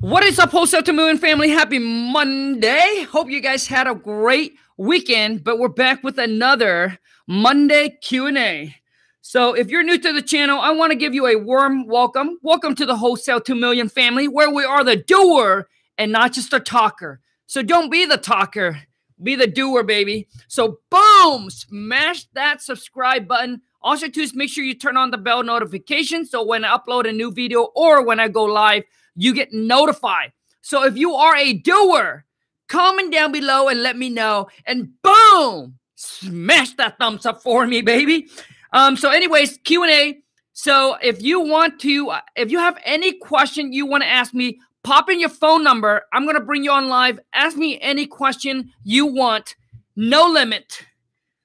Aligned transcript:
What 0.00 0.24
is 0.24 0.38
up, 0.38 0.50
Wholesale 0.50 0.82
to 0.82 1.16
family? 1.16 1.48
Happy 1.48 1.78
Monday. 1.78 3.06
Hope 3.10 3.30
you 3.30 3.40
guys 3.40 3.66
had 3.66 3.86
a 3.86 3.94
great 3.94 4.54
weekend, 4.76 5.42
but 5.42 5.58
we're 5.58 5.68
back 5.68 6.04
with 6.04 6.18
another 6.18 6.98
Monday 7.26 7.96
Q&A. 8.02 8.76
So 9.22 9.54
if 9.54 9.68
you're 9.68 9.82
new 9.82 9.98
to 9.98 10.12
the 10.12 10.20
channel, 10.20 10.60
I 10.60 10.72
want 10.72 10.90
to 10.92 10.98
give 10.98 11.14
you 11.14 11.26
a 11.26 11.36
warm 11.36 11.86
welcome. 11.86 12.38
Welcome 12.42 12.74
to 12.74 12.84
the 12.84 12.96
Wholesale 12.96 13.40
2 13.40 13.54
Million 13.54 13.88
family, 13.88 14.28
where 14.28 14.50
we 14.50 14.64
are 14.64 14.84
the 14.84 14.96
doer 14.96 15.66
and 15.96 16.12
not 16.12 16.34
just 16.34 16.52
a 16.52 16.60
talker. 16.60 17.20
So 17.46 17.62
don't 17.62 17.90
be 17.90 18.04
the 18.04 18.18
talker, 18.18 18.82
be 19.22 19.34
the 19.34 19.46
doer, 19.46 19.82
baby. 19.82 20.28
So 20.46 20.80
boom, 20.90 21.48
smash 21.48 22.26
that 22.34 22.60
subscribe 22.60 23.26
button. 23.26 23.62
Also, 23.80 24.08
to 24.08 24.28
make 24.34 24.50
sure 24.50 24.62
you 24.62 24.74
turn 24.74 24.98
on 24.98 25.10
the 25.10 25.16
bell 25.16 25.42
notification 25.42 26.26
so 26.26 26.44
when 26.44 26.66
I 26.66 26.76
upload 26.76 27.08
a 27.08 27.12
new 27.12 27.32
video 27.32 27.68
or 27.74 28.04
when 28.04 28.20
I 28.20 28.28
go 28.28 28.44
live, 28.44 28.82
you 29.16 29.34
get 29.34 29.52
notified. 29.52 30.32
So 30.60 30.84
if 30.84 30.96
you 30.96 31.14
are 31.14 31.36
a 31.36 31.54
doer, 31.54 32.24
comment 32.68 33.12
down 33.12 33.32
below 33.32 33.68
and 33.68 33.82
let 33.82 33.96
me 33.96 34.08
know. 34.10 34.48
And 34.66 34.90
boom, 35.02 35.78
smash 35.94 36.74
that 36.74 36.98
thumbs 36.98 37.26
up 37.26 37.42
for 37.42 37.66
me, 37.66 37.82
baby. 37.82 38.28
Um, 38.72 38.96
so, 38.96 39.10
anyways, 39.10 39.58
Q 39.64 39.82
and 39.84 39.92
A. 39.92 40.18
So 40.52 40.96
if 41.02 41.22
you 41.22 41.40
want 41.40 41.80
to, 41.80 42.12
if 42.34 42.50
you 42.50 42.58
have 42.58 42.78
any 42.84 43.12
question 43.12 43.72
you 43.72 43.86
want 43.86 44.02
to 44.02 44.08
ask 44.08 44.32
me, 44.32 44.58
pop 44.82 45.10
in 45.10 45.20
your 45.20 45.28
phone 45.28 45.62
number. 45.62 46.02
I'm 46.12 46.24
gonna 46.24 46.40
bring 46.40 46.64
you 46.64 46.70
on 46.70 46.88
live. 46.88 47.20
Ask 47.32 47.56
me 47.56 47.78
any 47.80 48.06
question 48.06 48.72
you 48.82 49.06
want. 49.06 49.54
No 49.96 50.26
limit. 50.26 50.86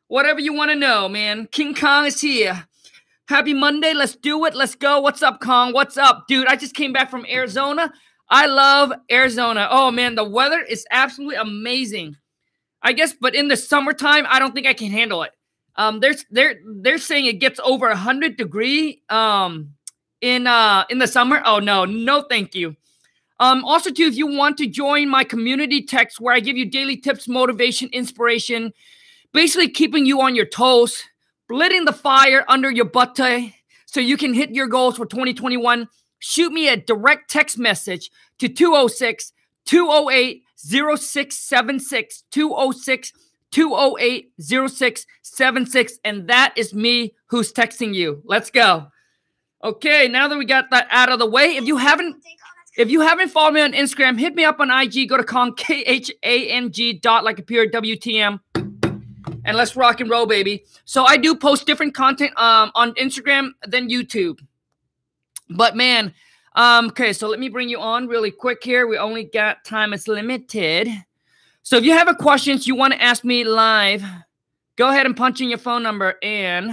Whatever 0.08 0.40
you 0.40 0.54
want 0.54 0.72
to 0.72 0.76
know, 0.76 1.10
man. 1.10 1.48
King 1.52 1.74
Kong 1.76 2.05
is 2.05 2.22
here. 2.22 2.68
Happy 3.31 3.53
Monday. 3.53 3.94
Let's 3.94 4.17
do 4.17 4.44
it. 4.44 4.55
Let's 4.55 4.76
go. 4.76 4.99
What's 4.99 5.23
up, 5.23 5.40
Kong? 5.40 5.71
What's 5.71 5.95
up, 5.95 6.27
dude? 6.27 6.48
I 6.48 6.58
just 6.58 6.76
came 6.76 6.91
back 6.91 7.09
from 7.09 7.26
Arizona. 7.27 7.94
I 8.30 8.45
love 8.45 8.91
Arizona. 9.09 9.70
Oh, 9.71 9.90
man. 9.90 10.16
The 10.16 10.23
weather 10.26 10.62
is 10.62 10.85
absolutely 10.91 11.38
amazing. 11.38 12.18
I 12.82 12.91
guess, 12.91 13.13
but 13.13 13.34
in 13.34 13.48
the 13.48 13.55
summertime, 13.55 14.26
I 14.27 14.38
don't 14.38 14.54
think 14.54 14.68
I 14.68 14.73
can 14.73 14.91
handle 14.91 15.23
it. 15.23 15.32
Um, 15.77 16.01
they're 16.01 16.15
they're 16.29 16.55
they're 16.82 16.98
saying 16.98 17.26
it 17.26 17.40
gets 17.40 17.57
over 17.63 17.88
a 17.88 17.96
hundred 17.96 18.35
degree 18.35 19.01
um 19.07 19.76
in 20.20 20.45
uh 20.45 20.84
in 20.90 20.99
the 20.99 21.07
summer. 21.07 21.41
Oh 21.45 21.60
no, 21.60 21.85
no, 21.85 22.23
thank 22.23 22.54
you. 22.54 22.76
Um, 23.40 23.63
also, 23.63 23.91
too, 23.91 24.04
if 24.04 24.18
you 24.18 24.27
want 24.27 24.57
to 24.57 24.68
join 24.68 25.07
my 25.07 25.23
community 25.23 25.84
text 25.84 26.20
where 26.20 26.35
I 26.35 26.41
give 26.41 26.57
you 26.57 26.66
daily 26.70 26.98
tips, 26.98 27.29
motivation, 27.29 27.88
inspiration, 27.93 28.73
basically 29.32 29.70
keeping 29.70 30.05
you 30.05 30.20
on 30.20 30.35
your 30.35 30.45
toes, 30.45 31.01
letting 31.54 31.85
the 31.85 31.94
fire 31.94 32.44
under 32.48 32.70
your 32.71 32.85
butt 32.85 33.16
so 33.85 33.99
you 33.99 34.18
can 34.18 34.34
hit 34.34 34.52
your 34.52 34.68
goals 34.68 34.98
for 34.98 35.05
2021, 35.05 35.88
shoot 36.20 36.52
me 36.52 36.70
a 36.70 36.77
direct 36.77 37.30
text 37.30 37.57
message 37.57 38.10
to 38.40 38.48
206 38.48 39.34
208 39.66 40.44
0676 40.55 42.24
206 42.32 43.13
208 43.52 44.32
0676. 44.40 45.99
And 46.05 46.27
that 46.27 46.54
is 46.55 46.74
me 46.74 47.13
who's 47.27 47.52
texting 47.52 47.94
you. 47.94 48.22
Let's 48.26 48.49
go. 48.49 48.88
Okay, 49.63 50.07
now 50.07 50.27
that 50.27 50.38
we 50.38 50.46
got 50.46 50.70
that 50.72 50.88
out 50.90 51.12
of 51.12 51.20
the 51.20 51.29
way, 51.29 51.55
if 51.57 51.66
you 51.66 51.77
haven't 51.77 52.24
if 52.77 52.90
you 52.90 53.02
haven't 53.02 53.29
followed 53.29 53.54
me 53.54 53.62
on 53.62 53.74
Instagram, 53.74 54.18
hit 54.18 54.34
me 54.34 54.46
up 54.46 54.60
on 54.60 54.72
IG. 54.72 55.10
Go 55.10 55.18
to 55.18 55.24
con 55.24 55.54
K 55.54 55.82
H 55.82 56.12
A 56.24 56.48
N 56.49 56.72
G 56.72 56.94
dot 56.94 57.24
like 57.24 57.38
a 57.38 57.44
pure 57.44 57.68
WTM 57.68 58.40
and 59.52 59.57
let's 59.57 59.76
rock 59.76 59.99
and 59.99 60.10
roll, 60.10 60.26
baby. 60.26 60.63
So 60.85 61.04
I 61.04 61.18
do 61.18 61.35
post 61.35 61.68
different 61.68 61.94
content 61.94 62.32
um, 62.40 62.71
on 62.74 62.94
Instagram 62.94 63.49
than 63.68 63.90
YouTube. 63.90 64.40
But 65.50 65.75
man, 65.75 66.13
um, 66.56 66.88
okay, 66.88 67.12
so 67.12 67.28
let 67.28 67.38
me 67.38 67.50
bring 67.50 67.68
you 67.68 67.78
on 67.78 68.07
really 68.07 68.31
quick 68.31 68.63
here. 68.63 68.88
We 68.88 68.97
only 68.97 69.25
got 69.25 69.66
time 69.66 69.91
is 69.91 70.07
limited. 70.07 70.88
So 71.63 71.75
if 71.75 71.84
you 71.84 71.91
have 71.91 72.07
a 72.07 72.16
questions 72.16 72.66
you 72.66 72.75
want 72.75 72.94
to 72.94 73.02
ask 73.02 73.25
me 73.25 73.44
live, 73.44 74.06
go 74.78 74.90
ahead 74.90 75.06
and 75.06 75.17
punch 75.17 75.41
in 75.41 75.50
your 75.50 75.57
phone 75.57 75.83
number 75.83 76.16
and 76.23 76.72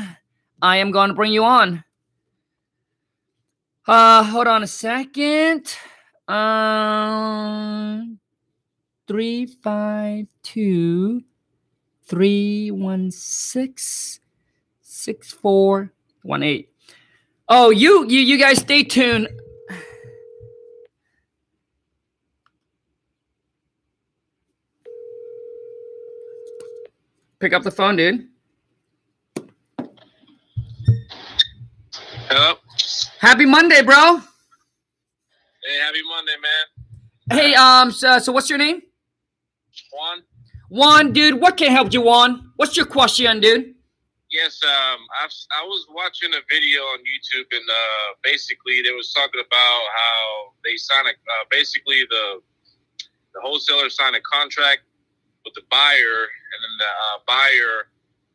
I 0.62 0.77
am 0.77 0.93
going 0.93 1.09
to 1.09 1.15
bring 1.15 1.33
you 1.33 1.43
on. 1.43 1.83
Uh, 3.89 4.22
hold 4.22 4.47
on 4.47 4.62
a 4.62 4.69
second. 4.69 5.75
Um, 6.28 8.21
three, 9.09 9.47
five, 9.47 10.27
two, 10.45 11.25
316 12.09 14.23
6418. 14.81 16.65
Oh, 17.51 17.71
you 17.71 18.07
you 18.09 18.21
you 18.21 18.39
guys 18.39 18.59
stay 18.59 18.83
tuned. 18.83 19.29
Pick 27.39 27.53
up 27.53 27.63
the 27.63 27.71
phone, 27.71 27.97
dude. 27.97 28.27
Hello. 32.29 32.55
Happy 33.21 33.47
Monday, 33.47 33.83
bro. 33.83 34.17
Hey, 34.17 35.79
happy 35.81 36.01
Monday, 36.09 36.33
man. 36.43 37.39
Hey, 37.39 37.55
um, 37.55 37.93
so, 37.93 38.19
so 38.19 38.33
what's 38.33 38.51
your 38.51 38.59
name? 38.59 38.83
Juan. 39.93 40.23
Juan, 40.69 41.12
dude, 41.12 41.41
what 41.41 41.56
can 41.56 41.71
help 41.71 41.93
you, 41.93 42.03
Juan? 42.03 42.53
What's 42.56 42.77
your 42.77 42.87
question, 42.87 43.41
dude? 43.41 43.75
Yes, 44.31 44.61
um, 44.62 45.01
I, 45.19 45.29
I 45.62 45.65
was 45.65 45.87
watching 45.91 46.31
a 46.34 46.41
video 46.51 46.83
on 46.83 46.99
YouTube, 46.99 47.47
and 47.51 47.65
uh, 47.71 48.15
basically 48.23 48.83
they 48.83 48.93
was 48.93 49.11
talking 49.12 49.41
about 49.41 49.83
how 49.97 50.53
they 50.62 50.77
sign 50.77 51.07
a 51.07 51.11
uh, 51.11 51.45
basically 51.51 52.05
the 52.11 52.41
the 53.34 53.41
wholesaler 53.41 53.89
signed 53.89 54.17
a 54.17 54.21
contract 54.21 54.83
with 55.45 55.55
the 55.55 55.62
buyer, 55.71 56.28
and 56.53 56.59
then 56.62 56.75
the 56.78 56.84
uh, 56.84 57.19
buyer 57.27 57.89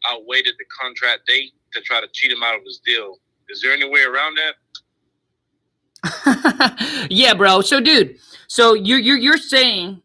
outweighted 0.10 0.56
the 0.58 0.66
contract 0.82 1.28
date 1.28 1.52
to 1.74 1.82
try 1.82 2.02
to 2.02 2.08
cheat 2.12 2.32
him 2.32 2.42
out 2.42 2.56
of 2.56 2.64
his 2.66 2.80
deal. 2.84 3.20
Is 3.50 3.62
there 3.62 3.72
any 3.72 3.88
way 3.88 4.02
around 4.02 4.38
that? 4.38 4.56
yeah, 7.12 7.36
bro. 7.36 7.62
So, 7.62 7.80
dude, 7.80 8.18
so 8.48 8.74
you're 8.74 9.00
you're 9.00 9.18
you're 9.18 9.38
saying 9.38 10.02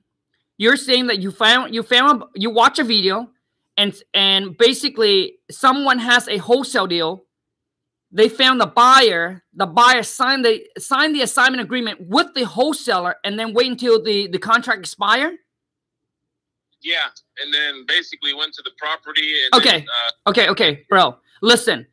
you're 0.58 0.76
saying 0.76 1.06
that 1.06 1.20
you 1.20 1.30
found 1.30 1.74
you 1.74 1.82
found 1.82 2.24
you 2.34 2.50
watch 2.50 2.78
a 2.78 2.84
video 2.84 3.30
and 3.76 3.94
and 4.12 4.58
basically 4.58 5.38
someone 5.50 5.98
has 6.00 6.28
a 6.28 6.36
wholesale 6.36 6.86
deal. 6.86 7.24
They 8.10 8.28
found 8.28 8.60
the 8.60 8.66
buyer 8.66 9.42
the 9.54 9.66
buyer 9.66 10.02
signed 10.02 10.44
the 10.44 10.66
signed 10.78 11.14
the 11.14 11.22
assignment 11.22 11.62
agreement 11.62 12.00
with 12.00 12.34
the 12.34 12.44
wholesaler 12.44 13.16
and 13.24 13.38
then 13.38 13.54
wait 13.54 13.70
until 13.70 14.02
the 14.02 14.26
the 14.26 14.38
contract 14.38 14.80
expire? 14.80 15.32
Yeah 16.82 17.08
and 17.40 17.54
then 17.54 17.84
basically 17.86 18.34
went 18.34 18.52
to 18.54 18.62
the 18.62 18.72
property 18.78 19.32
okay. 19.54 19.78
then, 19.78 19.86
uh, 20.26 20.30
okay 20.30 20.48
okay 20.48 20.84
bro. 20.90 21.16
Listen. 21.40 21.86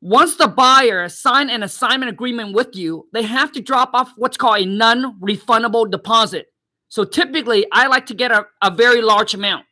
Once 0.00 0.36
the 0.36 0.46
buyer 0.46 1.08
sign 1.08 1.50
an 1.50 1.64
assignment 1.64 2.08
agreement 2.08 2.54
with 2.54 2.76
you 2.76 3.08
they 3.12 3.24
have 3.24 3.50
to 3.50 3.60
drop 3.60 3.90
off 3.94 4.12
what's 4.16 4.36
called 4.36 4.60
a 4.60 4.64
non-refundable 4.64 5.90
deposit 5.90 6.46
so 6.88 7.04
typically, 7.04 7.66
I 7.72 7.86
like 7.86 8.06
to 8.06 8.14
get 8.14 8.32
a, 8.32 8.46
a 8.62 8.70
very 8.70 9.02
large 9.02 9.34
amount. 9.34 9.66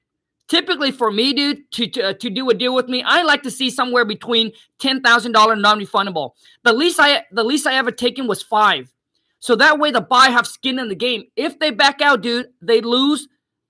Typically, 0.49 0.93
for 0.93 1.10
me, 1.10 1.32
dude, 1.32 1.71
to, 1.72 1.88
to, 1.88 2.03
uh, 2.10 2.12
to 2.12 2.31
do 2.31 2.49
a 2.50 2.54
deal 2.54 2.72
with 2.75 2.88
me, 2.88 3.03
I 3.03 3.22
like 3.22 3.43
to 3.43 3.50
see 3.50 3.69
somewhere 3.69 4.04
between 4.04 4.53
ten 4.78 5.00
thousand 5.00 5.32
dollar 5.32 5.56
non-refundable. 5.56 6.32
The 6.62 6.72
least 6.72 7.00
I 7.00 7.25
the 7.32 7.43
least 7.43 7.66
I 7.66 7.75
ever 7.75 7.91
taken 7.91 8.28
was 8.28 8.43
five. 8.43 8.93
So 9.41 9.56
that 9.56 9.78
way, 9.78 9.91
the 9.91 10.00
buy 10.00 10.27
have 10.28 10.47
skin 10.47 10.78
in 10.78 10.88
the 10.88 10.94
game. 10.94 11.25
If 11.34 11.59
they 11.59 11.71
back 11.71 12.00
out, 12.00 12.21
dude, 12.21 12.49
they 12.62 12.81
lose. 12.81 13.28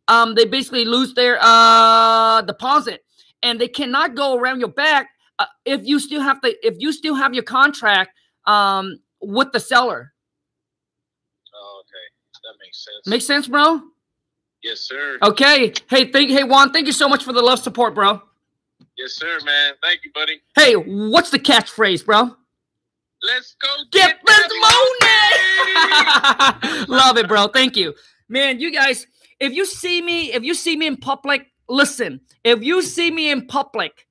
Um, 0.08 0.34
they 0.34 0.44
basically 0.44 0.84
lose 0.84 1.14
their 1.14 1.38
uh 1.40 2.42
deposit, 2.42 3.04
and 3.42 3.58
they 3.60 3.68
cannot 3.68 4.14
go 4.14 4.36
around 4.36 4.60
your 4.60 4.68
back 4.68 5.08
uh, 5.38 5.46
if 5.64 5.84
you 5.84 5.98
still 5.98 6.20
have 6.20 6.40
the 6.42 6.54
If 6.66 6.76
you 6.78 6.92
still 6.92 7.14
have 7.14 7.32
your 7.32 7.44
contract 7.44 8.10
um 8.44 8.96
with 9.20 9.50
the 9.52 9.60
seller 9.60 10.12
makes 12.60 12.84
sense. 12.84 13.06
Makes 13.06 13.26
sense, 13.26 13.48
bro? 13.48 13.82
Yes, 14.62 14.80
sir. 14.80 15.18
Okay. 15.22 15.72
Hey, 15.88 16.10
thank 16.10 16.30
hey 16.30 16.44
Juan, 16.44 16.72
thank 16.72 16.86
you 16.86 16.92
so 16.92 17.08
much 17.08 17.22
for 17.24 17.32
the 17.32 17.42
love 17.42 17.58
support, 17.60 17.94
bro. 17.94 18.20
Yes, 18.96 19.12
sir, 19.12 19.38
man. 19.44 19.74
Thank 19.82 20.00
you, 20.04 20.10
buddy. 20.14 20.40
Hey, 20.54 20.74
what's 20.74 21.30
the 21.30 21.38
catchphrase, 21.38 22.04
bro? 22.04 22.34
Let's 23.22 23.56
go 23.60 23.68
get, 23.92 24.18
get 24.24 24.48
this 24.48 24.52
money. 24.60 25.06
love 26.88 27.16
it, 27.16 27.28
bro. 27.28 27.48
Thank 27.48 27.76
you. 27.76 27.94
Man, 28.28 28.60
you 28.60 28.72
guys, 28.72 29.06
if 29.40 29.52
you 29.52 29.66
see 29.66 30.02
me, 30.02 30.32
if 30.32 30.42
you 30.42 30.54
see 30.54 30.76
me 30.76 30.86
in 30.86 30.96
public, 30.96 31.46
listen. 31.68 32.20
If 32.44 32.62
you 32.62 32.82
see 32.82 33.10
me 33.10 33.30
in 33.30 33.46
public, 33.46 34.06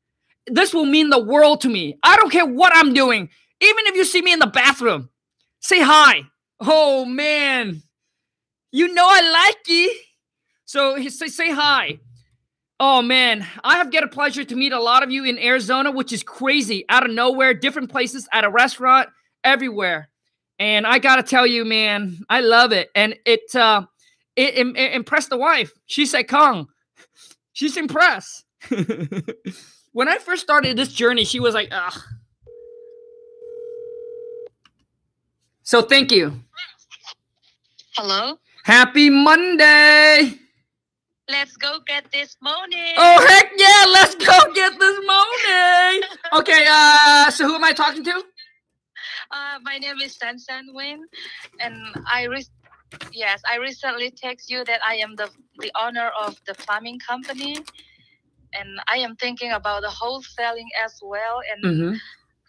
this 0.47 0.73
will 0.73 0.85
mean 0.85 1.09
the 1.09 1.23
world 1.23 1.61
to 1.61 1.69
me. 1.69 1.97
I 2.03 2.15
don't 2.17 2.31
care 2.31 2.45
what 2.45 2.71
I'm 2.75 2.93
doing. 2.93 3.29
Even 3.61 3.87
if 3.87 3.95
you 3.95 4.05
see 4.05 4.21
me 4.21 4.33
in 4.33 4.39
the 4.39 4.47
bathroom, 4.47 5.09
say 5.59 5.81
hi. 5.81 6.21
Oh 6.59 7.05
man, 7.05 7.81
you 8.75 8.93
know 8.93 9.07
I 9.07 9.21
like 9.31 9.67
you. 9.67 9.95
So 10.65 11.01
say, 11.07 11.27
say 11.27 11.49
hi. 11.49 11.99
Oh 12.77 13.01
man, 13.01 13.47
I 13.63 13.77
have 13.77 13.89
get 13.89 14.03
a 14.03 14.07
pleasure 14.07 14.43
to 14.43 14.55
meet 14.55 14.73
a 14.73 14.81
lot 14.81 15.01
of 15.01 15.09
you 15.09 15.23
in 15.23 15.39
Arizona, 15.39 15.91
which 15.91 16.11
is 16.11 16.23
crazy. 16.23 16.83
Out 16.89 17.05
of 17.05 17.11
nowhere, 17.11 17.53
different 17.53 17.89
places, 17.89 18.27
at 18.33 18.43
a 18.43 18.49
restaurant, 18.49 19.07
everywhere. 19.45 20.09
And 20.59 20.85
I 20.85 20.99
gotta 20.99 21.23
tell 21.23 21.47
you, 21.47 21.63
man, 21.63 22.17
I 22.29 22.41
love 22.41 22.73
it. 22.73 22.89
And 22.93 23.15
it 23.25 23.55
uh 23.55 23.85
it, 24.35 24.55
it, 24.55 24.67
it 24.75 24.93
impressed 24.93 25.29
the 25.29 25.37
wife. 25.37 25.71
She 25.85 26.05
said, 26.05 26.23
Kong, 26.23 26.67
she's 27.53 27.77
impressed. 27.77 28.43
when 29.93 30.09
I 30.09 30.17
first 30.17 30.41
started 30.41 30.75
this 30.77 30.91
journey, 30.91 31.23
she 31.23 31.39
was 31.39 31.53
like, 31.53 31.69
ugh. 31.71 31.97
So 35.63 35.81
thank 35.81 36.11
you. 36.11 36.41
Hello. 37.95 38.37
Happy 38.65 39.11
Monday. 39.11 40.39
Let's 41.29 41.57
go 41.57 41.79
get 41.87 42.11
this 42.11 42.37
money. 42.41 42.93
Oh 42.97 43.25
heck 43.27 43.51
yeah, 43.57 43.85
let's 43.93 44.15
go 44.15 44.53
get 44.53 44.79
this 44.79 44.99
money. 45.05 46.03
okay, 46.41 46.65
uh 46.69 47.31
so 47.31 47.47
who 47.47 47.55
am 47.55 47.63
I 47.63 47.73
talking 47.73 48.03
to? 48.05 48.23
Uh, 49.31 49.59
my 49.63 49.77
name 49.77 49.97
is 50.03 50.17
San 50.17 50.39
San 50.39 50.65
Win, 50.73 51.05
and 51.59 51.75
I 52.11 52.25
re- 52.25 52.45
yes, 53.11 53.41
I 53.49 53.57
recently 53.57 54.11
text 54.11 54.49
you 54.49 54.65
that 54.65 54.81
I 54.87 54.95
am 54.97 55.15
the 55.15 55.29
the 55.59 55.71
owner 55.81 56.11
of 56.19 56.35
the 56.47 56.55
plumbing 56.67 56.99
company, 57.07 57.65
and 58.53 58.69
I 58.91 58.97
am 58.99 59.15
thinking 59.17 59.51
about 59.51 59.83
the 59.83 59.89
wholesaling 59.89 60.69
as 60.85 60.95
well. 61.03 61.41
And 61.51 61.63
Mm-hmm. 61.65 61.95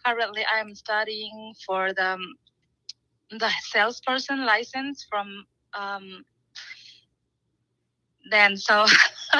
currently, 0.05 0.45
I 0.51 0.59
am 0.59 0.75
studying 0.75 1.53
for 1.65 1.93
the 1.93 2.13
um, 2.13 2.35
the 3.31 3.49
salesperson 3.71 4.45
license 4.45 5.05
from 5.09 5.45
um. 5.73 6.23
Then 8.29 8.57
so 8.57 8.85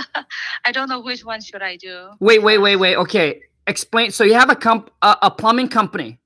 I 0.66 0.72
don't 0.72 0.88
know 0.88 1.02
which 1.02 1.26
one 1.26 1.42
should 1.42 1.62
I 1.62 1.76
do. 1.76 2.12
Wait, 2.22 2.42
wait, 2.42 2.58
wait, 2.60 2.78
wait. 2.78 2.96
Okay. 2.96 3.42
Explain. 3.68 4.12
So 4.12 4.24
you 4.24 4.34
have 4.36 4.50
a 4.50 4.56
comp 4.56 4.90
a, 5.02 5.18
a 5.24 5.32
plumbing 5.32 5.68
company 5.68 6.20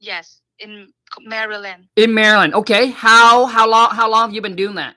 Yes, 0.00 0.42
in 0.58 0.88
Maryland. 1.22 1.88
in 1.96 2.12
Maryland. 2.12 2.54
Okay. 2.54 2.90
How 2.90 3.46
how 3.46 3.66
long 3.68 3.90
how 3.92 4.10
long 4.10 4.28
have 4.28 4.34
you 4.34 4.42
been 4.42 4.54
doing 4.56 4.74
that? 4.74 4.96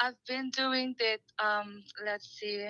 I've 0.00 0.16
been 0.26 0.50
doing 0.50 0.96
that. 0.98 1.20
Um, 1.44 1.84
let's 2.04 2.28
see, 2.28 2.66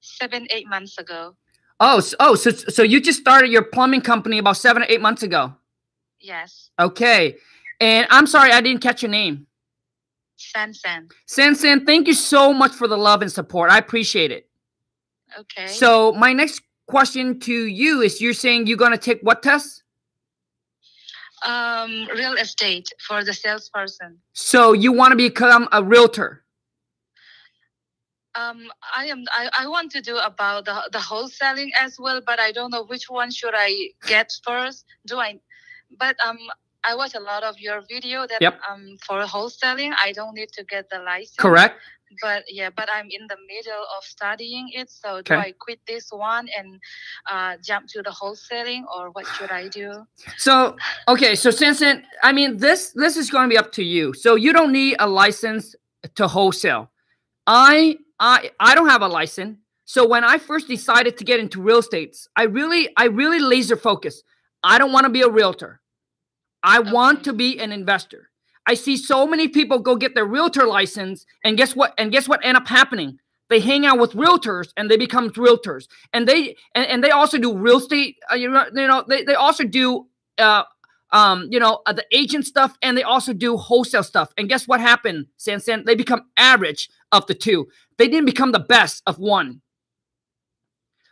seven 0.00 0.46
eight 0.50 0.66
months 0.66 0.96
ago. 0.96 1.36
Oh, 1.80 2.00
so, 2.00 2.16
oh, 2.20 2.34
so 2.36 2.50
so 2.52 2.82
you 2.82 3.02
just 3.02 3.20
started 3.20 3.50
your 3.50 3.64
plumbing 3.64 4.00
company 4.00 4.38
about 4.38 4.56
seven 4.56 4.82
or 4.82 4.86
eight 4.88 5.02
months 5.02 5.22
ago. 5.22 5.52
Yes, 6.20 6.70
Okay. 6.80 7.36
And 7.80 8.06
I'm 8.10 8.26
sorry 8.26 8.50
I 8.50 8.60
didn't 8.62 8.80
catch 8.80 9.02
your 9.02 9.10
name. 9.10 9.46
San. 10.38 11.08
Sansan, 11.26 11.84
thank 11.86 12.06
you 12.06 12.14
so 12.14 12.52
much 12.52 12.72
for 12.72 12.88
the 12.88 12.96
love 12.96 13.22
and 13.22 13.30
support. 13.30 13.70
I 13.70 13.78
appreciate 13.78 14.30
it. 14.30 14.48
Okay. 15.38 15.66
So 15.66 16.12
my 16.12 16.32
next 16.32 16.62
question 16.86 17.38
to 17.40 17.52
you 17.52 18.00
is 18.00 18.20
you're 18.20 18.32
saying 18.32 18.66
you're 18.66 18.78
gonna 18.78 18.98
take 18.98 19.20
what 19.20 19.42
test? 19.42 19.82
um, 21.42 22.08
real 22.14 22.34
estate 22.34 22.92
for 23.06 23.24
the 23.24 23.32
salesperson. 23.32 24.18
So 24.32 24.72
you 24.72 24.92
want 24.92 25.12
to 25.12 25.16
become 25.16 25.68
a 25.72 25.82
realtor. 25.82 26.44
Um, 28.34 28.68
I 28.96 29.06
am. 29.06 29.24
I, 29.32 29.50
I 29.60 29.66
want 29.66 29.90
to 29.92 30.00
do 30.00 30.16
about 30.18 30.64
the 30.64 30.88
the 30.92 30.98
wholesaling 30.98 31.70
as 31.80 31.96
well, 31.98 32.20
but 32.24 32.38
I 32.38 32.52
don't 32.52 32.70
know 32.70 32.84
which 32.84 33.10
one 33.10 33.30
should 33.30 33.54
I 33.56 33.90
get 34.06 34.30
first. 34.44 34.84
Do 35.06 35.18
I? 35.18 35.40
But 35.98 36.16
um, 36.24 36.38
I 36.88 36.94
watch 36.94 37.14
a 37.14 37.20
lot 37.32 37.42
of 37.50 37.54
your 37.66 37.78
video 37.94 38.18
that 38.30 38.40
Yep. 38.40 38.54
um 38.70 38.84
for 39.06 39.18
wholesaling, 39.34 39.92
I 40.06 40.12
don't 40.18 40.34
need 40.40 40.50
to 40.58 40.62
get 40.64 40.84
the 40.90 41.00
license. 41.12 41.36
Correct? 41.46 41.76
but 42.22 42.42
yeah 42.48 42.70
but 42.74 42.88
i'm 42.96 43.08
in 43.18 43.24
the 43.32 43.36
middle 43.52 43.84
of 43.96 44.02
studying 44.02 44.66
it 44.80 44.88
so 44.90 45.08
do 45.20 45.34
Okay. 45.34 45.36
i 45.48 45.52
quit 45.64 45.78
this 45.86 46.06
one 46.10 46.48
and 46.58 46.68
uh, 47.32 47.52
jump 47.68 47.84
to 47.94 47.98
the 48.02 48.10
wholesaling 48.18 48.82
or 48.96 49.10
what 49.10 49.26
should 49.34 49.50
i 49.50 49.68
do 49.68 49.88
So 50.38 50.54
okay, 51.06 51.34
so 51.42 51.50
Sansan, 51.50 51.96
I 52.22 52.30
mean 52.38 52.50
this 52.66 52.80
this 53.02 53.14
is 53.22 53.26
going 53.34 53.44
to 53.48 53.52
be 53.54 53.58
up 53.64 53.70
to 53.78 53.84
you. 53.94 54.04
So 54.14 54.28
you 54.44 54.50
don't 54.58 54.72
need 54.72 54.96
a 55.06 55.08
license 55.22 55.64
to 56.18 56.24
wholesale. 56.34 56.84
I 57.46 57.98
I 58.34 58.36
I 58.68 58.70
don't 58.76 58.88
have 58.94 59.02
a 59.08 59.08
license. 59.20 59.54
So 59.84 60.00
when 60.12 60.24
I 60.34 60.36
first 60.50 60.66
decided 60.76 61.12
to 61.18 61.24
get 61.30 61.38
into 61.44 61.56
real 61.68 61.80
estates, 61.84 62.18
I 62.40 62.44
really 62.58 62.82
I 63.02 63.04
really 63.22 63.40
laser 63.54 63.76
focus. 63.90 64.14
I 64.72 64.74
don't 64.80 64.92
want 64.96 65.04
to 65.08 65.12
be 65.18 65.22
a 65.28 65.30
realtor. 65.40 65.72
I 66.62 66.80
want 66.80 67.24
to 67.24 67.32
be 67.32 67.58
an 67.58 67.72
investor. 67.72 68.30
I 68.66 68.74
see 68.74 68.96
so 68.96 69.26
many 69.26 69.48
people 69.48 69.78
go 69.78 69.96
get 69.96 70.14
their 70.14 70.26
realtor 70.26 70.66
license 70.66 71.24
and 71.44 71.56
guess 71.56 71.74
what? 71.74 71.94
And 71.98 72.12
guess 72.12 72.28
what 72.28 72.44
end 72.44 72.56
up 72.56 72.68
happening? 72.68 73.18
They 73.48 73.60
hang 73.60 73.86
out 73.86 73.98
with 73.98 74.12
realtors 74.12 74.68
and 74.76 74.90
they 74.90 74.98
become 74.98 75.30
realtors. 75.30 75.86
And 76.12 76.28
they 76.28 76.56
and, 76.74 76.86
and 76.86 77.04
they 77.04 77.10
also 77.10 77.38
do 77.38 77.56
real 77.56 77.78
estate, 77.78 78.16
uh, 78.30 78.34
you 78.34 78.50
know, 78.50 78.66
you 78.74 78.86
know, 78.86 79.04
they, 79.08 79.24
they 79.24 79.34
also 79.34 79.64
do 79.64 80.06
uh 80.36 80.64
um, 81.10 81.48
you 81.50 81.58
know, 81.58 81.80
uh, 81.86 81.92
the 81.94 82.04
agent 82.12 82.44
stuff, 82.46 82.76
and 82.82 82.96
they 82.96 83.02
also 83.02 83.32
do 83.32 83.56
wholesale 83.56 84.02
stuff. 84.02 84.30
And 84.36 84.48
guess 84.48 84.68
what 84.68 84.80
happened, 84.80 85.26
Sansan? 85.38 85.86
They 85.86 85.94
become 85.94 86.26
average 86.36 86.90
of 87.12 87.26
the 87.26 87.34
two. 87.34 87.68
They 87.96 88.08
didn't 88.08 88.26
become 88.26 88.52
the 88.52 88.60
best 88.60 89.02
of 89.06 89.18
one. 89.18 89.62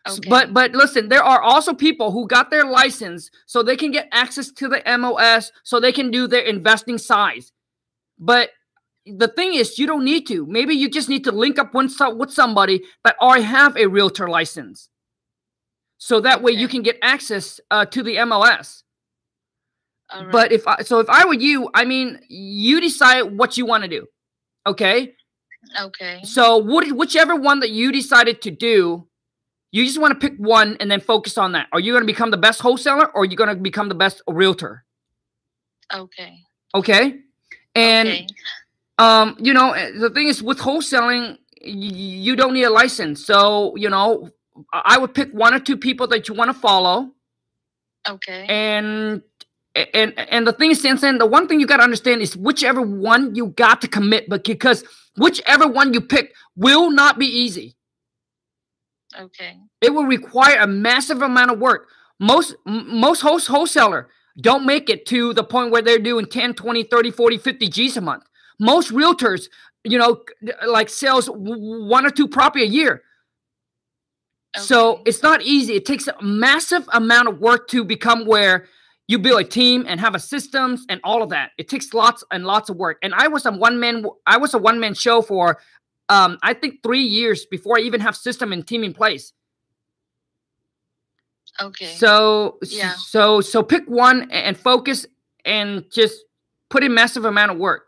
Okay 0.07 0.29
But 0.29 0.53
but 0.55 0.73
listen, 0.73 1.09
there 1.09 1.23
are 1.23 1.41
also 1.43 1.75
people 1.75 2.13
who 2.13 2.27
got 2.29 2.51
their 2.51 2.65
license 2.65 3.31
so 3.47 3.63
they 3.63 3.77
can 3.77 3.91
get 3.91 4.09
access 4.13 4.51
to 4.53 4.69
the 4.69 4.81
MLS, 4.81 5.51
so 5.65 5.81
they 5.81 5.93
can 5.93 6.11
do 6.11 6.27
their 6.29 6.43
investing 6.43 6.99
size. 6.99 7.53
But 8.19 8.51
the 9.05 9.29
thing 9.29 9.55
is, 9.55 9.79
you 9.79 9.87
don't 9.87 10.05
need 10.05 10.27
to. 10.29 10.47
Maybe 10.47 10.75
you 10.75 10.89
just 10.89 11.09
need 11.09 11.25
to 11.25 11.33
link 11.33 11.59
up 11.59 11.75
with, 11.75 11.91
some, 11.91 12.19
with 12.19 12.33
somebody 12.33 12.83
that 13.05 13.17
already 13.21 13.45
have 13.45 13.77
a 13.77 13.87
realtor 13.87 14.29
license, 14.29 14.89
so 15.99 16.21
that 16.21 16.43
way 16.43 16.53
you 16.53 16.69
can 16.69 16.83
get 16.83 16.99
access 17.03 17.61
uh, 17.71 17.85
to 17.87 18.03
the 18.03 18.17
MLS. 18.17 18.83
all 20.11 20.25
right. 20.25 20.33
But 20.33 20.53
if 20.53 20.67
I 20.69 20.83
so 20.83 21.01
if 21.01 21.09
I 21.09 21.25
were 21.25 21.35
you, 21.35 21.69
I 21.75 21.85
mean, 21.85 22.21
you 22.29 22.81
decide 22.81 23.23
what 23.23 23.57
you 23.57 23.67
want 23.67 23.83
to 23.83 23.89
do. 23.89 24.07
Okay. 24.67 25.15
okay 25.81 26.21
So 26.25 26.59
what, 26.59 26.91
whichever 26.93 27.37
one 27.37 27.61
that 27.61 27.71
you 27.71 27.93
decided 27.93 28.43
to 28.43 28.51
do, 28.51 29.07
you 29.77 29.85
just 29.85 30.01
want 30.01 30.19
to 30.19 30.29
pick 30.29 30.39
one 30.39 30.77
and 30.81 30.91
then 30.91 31.01
focus 31.01 31.37
on 31.37 31.53
that. 31.53 31.69
Are 31.73 31.81
you 31.81 31.93
going 31.93 32.03
to 32.03 32.07
become 32.07 32.31
the 32.31 32.37
best 32.37 32.61
wholesaler 32.61 33.07
or 33.15 33.23
are 33.23 33.25
you 33.25 33.37
going 33.37 33.51
to 33.51 33.57
become 33.57 33.89
the 33.89 33.95
best 33.95 34.23
realtor? 34.27 34.85
okay 35.95 36.41
Okay. 36.75 37.21
And 37.75 38.09
okay 38.09 38.27
um, 38.99 39.37
you 39.39 39.53
know, 39.53 39.73
eh, 39.73 39.91
the 39.95 40.11
thing 40.11 40.27
is 40.27 40.43
with 40.43 40.59
wholesaling, 40.59 41.37
you 41.61 42.37
don't 42.37 42.55
need 42.55 42.65
a 42.65 42.71
license. 42.71 43.25
So, 43.25 43.77
you 43.77 43.91
know, 43.91 44.31
I 44.73 44.95
I 44.95 44.99
would 44.99 45.15
pick 45.15 45.31
one 45.33 45.53
or 45.53 45.61
two 45.61 45.77
people 45.77 46.07
that 46.09 46.29
you 46.29 46.35
want 46.35 46.51
to 46.51 46.55
follow. 46.55 47.13
okay 48.09 48.47
and 48.49 49.23
and 49.93 50.15
and 50.19 50.47
the 50.47 50.53
thing 50.53 50.71
is 50.71 50.83
Sansan, 50.83 51.19
the 51.19 51.27
one 51.27 51.47
thing 51.47 51.61
you 51.61 51.67
got 51.67 51.79
to 51.79 51.83
understand 51.83 52.23
is 52.23 52.37
whichever 52.37 52.81
one 52.81 53.35
you 53.35 53.49
got 53.49 53.81
to 53.83 53.89
commit 53.89 54.29
but 54.29 54.45
because 54.45 54.85
whichever 55.17 55.67
one 55.69 55.93
you 55.93 56.01
pick 56.01 56.33
will 56.55 56.91
not 56.91 57.19
be 57.19 57.27
easy 57.27 57.77
okay 59.19 59.59
it 59.81 59.93
will 59.93 60.05
require 60.05 60.59
a 60.59 60.67
massive 60.67 61.23
amount 61.23 61.51
of 61.51 61.59
work 61.59 61.89
most 62.19 62.55
most 62.65 63.21
host 63.21 63.47
wholesaler 63.47 64.09
don't 64.41 64.67
make 64.67 64.91
it 64.91 65.07
to 65.07 65.33
the 65.33 65.45
point 65.45 65.71
where 65.71 65.83
they're 65.83 65.99
doing 65.99 66.27
10 66.27 66.55
20 66.55 66.83
30 66.85 67.11
40 67.11 67.39
50 67.39 67.69
g's 67.69 67.97
a 67.97 68.01
month 68.01 68.25
most 68.59 68.93
realtors 68.93 69.49
you 69.85 69.99
know 69.99 70.23
like 70.67 70.89
sells 70.89 71.27
w- 71.27 71.85
one 71.85 72.07
or 72.07 72.11
two 72.11 72.29
property 72.29 72.65
a 72.65 72.69
year 72.69 73.03
so 74.59 75.03
it's 75.05 75.23
not 75.23 75.43
easy. 75.43 75.75
It 75.75 75.85
takes 75.85 76.09
a 76.09 76.15
massive 76.23 76.89
amount 76.93 77.29
of 77.29 77.41
work 77.41 77.69
to 77.69 77.85
become 77.85 78.27
where 78.27 78.67
you 79.09 79.19
build 79.19 79.41
a 79.41 79.45
team 79.45 79.85
and 79.87 80.01
have 80.01 80.15
a 80.15 80.19
systems 80.19 80.85
and 80.89 81.01
all 81.05 81.23
of 81.23 81.31
that. 81.31 81.51
It 81.59 81.69
takes 81.69 81.93
lots 81.95 82.25
and 82.31 82.45
lots 82.45 82.71
of 82.71 82.77
work. 82.77 82.99
And 83.03 83.15
I 83.15 83.29
was 83.29 83.47
a 83.47 83.53
one 83.53 83.79
man. 83.79 84.05
I 84.27 84.37
was 84.39 84.55
a 84.55 84.59
one 84.59 84.81
man 84.81 84.95
show 84.95 85.23
for, 85.23 85.59
um, 86.09 86.39
I 86.43 86.55
think 86.55 86.83
three 86.83 87.03
years 87.03 87.47
before 87.47 87.79
I 87.79 87.83
even 87.83 88.01
have 88.01 88.17
system 88.17 88.53
and 88.53 88.67
team 88.67 88.83
in 88.83 88.95
place. 88.95 89.33
Okay 91.61 91.95
So 91.97 92.59
Yeah. 92.63 92.95
so 92.95 93.41
so 93.41 93.63
pick 93.63 93.85
one 93.87 94.31
and 94.31 94.57
focus 94.57 95.07
and 95.45 95.85
just 95.93 96.25
put 96.71 96.83
in 96.85 96.93
massive 96.95 97.25
amount 97.25 97.53
of 97.53 97.59
work. 97.59 97.83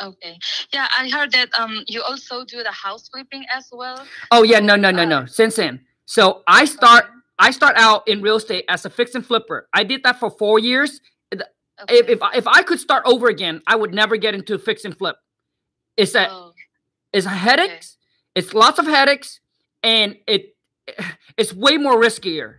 okay 0.00 0.38
yeah 0.72 0.86
i 0.96 1.08
heard 1.10 1.32
that 1.32 1.48
um 1.58 1.82
you 1.88 2.00
also 2.02 2.44
do 2.44 2.62
the 2.62 2.70
house 2.70 3.08
flipping 3.08 3.44
as 3.52 3.68
well 3.72 4.06
Oh 4.30 4.42
yeah, 4.42 4.60
no 4.60 4.76
no 4.76 4.90
no 4.90 5.02
Uh, 5.02 5.14
no. 5.14 5.26
Since 5.26 5.56
then, 5.56 5.80
so 6.06 6.42
I 6.46 6.64
start 6.64 7.04
I 7.38 7.50
start 7.50 7.74
out 7.76 8.06
in 8.06 8.22
real 8.22 8.36
estate 8.36 8.64
as 8.68 8.84
a 8.84 8.90
fix 8.90 9.14
and 9.14 9.24
flipper. 9.26 9.68
I 9.72 9.82
did 9.84 10.02
that 10.04 10.20
for 10.20 10.30
four 10.30 10.58
years. 10.58 11.00
okay. 11.32 11.44
if 11.98 12.08
if 12.08 12.22
I, 12.22 12.30
if 12.36 12.46
I 12.46 12.62
could 12.62 12.78
start 12.80 13.02
over 13.06 13.26
again, 13.28 13.62
I 13.66 13.74
would 13.76 13.92
never 13.94 14.16
get 14.16 14.34
into 14.34 14.58
fix 14.58 14.84
and 14.84 14.96
flip. 14.96 15.16
It's 15.96 16.14
a 16.14 16.30
oh, 16.30 16.52
it's 17.12 17.26
headaches. 17.26 17.96
It's 18.34 18.54
lots 18.54 18.78
of 18.78 18.86
headaches, 18.86 19.40
and 19.82 20.16
it 20.26 20.54
it's 21.36 21.52
way 21.52 21.76
more 21.76 22.00
riskier. 22.00 22.56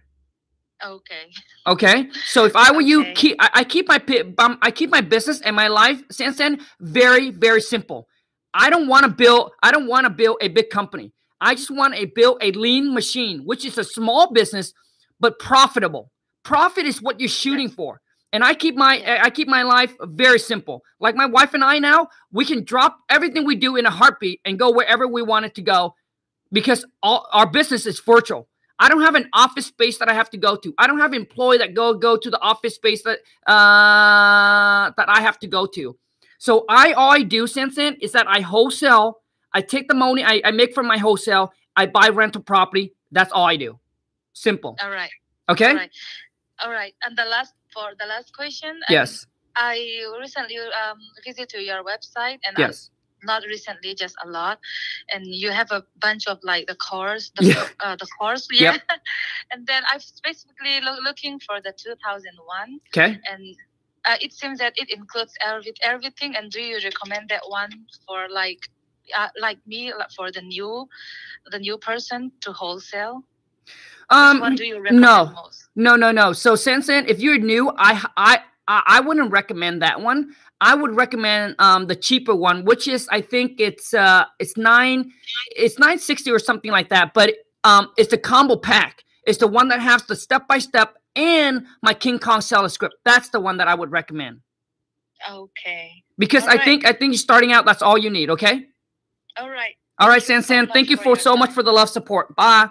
okay 0.83 1.29
Okay, 1.67 2.09
so 2.25 2.45
if 2.45 2.55
I 2.55 2.71
were 2.71 2.81
you, 2.81 3.05
keep 3.13 3.37
I, 3.39 3.49
I 3.53 3.63
keep 3.63 3.87
my 3.87 4.01
um, 4.39 4.57
I 4.63 4.71
keep 4.71 4.89
my 4.89 5.01
business 5.01 5.39
and 5.41 5.55
my 5.55 5.67
life, 5.67 6.01
Sansan, 6.09 6.59
very 6.79 7.29
very 7.29 7.61
simple. 7.61 8.07
I 8.53 8.69
don't 8.71 8.87
want 8.87 9.03
to 9.03 9.09
build 9.09 9.51
I 9.61 9.71
don't 9.71 9.87
want 9.87 10.05
to 10.05 10.09
build 10.09 10.37
a 10.41 10.47
big 10.47 10.69
company. 10.71 11.13
I 11.39 11.55
just 11.55 11.71
want 11.71 11.95
to 11.95 12.07
build 12.13 12.37
a 12.41 12.51
lean 12.53 12.93
machine, 12.93 13.43
which 13.45 13.63
is 13.65 13.77
a 13.77 13.83
small 13.83 14.31
business 14.33 14.73
but 15.19 15.37
profitable. 15.37 16.11
Profit 16.43 16.85
is 16.85 17.01
what 17.01 17.19
you're 17.19 17.29
shooting 17.29 17.69
for. 17.69 18.01
And 18.33 18.43
I 18.43 18.53
keep 18.53 18.75
my 18.75 19.19
I 19.21 19.29
keep 19.29 19.47
my 19.47 19.63
life 19.63 19.93
very 20.01 20.39
simple. 20.39 20.81
Like 20.99 21.15
my 21.15 21.27
wife 21.27 21.53
and 21.53 21.63
I 21.63 21.79
now, 21.79 22.07
we 22.31 22.43
can 22.45 22.63
drop 22.63 22.97
everything 23.09 23.45
we 23.45 23.55
do 23.55 23.75
in 23.75 23.85
a 23.85 23.91
heartbeat 23.91 24.39
and 24.45 24.57
go 24.57 24.71
wherever 24.71 25.07
we 25.07 25.21
want 25.21 25.45
it 25.45 25.53
to 25.55 25.61
go 25.61 25.93
because 26.51 26.85
all 27.01 27.27
our 27.31 27.47
business 27.49 27.85
is 27.85 27.99
virtual. 27.99 28.47
I 28.79 28.89
don't 28.89 29.01
have 29.01 29.15
an 29.15 29.29
office 29.33 29.67
space 29.67 29.99
that 29.99 30.09
I 30.09 30.13
have 30.13 30.29
to 30.31 30.37
go 30.37 30.55
to. 30.55 30.73
I 30.77 30.87
don't 30.87 30.99
have 30.99 31.13
employee 31.13 31.59
that 31.59 31.75
go 31.75 31.93
go 31.93 32.17
to 32.17 32.29
the 32.29 32.39
office 32.41 32.75
space 32.75 33.03
that 33.03 33.19
uh 33.45 34.91
that 34.97 35.07
I 35.07 35.21
have 35.21 35.37
to 35.39 35.47
go 35.47 35.65
to. 35.67 35.97
So 36.39 36.65
I 36.67 36.93
all 36.93 37.11
I 37.11 37.21
do, 37.21 37.45
Sansan, 37.45 37.97
is 38.01 38.11
that 38.13 38.27
I 38.27 38.41
wholesale. 38.41 39.19
I 39.53 39.61
take 39.61 39.87
the 39.87 39.93
money 39.93 40.23
I, 40.23 40.41
I 40.43 40.51
make 40.51 40.73
from 40.73 40.87
my 40.87 40.97
wholesale. 40.97 41.53
I 41.75 41.85
buy 41.85 42.09
rental 42.09 42.41
property. 42.41 42.93
That's 43.11 43.31
all 43.31 43.45
I 43.45 43.55
do. 43.57 43.79
Simple. 44.33 44.77
All 44.81 44.89
right. 44.89 45.11
Okay. 45.49 45.69
All 45.69 45.75
right. 45.75 45.91
All 46.63 46.71
right. 46.71 46.93
And 47.03 47.17
the 47.17 47.25
last 47.25 47.53
for 47.73 47.91
the 47.99 48.07
last 48.07 48.33
question. 48.33 48.79
Yes. 48.89 49.27
I 49.55 49.77
recently 50.19 50.57
um 50.57 50.97
visited 51.23 51.61
your 51.61 51.83
website 51.83 52.39
and 52.45 52.57
Yes. 52.57 52.89
I, 52.91 53.00
not 53.23 53.43
recently, 53.47 53.93
just 53.95 54.15
a 54.23 54.27
lot, 54.29 54.59
and 55.13 55.25
you 55.25 55.51
have 55.51 55.71
a 55.71 55.83
bunch 56.01 56.27
of 56.27 56.39
like 56.43 56.67
the 56.67 56.75
course, 56.75 57.31
the 57.37 57.45
Yeah. 57.45 57.67
uh, 57.79 57.95
the 57.95 58.07
course, 58.19 58.47
Yep. 58.51 58.81
yeah. 58.89 58.95
and 59.51 59.65
then 59.67 59.83
I'm 59.91 59.99
basically 60.23 60.81
loo- 60.81 61.01
looking 61.03 61.39
for 61.39 61.61
the 61.61 61.73
2001, 61.73 62.79
Okay. 62.89 63.19
and 63.31 63.55
uh, 64.05 64.17
it 64.21 64.33
seems 64.33 64.59
that 64.59 64.73
it 64.77 64.89
includes 64.89 65.33
every, 65.45 65.73
everything. 65.81 66.35
And 66.35 66.51
do 66.51 66.61
you 66.61 66.79
recommend 66.83 67.29
that 67.29 67.43
one 67.47 67.71
for 68.07 68.27
like 68.29 68.59
uh, 69.17 69.27
like 69.39 69.59
me 69.67 69.93
like 69.93 70.11
for 70.11 70.31
the 70.31 70.41
new 70.41 70.87
the 71.51 71.59
new 71.59 71.77
person 71.77 72.31
to 72.41 72.51
wholesale? 72.53 73.23
Which 74.09 74.17
Um. 74.17 74.39
one 74.41 74.55
do 74.55 74.65
you 74.65 74.75
recommend 74.81 75.01
no. 75.01 75.25
most? 75.35 75.69
No, 75.75 75.95
no, 75.95 76.11
no. 76.11 76.33
So, 76.33 76.53
Sansan, 76.55 77.07
if 77.07 77.19
you're 77.19 77.37
new, 77.37 77.71
I, 77.77 78.03
I 78.17 78.39
I 78.67 78.99
wouldn't 79.01 79.31
recommend 79.31 79.81
that 79.81 80.01
one. 80.01 80.35
I 80.61 80.75
would 80.75 80.95
recommend 80.95 81.55
um 81.59 81.87
the 81.87 81.95
cheaper 81.95 82.35
one, 82.35 82.63
which 82.63 82.87
is 82.87 83.09
I 83.11 83.19
think 83.19 83.59
it's 83.59 83.93
uh 83.93 84.25
it's 84.39 84.55
nine, 84.55 85.11
it's 85.55 85.77
nine 85.79 85.99
sixty 85.99 86.31
or 86.31 86.39
something 86.39 86.71
like 86.71 86.89
that. 86.89 87.13
But 87.13 87.33
um, 87.63 87.91
it's 87.97 88.11
the 88.11 88.17
combo 88.17 88.55
pack. 88.55 89.03
It's 89.27 89.37
the 89.37 89.47
one 89.47 89.67
that 89.67 89.79
has 89.79 90.03
the 90.03 90.15
step 90.15 90.47
by 90.47 90.57
step 90.59 90.95
and 91.15 91.65
my 91.83 91.93
King 91.93 92.17
Kong 92.19 92.41
seller 92.41 92.69
script. 92.69 92.95
That's 93.05 93.29
the 93.29 93.39
one 93.39 93.57
that 93.57 93.67
I 93.67 93.75
would 93.75 93.91
recommend 93.91 94.39
Okay. 95.29 96.03
because 96.17 96.43
I 96.45 96.57
think 96.63 96.85
I 96.85 96.93
think 96.93 97.13
you're 97.13 97.19
starting 97.19 97.51
out. 97.51 97.65
That's 97.65 97.81
all 97.81 97.97
you 97.97 98.09
need. 98.09 98.29
Okay. 98.29 98.65
All 99.37 99.49
right. 99.49 99.75
All 99.99 100.07
right, 100.09 100.23
Thank 100.23 100.37
you 100.39 100.43
so 100.43 100.61
much 100.61 100.69
Thank 100.73 100.89
you 100.89 100.97
for 100.97 101.15
for 101.15 101.19
so 101.19 101.37
much 101.37 101.51
for 101.51 101.61
the 101.61 101.71
love 101.71 101.89
support. 101.89 102.35
Bye. 102.35 102.69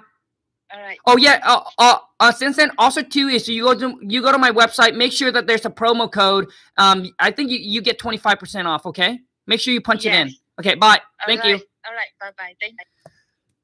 All 0.72 0.80
right. 0.80 0.98
Oh 1.06 1.16
yeah, 1.16 1.40
uh, 1.42 1.62
uh, 1.78 1.98
uh 2.20 2.32
Sansan, 2.32 2.70
also 2.78 3.02
too 3.02 3.28
is 3.28 3.48
you 3.48 3.64
go 3.64 3.74
to 3.74 3.98
you 4.02 4.22
go 4.22 4.30
to 4.30 4.38
my 4.38 4.50
website. 4.50 4.94
Make 4.94 5.12
sure 5.12 5.32
that 5.32 5.46
there's 5.46 5.64
a 5.64 5.70
promo 5.70 6.10
code. 6.10 6.48
Um, 6.76 7.08
I 7.18 7.32
think 7.32 7.50
you, 7.50 7.58
you 7.58 7.80
get 7.80 7.98
twenty 7.98 8.18
five 8.18 8.38
percent 8.38 8.68
off. 8.68 8.86
Okay, 8.86 9.18
make 9.46 9.58
sure 9.60 9.74
you 9.74 9.80
punch 9.80 10.06
it 10.06 10.14
in. 10.14 10.30
Okay, 10.60 10.74
bye. 10.74 10.88
All 10.88 11.26
Thank 11.26 11.44
you. 11.44 11.54
All 11.54 11.94
right. 11.94 12.08
Bye 12.20 12.30
bye. 12.38 12.54
Thank 12.60 12.74
you. 12.74 13.10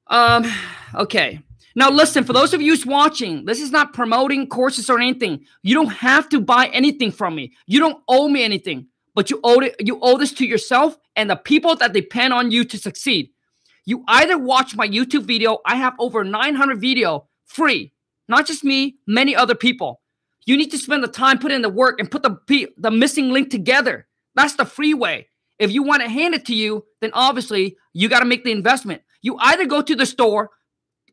Um, 0.08 1.02
okay. 1.02 1.40
Now 1.76 1.90
listen, 1.90 2.24
for 2.24 2.32
those 2.32 2.54
of 2.54 2.62
you 2.62 2.76
watching, 2.86 3.44
this 3.44 3.60
is 3.60 3.70
not 3.70 3.92
promoting 3.92 4.48
courses 4.48 4.88
or 4.88 4.98
anything. 4.98 5.44
You 5.62 5.74
don't 5.74 5.92
have 5.92 6.28
to 6.30 6.40
buy 6.40 6.68
anything 6.68 7.12
from 7.12 7.34
me. 7.34 7.52
You 7.66 7.80
don't 7.80 8.02
owe 8.08 8.28
me 8.28 8.42
anything, 8.42 8.86
but 9.14 9.30
you 9.30 9.40
owe 9.44 9.60
it. 9.60 9.76
You 9.78 9.98
owe 10.00 10.16
this 10.16 10.32
to 10.34 10.46
yourself 10.46 10.96
and 11.14 11.28
the 11.28 11.36
people 11.36 11.76
that 11.76 11.92
depend 11.92 12.32
on 12.32 12.50
you 12.50 12.64
to 12.64 12.78
succeed. 12.78 13.30
You 13.86 14.04
either 14.08 14.36
watch 14.36 14.76
my 14.76 14.86
YouTube 14.86 15.22
video. 15.22 15.58
I 15.64 15.76
have 15.76 15.94
over 15.98 16.24
900 16.24 16.80
video 16.80 17.28
free. 17.46 17.92
Not 18.28 18.46
just 18.46 18.64
me, 18.64 18.96
many 19.06 19.34
other 19.34 19.54
people. 19.54 20.02
You 20.44 20.56
need 20.56 20.70
to 20.72 20.78
spend 20.78 21.02
the 21.02 21.08
time, 21.08 21.38
put 21.38 21.52
in 21.52 21.62
the 21.62 21.68
work, 21.68 21.98
and 21.98 22.10
put 22.10 22.22
the 22.22 22.68
the 22.76 22.90
missing 22.90 23.30
link 23.30 23.50
together. 23.50 24.06
That's 24.34 24.54
the 24.54 24.64
free 24.64 24.94
way. 24.94 25.28
If 25.58 25.72
you 25.72 25.82
want 25.82 26.02
to 26.02 26.08
hand 26.08 26.34
it 26.34 26.44
to 26.46 26.54
you, 26.54 26.84
then 27.00 27.10
obviously 27.14 27.76
you 27.94 28.08
got 28.08 28.20
to 28.20 28.26
make 28.26 28.44
the 28.44 28.52
investment. 28.52 29.02
You 29.22 29.36
either 29.40 29.66
go 29.66 29.80
to 29.80 29.96
the 29.96 30.04
store, 30.04 30.50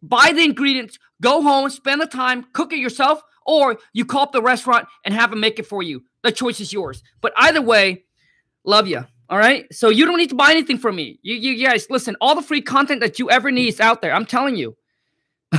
buy 0.02 0.32
the 0.36 0.44
ingredients, 0.44 1.00
go 1.22 1.42
home, 1.42 1.70
spend 1.70 2.02
the 2.02 2.08
time, 2.08 2.46
cook 2.54 2.74
it 2.74 2.80
yourself, 2.80 3.22
or 3.46 3.80
you 3.94 4.06
call 4.06 4.24
up 4.24 4.32
the 4.34 4.42
restaurant 4.42 4.88
and 5.06 5.14
have 5.14 5.30
them 5.30 5.40
make 5.40 5.60
it 5.60 5.68
for 5.68 5.82
you. 5.82 6.04
The 6.24 6.32
choice 6.32 6.60
is 6.60 6.74
yours. 6.74 7.02
But 7.22 7.34
either 7.38 7.62
way, 7.62 8.04
love 8.66 8.88
you. 8.88 9.06
All 9.30 9.38
right. 9.38 9.72
So 9.74 9.90
you 9.90 10.06
don't 10.06 10.18
need 10.18 10.30
to 10.30 10.36
buy 10.36 10.52
anything 10.52 10.78
from 10.78 10.96
me. 10.96 11.20
You, 11.22 11.36
you 11.36 11.66
guys, 11.66 11.88
listen, 11.90 12.16
all 12.22 12.36
the 12.36 12.42
free 12.42 12.62
content 12.62 13.02
that 13.02 13.20
you 13.20 13.30
ever 13.30 13.52
need 13.52 13.70
is 13.70 13.80
out 13.80 14.02
there. 14.02 14.14
I'm 14.14 14.26
telling 14.26 14.56
you. 14.56 14.76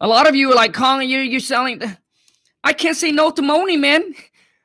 A 0.00 0.08
lot 0.08 0.28
of 0.28 0.34
you 0.34 0.50
are 0.50 0.54
like, 0.54 0.74
Kong, 0.74 1.02
you, 1.02 1.18
you're 1.20 1.40
selling. 1.40 1.80
I 2.64 2.72
can't 2.72 2.96
say 2.96 3.12
no 3.12 3.30
to 3.30 3.42
money, 3.42 3.76
man. 3.76 4.14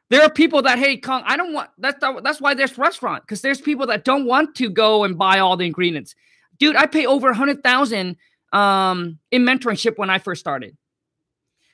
There 0.09 0.21
are 0.21 0.29
people 0.29 0.61
that, 0.63 0.77
hey, 0.77 0.97
Kong, 0.97 1.23
I 1.25 1.35
don't 1.35 1.53
want 1.53 1.69
that's 1.77 1.99
that's 2.21 2.39
why 2.39 2.53
there's 2.53 2.77
restaurant 2.77 3.23
because 3.23 3.41
there's 3.41 3.59
people 3.59 3.87
that 3.87 4.03
don't 4.03 4.25
want 4.25 4.55
to 4.55 4.69
go 4.69 5.03
and 5.03 5.17
buy 5.17 5.39
all 5.39 5.57
the 5.57 5.65
ingredients. 5.65 6.15
Dude, 6.59 6.75
I 6.75 6.85
pay 6.85 7.05
over 7.05 7.29
a 7.29 7.35
hundred 7.35 7.63
thousand 7.63 8.17
um 8.53 9.17
in 9.31 9.43
mentorship 9.43 9.97
when 9.97 10.09
I 10.09 10.19
first 10.19 10.41
started. 10.41 10.77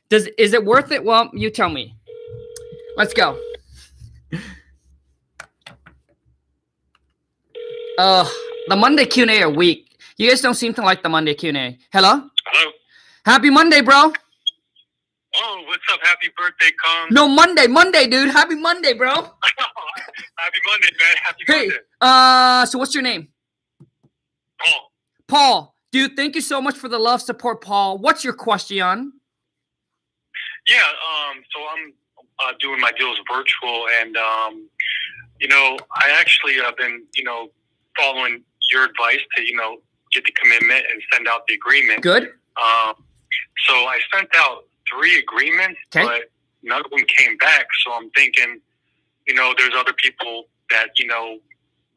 Does 0.10 0.28
is 0.38 0.54
it 0.54 0.64
worth 0.64 0.92
it? 0.92 1.04
Well, 1.04 1.30
you 1.34 1.50
tell 1.50 1.70
me. 1.70 1.96
Let's 2.96 3.14
go. 3.14 3.40
Uh, 8.02 8.28
the 8.68 8.76
Monday 8.76 9.06
Q&A 9.06 9.44
are 9.44 9.50
weak. 9.52 9.96
You 10.18 10.28
guys 10.28 10.42
don't 10.42 10.56
seem 10.56 10.74
to 10.74 10.82
like 10.82 11.04
the 11.04 11.10
Monday 11.10 11.36
Q&A. 11.36 11.78
Hello? 11.94 12.28
Hello. 12.48 12.72
Happy 13.26 13.52
Monday, 13.52 13.82
bro. 13.82 14.12
Oh, 15.36 15.64
what's 15.68 15.84
up? 15.94 16.00
Happy 16.02 16.30
birthday, 16.36 16.72
Kong. 16.84 17.10
No, 17.12 17.28
Monday, 17.28 17.68
Monday, 17.68 18.08
dude. 18.08 18.32
Happy 18.32 18.56
Monday, 18.56 18.94
bro. 18.94 19.12
Happy 19.14 20.60
Monday, 20.66 20.88
man. 20.98 21.16
Happy 21.24 21.44
Hey, 21.46 21.60
Monday. 21.68 21.76
uh, 22.02 22.66
so 22.66 22.80
what's 22.80 22.96
your 22.96 23.04
name? 23.04 23.28
Oh, 24.66 24.80
Paul. 25.28 25.76
Dude, 25.92 26.16
thank 26.16 26.34
you 26.34 26.42
so 26.42 26.60
much 26.60 26.78
for 26.78 26.88
the 26.90 26.98
love 26.98 27.22
support, 27.22 27.62
Paul. 27.62 28.00
What's 28.00 28.24
your 28.24 28.34
question? 28.34 29.14
yeah. 30.68 30.78
Um, 30.80 31.44
so 31.54 31.60
I'm 31.72 31.94
uh, 32.50 32.54
doing 32.60 32.80
my 32.80 32.92
deals 32.98 33.20
virtual, 33.32 33.86
and 34.02 34.18
um, 34.18 34.68
you 35.40 35.48
know, 35.50 35.78
I 35.96 36.10
actually 36.20 36.56
have 36.56 36.76
been, 36.78 37.04
you 37.16 37.24
know, 37.24 37.52
following 37.98 38.44
your 38.72 38.86
advice 38.86 39.20
to, 39.36 39.44
you 39.44 39.56
know, 39.56 39.78
get 40.12 40.26
the 40.26 40.32
commitment 40.32 40.86
and 40.92 41.02
send 41.14 41.28
out 41.28 41.46
the 41.48 41.54
agreement. 41.54 42.02
Good. 42.02 42.24
Um, 42.24 42.94
so 43.68 43.74
I 43.74 44.00
sent 44.14 44.30
out 44.38 44.66
three 44.90 45.20
agreements, 45.20 45.80
Okay. 45.96 46.06
but 46.06 46.32
none 46.64 46.82
of 46.84 46.92
them 46.92 47.06
came 47.18 47.38
back. 47.38 47.68
So 47.86 47.94
I'm 47.94 48.10
thinking, 48.12 48.60
you 49.28 49.34
know, 49.34 49.54
there's 49.58 49.74
other 49.78 49.94
people 49.94 50.46
that 50.70 50.90
you 50.98 51.08
know 51.08 51.38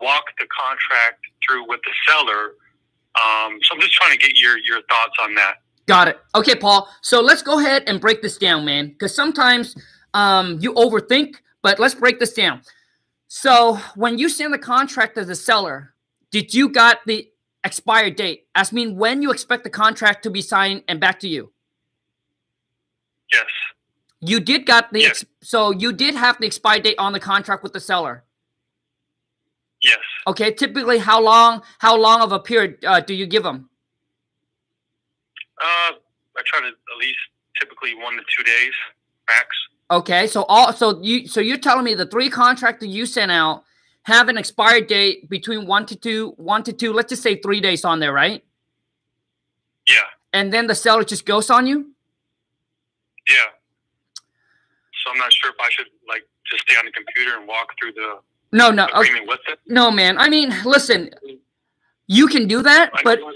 walk 0.01 0.25
the 0.39 0.47
contract 0.47 1.21
through 1.47 1.69
with 1.69 1.81
the 1.85 1.93
seller. 2.09 2.55
Um, 3.17 3.59
so 3.63 3.75
I'm 3.75 3.81
just 3.81 3.93
trying 3.93 4.13
to 4.13 4.19
get 4.19 4.37
your 4.39 4.59
your 4.59 4.83
thoughts 4.89 5.15
on 5.23 5.35
that. 5.35 5.57
Got 5.87 6.09
it. 6.09 6.19
Okay, 6.35 6.55
Paul. 6.55 6.89
So 7.03 7.21
let's 7.21 7.43
go 7.43 7.59
ahead 7.59 7.85
and 7.87 8.01
break 8.01 8.23
this 8.23 8.39
down, 8.39 8.65
man. 8.65 8.89
Because 8.89 9.15
sometimes 9.15 9.77
um, 10.15 10.59
you 10.61 10.73
overthink, 10.75 11.37
but 11.63 11.79
let's 11.79 11.95
break 11.95 12.19
this 12.19 12.33
down. 12.33 12.63
So 13.37 13.81
when 13.97 14.17
you 14.17 14.29
send 14.29 14.55
the 14.55 14.59
contract 14.59 15.17
to 15.17 15.25
the 15.25 15.35
seller, 15.35 15.93
did 16.31 16.55
you 16.55 16.69
got 16.69 16.99
the 17.05 17.29
expired 17.65 18.15
date? 18.15 18.47
As 18.55 18.73
mean 18.73 18.97
when 18.97 19.23
you 19.23 19.33
expect 19.33 19.65
the 19.65 19.71
contract 19.71 20.23
to 20.23 20.31
be 20.31 20.41
signed 20.41 20.85
and 20.87 21.01
back 21.01 21.19
to 21.19 21.29
you? 21.29 21.53
Yes. 23.33 23.47
You 24.21 24.39
did 24.39 24.67
got 24.67 24.93
the 24.93 25.07
ex- 25.07 25.25
so 25.43 25.73
you 25.73 25.93
did 25.93 26.15
have 26.15 26.39
the 26.39 26.47
expired 26.47 26.85
date 26.85 26.95
on 26.97 27.13
the 27.13 27.19
contract 27.19 27.65
with 27.65 27.73
the 27.73 27.81
seller. 27.81 28.23
Yes. 29.83 29.99
Okay, 30.29 30.53
typically 30.53 30.99
how 30.99 31.21
long 31.21 31.63
how 31.81 31.97
long 31.97 32.21
of 32.21 32.31
a 32.31 32.39
period 32.39 32.85
uh, 32.85 33.01
do 33.01 33.15
you 33.15 33.27
give 33.27 33.43
them? 33.43 33.69
Uh, 35.61 35.91
I 36.39 36.43
try 36.47 36.61
to 36.61 36.69
at 36.69 36.99
least 37.01 37.19
typically 37.59 37.97
one 37.97 38.15
to 38.15 38.23
two 38.39 38.45
days 38.45 38.73
max. 39.27 39.49
Okay, 39.91 40.27
so 40.27 40.45
all 40.45 40.73
so 40.73 41.01
you 41.03 41.29
so 41.29 41.41
you're 41.41 41.59
telling 41.59 41.85
me 41.85 41.95
the 41.95 42.07
three 42.07 42.31
contracts 42.31 42.81
that 42.81 42.89
you 42.89 43.05
sent 43.05 43.31
out 43.31 43.65
have 44.05 44.29
an 44.29 44.37
expired 44.39 44.87
date 44.87 45.29
between 45.29 45.67
one 45.67 45.87
to 45.87 45.97
two, 45.97 46.35
one 46.37 46.63
to 46.63 46.73
two, 46.73 46.93
let's 46.93 47.11
just 47.11 47.23
say 47.23 47.37
three 47.37 47.61
days 47.61 47.85
on 47.85 48.01
there, 48.01 48.13
right? 48.13 48.45
Yeah. 49.89 49.97
And 50.33 50.53
then 50.53 50.67
the 50.67 50.75
seller 50.75 51.05
just 51.05 51.25
ghosts 51.25 51.51
on 51.51 51.67
you? 51.67 51.93
Yeah. 53.29 53.35
So 55.03 55.11
I'm 55.13 55.19
not 55.19 55.33
sure 55.33 55.51
if 55.51 55.57
I 55.61 55.69
should 55.71 55.87
like 56.09 56.27
just 56.51 56.63
stay 56.63 56.77
on 56.77 56.85
the 56.87 56.93
computer 56.93 57.39
and 57.39 57.47
walk 57.47 57.75
through 57.79 57.93
the 57.93 58.19
No, 58.53 58.71
no, 58.71 58.87
okay, 58.95 59.21
with 59.27 59.41
it. 59.49 59.59
no, 59.67 59.91
man. 59.91 60.19
I 60.19 60.29
mean, 60.29 60.53
listen, 60.65 61.11
you 62.07 62.27
can 62.27 62.47
do 62.47 62.63
that, 62.63 62.91
but 63.05 63.21
like, 63.23 63.35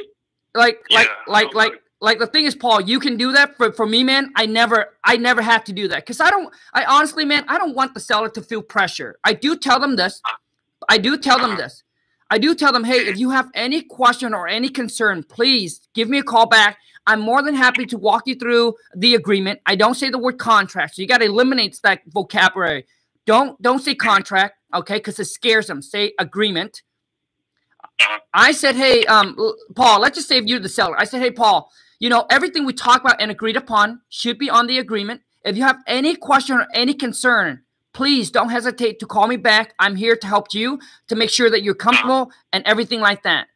like, 0.55 0.81
Yeah, 0.91 1.05
like, 1.27 1.55
like, 1.55 1.83
like 2.01 2.19
the 2.19 2.27
thing 2.27 2.45
is, 2.45 2.55
Paul, 2.55 2.81
you 2.81 3.01
can 3.01 3.17
do 3.17 3.33
that. 3.33 3.57
For 3.57 3.73
for 3.73 3.87
me, 3.87 4.05
man, 4.05 4.31
I 4.37 4.47
never, 4.47 4.97
I 5.05 5.17
never 5.17 5.43
have 5.43 5.65
to 5.65 5.73
do 5.73 5.89
that 5.89 6.05
because 6.05 6.21
I 6.21 6.31
don't. 6.31 6.53
I 6.73 6.85
honestly, 6.85 7.25
man, 7.25 7.45
I 7.49 7.59
don't 7.59 7.75
want 7.75 7.95
the 7.95 8.01
seller 8.01 8.29
to 8.31 8.43
feel 8.43 8.63
pressure. 8.63 9.19
I 9.25 9.33
do 9.33 9.57
tell 9.57 9.81
them 9.81 9.97
this. 9.97 10.23
I 10.89 10.99
do 10.99 11.19
tell 11.19 11.39
them 11.39 11.57
this. 11.57 11.83
I 12.31 12.39
do 12.39 12.55
tell 12.55 12.73
them, 12.73 12.85
hey, 12.85 13.07
if 13.07 13.19
you 13.19 13.31
have 13.31 13.49
any 13.55 13.83
question 13.83 14.35
or 14.35 14.47
any 14.47 14.69
concern, 14.69 15.25
please 15.25 15.89
give 15.95 16.09
me 16.09 16.19
a 16.19 16.23
call 16.23 16.47
back. 16.47 16.79
I'm 17.07 17.21
more 17.21 17.43
than 17.43 17.55
happy 17.55 17.87
to 17.87 17.97
walk 17.97 18.25
you 18.27 18.35
through 18.35 18.75
the 18.95 19.15
agreement. 19.15 19.61
I 19.65 19.77
don't 19.77 19.95
say 19.95 20.11
the 20.11 20.19
word 20.19 20.39
contract. 20.39 20.95
So 20.95 21.03
you 21.03 21.09
got 21.09 21.19
to 21.19 21.25
eliminate 21.25 21.81
that 21.83 22.03
vocabulary. 22.07 22.87
Don't 23.25 23.61
don't 23.61 23.81
say 23.81 23.95
contract, 23.95 24.57
okay? 24.75 24.97
Because 24.97 25.19
it 25.19 25.25
scares 25.25 25.67
them. 25.67 25.83
Say 25.83 26.13
agreement. 26.19 26.83
I 28.33 28.53
said, 28.53 28.77
hey, 28.77 29.05
um, 29.07 29.37
Paul, 29.75 30.01
let's 30.01 30.17
just 30.17 30.29
say 30.29 30.39
if 30.39 30.45
you're 30.45 30.61
the 30.61 30.69
seller. 30.69 30.99
I 30.99 31.05
said, 31.05 31.21
hey, 31.21 31.31
Paul, 31.31 31.71
you 31.99 32.09
know, 32.09 32.27
everything 32.31 32.65
we 32.65 32.73
talk 32.73 33.01
about 33.01 33.21
and 33.21 33.31
agreed 33.31 33.57
upon 33.57 34.01
should 34.09 34.39
be 34.39 34.51
on 34.51 34.67
the 34.67 34.79
agreement. 34.79 35.23
If 35.45 35.57
you 35.57 35.63
have 35.63 35.79
any 35.87 36.15
question 36.15 36.57
or 36.57 36.67
any 36.75 36.95
concern, 36.95 37.63
please 37.93 38.31
don't 38.31 38.51
hesitate 38.51 39.01
to 39.01 39.07
call 39.07 39.27
me 39.27 39.37
back. 39.37 39.75
I'm 39.79 39.97
here 39.97 40.17
to 40.17 40.27
help 40.27 40.55
you 40.55 40.79
to 41.09 41.17
make 41.17 41.31
sure 41.31 41.51
that 41.51 41.63
you're 41.63 41.75
comfortable 41.75 42.31
and 42.53 42.65
everything 42.67 43.01
like 43.01 43.23
that. 43.25 43.49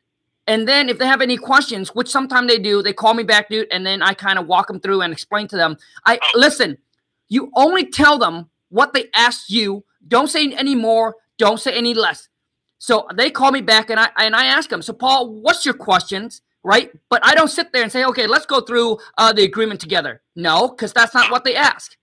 And 0.46 0.66
then 0.66 0.88
if 0.88 0.98
they 0.98 1.06
have 1.06 1.20
any 1.20 1.36
questions, 1.36 1.94
which 1.94 2.08
sometimes 2.08 2.48
they 2.48 2.58
do, 2.58 2.82
they 2.82 2.92
call 2.92 3.14
me 3.14 3.22
back, 3.22 3.48
dude, 3.48 3.68
and 3.70 3.86
then 3.86 4.02
I 4.02 4.14
kind 4.14 4.38
of 4.38 4.46
walk 4.46 4.66
them 4.66 4.80
through 4.80 5.02
and 5.02 5.12
explain 5.12 5.46
to 5.48 5.56
them. 5.56 5.76
I 6.04 6.18
listen, 6.34 6.78
you 7.28 7.50
only 7.54 7.86
tell 7.86 8.18
them 8.18 8.50
what 8.68 8.92
they 8.92 9.06
asked 9.14 9.50
you. 9.50 9.84
Don't 10.08 10.28
say 10.28 10.52
any 10.52 10.74
more, 10.74 11.14
don't 11.38 11.60
say 11.60 11.72
any 11.72 11.94
less. 11.94 12.28
So 12.78 13.06
they 13.14 13.30
call 13.30 13.52
me 13.52 13.60
back 13.60 13.90
and 13.90 14.00
I 14.00 14.08
and 14.16 14.34
I 14.34 14.46
ask 14.46 14.68
them, 14.68 14.82
so 14.82 14.92
Paul, 14.92 15.30
what's 15.30 15.64
your 15.64 15.74
questions? 15.74 16.42
Right? 16.64 16.90
But 17.10 17.24
I 17.24 17.34
don't 17.34 17.48
sit 17.48 17.72
there 17.72 17.82
and 17.82 17.90
say, 17.90 18.04
okay, 18.04 18.26
let's 18.26 18.46
go 18.46 18.60
through 18.60 18.98
uh, 19.18 19.32
the 19.32 19.42
agreement 19.42 19.80
together. 19.80 20.22
No, 20.36 20.68
because 20.68 20.92
that's 20.92 21.14
not 21.14 21.30
what 21.30 21.44
they 21.44 21.56
ask. 21.56 21.96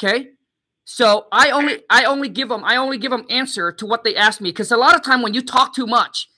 Okay. 0.00 0.30
So 0.84 1.26
I 1.32 1.50
only 1.50 1.82
I 1.88 2.04
only 2.04 2.28
give 2.28 2.48
them 2.48 2.62
I 2.64 2.76
only 2.76 2.98
give 2.98 3.10
them 3.10 3.24
answer 3.30 3.72
to 3.72 3.86
what 3.86 4.04
they 4.04 4.16
ask 4.16 4.40
me 4.40 4.50
because 4.50 4.70
a 4.70 4.76
lot 4.76 4.94
of 4.94 5.02
time 5.02 5.22
when 5.22 5.32
you 5.32 5.42
talk 5.42 5.74
too 5.74 5.86
much, 5.86 6.28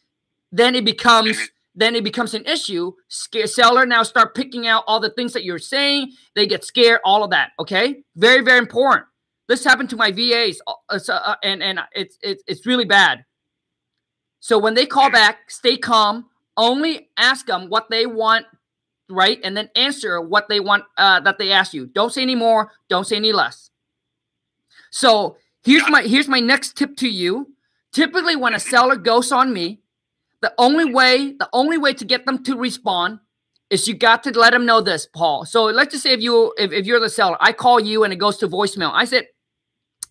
then 0.52 0.74
it 0.74 0.84
becomes 0.84 1.36
then 1.74 1.96
it 1.96 2.04
becomes 2.04 2.32
an 2.32 2.44
issue. 2.46 2.92
Scare 3.08 3.48
seller 3.48 3.84
now 3.86 4.02
start 4.02 4.34
picking 4.34 4.66
out 4.66 4.84
all 4.86 5.00
the 5.00 5.10
things 5.10 5.32
that 5.32 5.44
you're 5.44 5.58
saying. 5.58 6.12
They 6.34 6.46
get 6.46 6.64
scared. 6.64 7.00
All 7.04 7.24
of 7.24 7.30
that. 7.30 7.50
Okay, 7.58 8.02
very 8.14 8.42
very 8.42 8.58
important. 8.58 9.06
This 9.48 9.64
happened 9.64 9.90
to 9.90 9.96
my 9.96 10.10
VAs, 10.10 10.60
uh, 10.66 10.98
uh, 11.08 11.34
and 11.42 11.62
and 11.62 11.80
it's 11.92 12.16
it's 12.22 12.42
it's 12.46 12.66
really 12.66 12.84
bad. 12.84 13.24
So 14.38 14.58
when 14.58 14.74
they 14.74 14.86
call 14.86 15.10
back, 15.10 15.50
stay 15.50 15.76
calm. 15.76 16.26
Only 16.56 17.10
ask 17.16 17.46
them 17.46 17.68
what 17.68 17.90
they 17.90 18.06
want, 18.06 18.46
right, 19.08 19.38
and 19.44 19.56
then 19.56 19.70
answer 19.76 20.20
what 20.20 20.48
they 20.48 20.60
want 20.60 20.84
uh, 20.96 21.20
that 21.20 21.38
they 21.38 21.52
ask 21.52 21.74
you. 21.74 21.86
Don't 21.86 22.12
say 22.12 22.22
any 22.22 22.34
more. 22.34 22.72
Don't 22.88 23.06
say 23.06 23.16
any 23.16 23.32
less. 23.32 23.70
So 24.90 25.36
here's 25.62 25.88
my 25.88 26.02
here's 26.02 26.28
my 26.28 26.40
next 26.40 26.76
tip 26.76 26.96
to 26.96 27.08
you. 27.08 27.54
Typically, 27.92 28.36
when 28.36 28.54
a 28.54 28.60
seller 28.60 28.96
goes 28.96 29.32
on 29.32 29.52
me, 29.52 29.80
the 30.40 30.52
only 30.58 30.84
way 30.86 31.32
the 31.32 31.48
only 31.52 31.78
way 31.78 31.92
to 31.94 32.04
get 32.04 32.24
them 32.24 32.42
to 32.44 32.56
respond 32.56 33.20
is 33.68 33.88
you 33.88 33.94
got 33.94 34.22
to 34.22 34.30
let 34.38 34.52
them 34.52 34.64
know 34.64 34.80
this, 34.80 35.06
Paul. 35.06 35.44
So 35.44 35.64
let's 35.64 35.92
just 35.92 36.04
say 36.04 36.12
if 36.12 36.20
you 36.20 36.54
if, 36.56 36.72
if 36.72 36.86
you're 36.86 37.00
the 37.00 37.10
seller, 37.10 37.36
I 37.40 37.52
call 37.52 37.80
you 37.80 38.04
and 38.04 38.12
it 38.12 38.16
goes 38.16 38.38
to 38.38 38.48
voicemail. 38.48 38.92
I 38.94 39.04
said, 39.04 39.26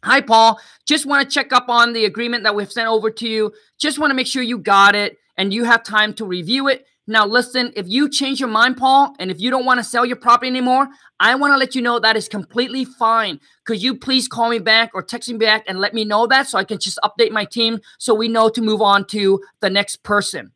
Hi, 0.04 0.22
Paul. 0.22 0.60
Just 0.86 1.08
want 1.08 1.28
to 1.28 1.34
check 1.34 1.52
up 1.52 1.68
on 1.68 1.94
the 1.94 2.06
agreement 2.06 2.44
that 2.44 2.54
we've 2.54 2.72
sent 2.72 2.88
over 2.88 3.10
to 3.10 3.28
you. 3.28 3.52
Just 3.80 3.98
want 3.98 4.12
to 4.12 4.16
make 4.16 4.28
sure 4.28 4.44
you 4.44 4.60
got 4.60 4.94
it 4.94 5.18
and 5.38 5.54
you 5.54 5.64
have 5.64 5.84
time 5.84 6.14
to 6.16 6.26
review 6.26 6.68
it. 6.68 6.86
Now, 7.08 7.26
listen, 7.28 7.72
if 7.76 7.88
you 7.88 8.10
change 8.10 8.40
your 8.40 8.50
mind, 8.50 8.78
Paul, 8.78 9.16
and 9.20 9.30
if 9.30 9.40
you 9.40 9.52
don't 9.52 9.66
want 9.66 9.80
to 9.80 9.84
sell 9.84 10.06
your 10.06 10.16
property 10.16 10.48
anymore, 10.48 10.88
I 11.20 11.36
want 11.36 11.54
to 11.54 11.58
let 11.58 11.76
you 11.76 11.82
know 11.82 12.00
that 12.00 12.18
is 12.18 12.28
completely 12.28 12.84
fine. 12.84 13.40
Could 13.66 13.82
you 13.82 13.96
please 13.96 14.28
call 14.28 14.50
me 14.50 14.58
back 14.58 14.90
or 14.96 15.04
text 15.04 15.30
me 15.30 15.38
back 15.38 15.66
and 15.68 15.80
let 15.80 15.94
me 15.94 16.04
know 16.04 16.26
that 16.28 16.48
so 16.48 16.58
I 16.58 16.64
can 16.64 16.80
just 16.80 16.98
update 17.04 17.32
my 17.32 17.46
team 17.46 17.80
so 18.00 18.16
we 18.16 18.28
know 18.28 18.50
to 18.50 18.62
move 18.62 18.82
on 18.82 19.06
to 19.08 19.40
the 19.60 19.70
next 19.70 19.98
person? 19.98 20.52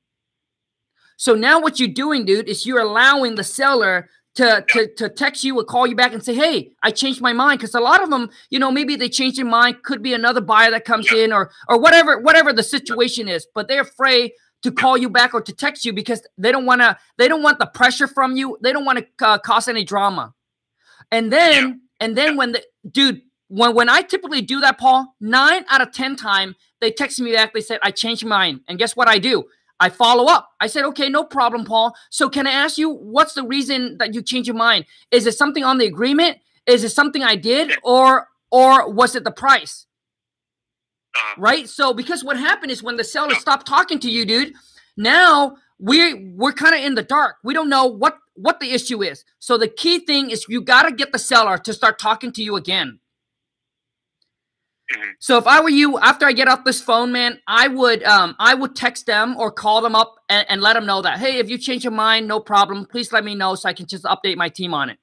So 1.18 1.36
now 1.36 1.60
what 1.60 1.80
you're 1.80 1.90
doing, 1.90 2.26
dude, 2.26 2.50
is 2.50 2.66
you're 2.66 2.80
allowing 2.80 3.36
the 3.36 3.44
seller 3.44 4.10
to, 4.36 4.64
to, 4.70 4.88
to 4.96 5.10
text 5.10 5.44
you 5.44 5.60
or 5.60 5.66
call 5.66 5.86
you 5.86 5.96
back 5.96 6.14
and 6.14 6.24
say, 6.24 6.34
hey, 6.34 6.72
I 6.82 6.92
changed 6.92 7.22
my 7.22 7.34
mind. 7.34 7.60
Because 7.60 7.76
a 7.76 7.80
lot 7.80 8.02
of 8.02 8.10
them, 8.10 8.30
you 8.50 8.58
know, 8.58 8.72
maybe 8.72 8.96
they 8.96 9.10
changed 9.10 9.38
their 9.38 9.46
mind. 9.46 9.84
Could 9.84 10.02
be 10.02 10.14
another 10.14 10.42
buyer 10.42 10.72
that 10.72 10.86
comes 10.86 11.12
in 11.12 11.34
or 11.34 11.52
or 11.68 11.78
whatever, 11.78 12.20
whatever 12.20 12.54
the 12.54 12.64
situation 12.64 13.28
is. 13.28 13.46
But 13.54 13.68
they're 13.68 13.82
afraid 13.82 14.32
to 14.64 14.72
call 14.72 14.98
you 14.98 15.10
back 15.10 15.34
or 15.34 15.42
to 15.42 15.54
text 15.54 15.86
you 15.86 15.94
because 15.94 16.22
they 16.38 16.52
don't 16.52 16.66
want 16.66 16.82
to, 16.82 16.98
they 17.18 17.28
don't 17.28 17.44
want 17.44 17.60
the 17.60 17.66
pressure 17.66 18.08
from 18.08 18.36
you. 18.36 18.58
They 18.62 18.74
don't 18.74 18.86
want 18.86 19.00
to 19.00 19.26
uh, 19.26 19.38
cause 19.38 19.68
any 19.68 19.84
drama. 19.84 20.34
And 21.12 21.32
then, 21.32 21.82
and 22.00 22.18
then 22.18 22.36
when 22.36 22.52
the 22.52 22.64
dude, 22.90 23.22
when 23.48 23.74
when 23.74 23.90
I 23.90 24.04
typically 24.04 24.42
do 24.42 24.60
that, 24.62 24.78
Paul, 24.78 25.16
nine 25.20 25.66
out 25.70 25.82
of 25.82 25.92
ten 25.92 26.16
time 26.16 26.56
they 26.82 26.92
text 26.92 27.20
me 27.20 27.34
back. 27.34 27.54
They 27.54 27.62
said 27.62 27.80
I 27.82 27.92
changed 27.92 28.24
my 28.24 28.38
mind, 28.38 28.62
and 28.68 28.78
guess 28.78 28.96
what 28.96 29.08
I 29.08 29.18
do? 29.18 29.46
I 29.80 29.90
follow 29.90 30.26
up. 30.26 30.50
I 30.60 30.68
said, 30.68 30.84
okay, 30.86 31.10
no 31.10 31.24
problem, 31.24 31.64
Paul. 31.66 31.96
So 32.10 32.30
can 32.30 32.46
I 32.46 32.52
ask 32.52 32.78
you 32.78 32.90
what's 32.90 33.34
the 33.34 33.44
reason 33.44 33.98
that 33.98 34.14
you 34.14 34.22
changed 34.22 34.48
your 34.48 34.58
mind? 34.58 34.86
Is 35.10 35.26
it 35.26 35.36
something 35.36 35.64
on 35.64 35.78
the 35.78 35.86
agreement? 35.86 36.38
Is 36.66 36.84
it 36.84 36.90
something 36.90 37.24
I 37.24 37.36
did, 37.36 37.72
or 37.84 38.28
or 38.52 38.92
was 38.92 39.16
it 39.16 39.24
the 39.24 39.32
price? 39.32 39.86
Uh-huh. 41.16 41.36
Right. 41.42 41.68
So 41.68 41.94
because 41.94 42.24
what 42.24 42.38
happened 42.38 42.72
is 42.72 42.84
when 42.84 42.98
the 42.98 43.04
seller 43.04 43.36
stopped 43.36 43.68
talking 43.68 44.00
to 44.00 44.12
you, 44.12 44.26
dude, 44.26 44.54
now 44.96 45.58
we're 45.80 46.18
we're 46.36 46.52
kind 46.52 46.76
of 46.76 46.82
in 46.82 46.96
the 46.96 47.04
dark. 47.04 47.38
We 47.44 47.54
don't 47.54 47.70
know 47.70 47.86
what 47.86 48.18
what 48.36 48.60
the 48.60 48.72
issue 48.72 49.04
is. 49.04 49.26
So 49.40 49.58
the 49.58 49.68
key 49.68 50.00
thing 50.00 50.30
is 50.30 50.46
you 50.48 50.62
got 50.62 50.84
to 50.84 50.92
get 50.92 51.12
the 51.12 51.20
seller 51.20 51.58
to 51.58 51.74
start 51.74 52.00
talking 52.00 52.32
to 52.34 52.44
you 52.44 52.56
again. 52.56 53.00
Mm-hmm. 54.92 55.12
So 55.20 55.38
if 55.38 55.46
I 55.46 55.62
were 55.62 55.70
you, 55.70 56.00
after 56.00 56.26
I 56.26 56.32
get 56.32 56.48
off 56.48 56.64
this 56.64 56.82
phone, 56.82 57.12
man, 57.12 57.40
I 57.48 57.68
would 57.68 58.04
um 58.04 58.36
I 58.40 58.54
would 58.54 58.76
text 58.76 59.06
them 59.06 59.36
or 59.38 59.52
call 59.52 59.82
them 59.82 59.96
up 59.96 60.16
and, 60.30 60.46
and 60.50 60.62
let 60.62 60.74
them 60.74 60.86
know 60.86 61.02
that 61.02 61.20
hey, 61.20 61.38
if 61.38 61.50
you 61.50 61.58
change 61.58 61.84
your 61.84 61.94
mind, 61.94 62.28
no 62.28 62.40
problem. 62.40 62.86
Please 62.86 63.12
let 63.12 63.24
me 63.24 63.36
know 63.36 63.56
so 63.56 63.70
I 63.70 63.74
can 63.74 63.86
just 63.88 64.04
update 64.04 64.38
my 64.38 64.50
team 64.50 64.74
on 64.74 64.90
it. 64.90 64.98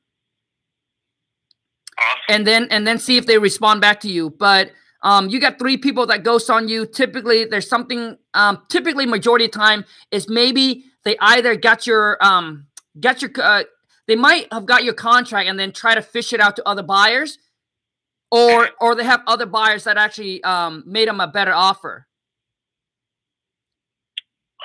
Awesome. 1.98 2.20
And 2.28 2.46
then 2.46 2.68
and 2.70 2.86
then 2.86 2.98
see 2.98 3.16
if 3.16 3.26
they 3.26 3.38
respond 3.38 3.80
back 3.80 4.00
to 4.00 4.10
you. 4.10 4.30
But 4.30 4.72
um, 5.02 5.28
you 5.28 5.40
got 5.40 5.58
three 5.58 5.76
people 5.76 6.06
that 6.06 6.24
ghost 6.24 6.50
on 6.50 6.68
you. 6.68 6.86
Typically, 6.86 7.44
there's 7.44 7.68
something. 7.68 8.16
Um, 8.34 8.62
typically, 8.68 9.06
majority 9.06 9.46
of 9.46 9.52
time 9.52 9.84
is 10.10 10.28
maybe 10.28 10.84
they 11.04 11.16
either 11.20 11.56
got 11.56 11.86
your 11.86 12.22
um 12.24 12.66
got 13.00 13.22
your 13.22 13.30
uh, 13.40 13.64
they 14.06 14.16
might 14.16 14.52
have 14.52 14.66
got 14.66 14.84
your 14.84 14.94
contract 14.94 15.48
and 15.48 15.58
then 15.58 15.72
try 15.72 15.94
to 15.94 16.02
fish 16.02 16.32
it 16.32 16.40
out 16.40 16.56
to 16.56 16.68
other 16.68 16.82
buyers 16.82 17.38
or 18.30 18.70
or 18.80 18.94
they 18.94 19.04
have 19.04 19.22
other 19.26 19.46
buyers 19.46 19.84
that 19.84 19.96
actually 19.96 20.42
um, 20.44 20.82
made 20.86 21.08
them 21.08 21.20
a 21.20 21.28
better 21.28 21.52
offer. 21.52 22.06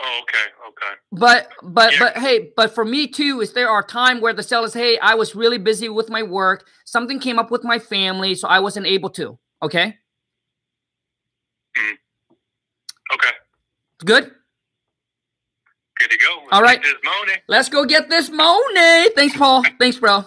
Oh, 0.04 0.22
okay, 0.24 0.38
okay. 0.70 1.00
But 1.12 1.50
but 1.62 1.94
yeah. 1.94 2.00
but 2.00 2.18
hey, 2.18 2.52
but 2.56 2.74
for 2.74 2.86
me 2.86 3.08
too, 3.08 3.42
is 3.42 3.54
there 3.54 3.70
are 3.70 3.84
time 3.84 4.22
where 4.22 4.34
the 4.34 4.44
sellers, 4.44 4.74
hey, 4.74 4.98
I 5.00 5.16
was 5.16 5.36
really 5.36 5.58
busy 5.58 5.90
with 5.90 6.10
my 6.10 6.24
work, 6.24 6.68
something 6.86 7.20
came 7.20 7.38
up 7.38 7.52
with 7.52 7.64
my 7.64 7.78
family, 7.78 8.34
so 8.36 8.48
I 8.48 8.60
wasn't 8.60 8.88
able 8.88 9.10
to. 9.12 9.38
Okay. 9.62 9.98
Mm. 11.78 11.94
Okay. 13.14 13.32
Good. 14.04 14.32
Good 16.00 16.10
to 16.10 16.18
go. 16.18 16.38
Let's 16.44 16.54
All 16.54 16.62
right. 16.62 16.84
Let's 17.48 17.70
go 17.70 17.86
get 17.86 18.10
this 18.10 18.30
money. 18.30 19.10
Thanks, 19.16 19.38
Paul. 19.38 19.64
Thanks, 19.80 19.98
bro. 19.98 20.26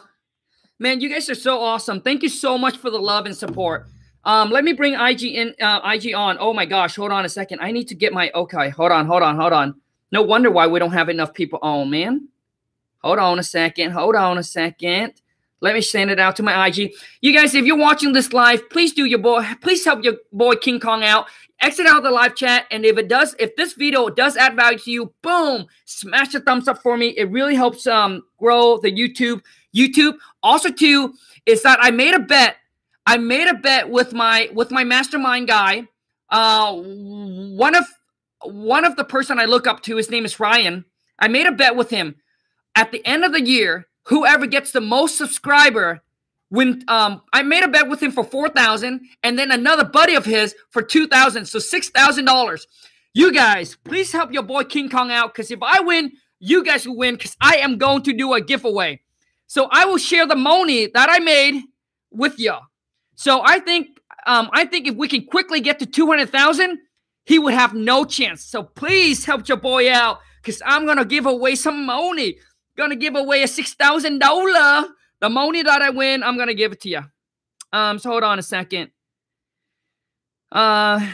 Man, 0.79 1.01
you 1.01 1.09
guys 1.09 1.29
are 1.31 1.35
so 1.35 1.61
awesome. 1.61 2.01
Thank 2.01 2.23
you 2.23 2.29
so 2.29 2.59
much 2.59 2.77
for 2.77 2.91
the 2.91 2.99
love 2.99 3.27
and 3.27 3.37
support. 3.37 3.87
Um, 4.25 4.51
let 4.51 4.65
me 4.65 4.73
bring 4.73 4.95
IG 4.95 5.23
in, 5.25 5.55
uh, 5.61 5.81
IG 5.85 6.15
on. 6.15 6.37
Oh 6.41 6.53
my 6.53 6.65
gosh, 6.65 6.97
hold 6.97 7.13
on 7.13 7.25
a 7.25 7.29
second. 7.29 7.61
I 7.61 7.73
need 7.73 7.89
to 7.89 7.95
get 7.95 8.13
my 8.13 8.31
okay. 8.35 8.71
Hold 8.71 8.93
on, 8.93 9.07
hold 9.07 9.23
on, 9.23 9.37
hold 9.37 9.53
on. 9.53 9.81
No 10.13 10.23
wonder 10.23 10.51
why 10.51 10.67
we 10.67 10.79
don't 10.79 10.93
have 10.93 11.09
enough 11.09 11.35
people 11.35 11.59
on, 11.63 11.91
man. 11.91 12.29
Hold 13.03 13.19
on 13.19 13.39
a 13.39 13.43
second. 13.43 13.91
Hold 13.91 14.17
on 14.17 14.39
a 14.39 14.43
second. 14.43 15.13
Let 15.61 15.75
me 15.75 15.81
send 15.81 16.11
it 16.11 16.19
out 16.19 16.37
to 16.37 16.43
my 16.43 16.67
IG. 16.67 16.93
You 17.21 17.33
guys, 17.35 17.55
if 17.55 17.65
you're 17.65 17.77
watching 17.77 18.13
this 18.13 18.33
live, 18.33 18.69
please 18.71 18.93
do 18.93 19.05
your 19.05 19.19
boy, 19.19 19.45
please 19.61 19.85
help 19.85 20.05
your 20.05 20.15
boy 20.33 20.57
King 20.57 20.81
Kong 20.81 21.03
out. 21.03 21.27
Exit 21.65 21.87
out 21.87 21.97
of 21.97 22.05
the 22.05 22.11
live 22.11 22.35
chat. 22.35 22.67
And 22.71 22.85
if 22.85 22.99
it 22.99 23.09
does, 23.09 23.35
if 23.39 23.57
this 23.57 23.73
video 23.73 24.11
does 24.11 24.37
add 24.37 24.55
value 24.55 24.79
to 24.81 24.91
you, 24.91 25.15
boom, 25.23 25.67
smash 25.87 26.33
the 26.33 26.41
thumbs 26.41 26.69
up 26.69 26.83
for 26.83 26.99
me. 26.99 27.09
It 27.17 27.31
really 27.31 27.55
helps 27.55 27.87
um 27.87 28.23
grow 28.37 28.77
the 28.77 28.93
YouTube. 28.93 29.41
YouTube. 29.75 30.19
Also, 30.43 30.71
too, 30.71 31.15
is 31.47 31.63
that 31.63 31.79
I 31.81 31.91
made 31.91 32.15
a 32.15 32.19
bet. 32.19 32.57
I 33.07 33.17
made 33.17 33.49
a 33.49 33.55
bet 33.55 33.89
with 33.89 34.13
my 34.13 34.51
with 34.53 34.71
my 34.71 34.85
mastermind 34.85 35.49
guy. 35.49 35.89
Uh, 36.29 36.75
one 36.75 37.75
of 37.75 37.87
one 38.43 38.85
of 38.85 38.97
the 38.97 39.05
person 39.05 39.39
I 39.39 39.47
look 39.47 39.67
up 39.67 39.83
to, 39.85 39.97
his 39.97 40.11
name 40.11 40.27
is 40.27 40.39
Ryan. 40.39 40.85
I 41.19 41.29
made 41.29 41.47
a 41.47 41.53
bet 41.53 41.77
with 41.77 41.89
him. 41.89 42.17
At 42.75 42.93
the 42.93 43.05
end 43.07 43.25
of 43.25 43.33
the 43.33 43.43
year, 43.43 43.87
whoever 44.05 44.47
gets 44.47 44.71
the 44.71 44.83
most 44.83 45.17
subscriber 45.17 46.03
when 46.49 46.83
um 46.89 47.23
I 47.33 47.43
made 47.43 47.65
a 47.65 47.69
bet 47.69 47.89
with 47.89 48.03
him 48.03 48.13
for 48.13 48.25
4000 48.25 49.01
and 49.23 49.39
then 49.39 49.51
another 49.51 49.85
buddy 49.85 50.15
of 50.15 50.25
his 50.25 50.55
for 50.71 50.83
2000 50.83 51.47
so 51.47 51.59
$6000 51.59 52.67
you 53.15 53.33
guys 53.33 53.77
please 53.85 54.13
help 54.13 54.33
your 54.33 54.43
boy 54.43 54.65
King 54.65 54.89
Kong 54.89 55.11
out 55.11 55.35
cuz 55.35 55.51
if 55.51 55.63
I 55.63 55.81
win 55.81 56.13
you 56.41 56.65
guys 56.65 56.87
will 56.87 56.97
win 56.97 57.17
cuz 57.17 57.37
I 57.41 57.57
am 57.57 57.79
going 57.79 58.03
to 58.03 58.13
do 58.13 58.33
a 58.35 58.41
giveaway. 58.41 59.01
So 59.47 59.69
I 59.71 59.85
will 59.85 59.99
share 59.99 60.27
the 60.27 60.37
money 60.37 60.87
that 60.95 61.09
I 61.11 61.19
made 61.19 61.63
with 62.11 62.39
you 62.39 62.55
so 63.17 63.43
I 63.45 63.59
think 63.59 63.99
um 64.27 64.51
I 64.53 64.65
think 64.65 64.87
if 64.87 64.95
we 64.95 65.09
can 65.09 65.27
quickly 65.27 65.61
get 65.61 65.79
to 65.81 65.87
200,000 65.87 66.79
he 67.27 67.39
would 67.39 67.55
have 67.55 67.73
no 67.75 68.05
chance. 68.05 68.45
So 68.45 68.63
please 68.63 69.25
help 69.25 69.49
your 69.49 69.57
boy 69.57 69.91
out 69.91 70.19
cuz 70.43 70.61
I'm 70.65 70.87
to 70.87 71.05
give 71.05 71.27
away 71.27 71.55
some 71.55 71.87
money. 71.87 72.39
Gonna 72.77 72.97
give 72.97 73.17
away 73.17 73.43
a 73.43 73.49
six 73.49 73.75
thousand 73.75 74.19
dollar. 74.19 74.89
The 75.21 75.31
money 75.31 75.63
that 75.63 75.83
I 75.83 75.91
win, 75.91 76.23
I'm 76.23 76.37
gonna 76.37 76.55
give 76.55 76.73
it 76.73 76.81
to 76.83 76.89
you. 76.89 77.03
Um, 77.73 77.99
so 77.99 78.11
hold 78.11 78.23
on 78.23 78.39
a 78.39 78.43
second. 78.43 78.91
Uh, 80.53 81.05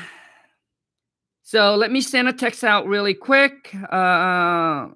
so 1.43 1.75
let 1.77 1.91
me 1.91 2.01
send 2.01 2.29
a 2.29 2.33
text 2.33 2.63
out 2.63 2.87
really 2.87 3.15
quick. 3.15 3.75
Uh, 3.91 4.89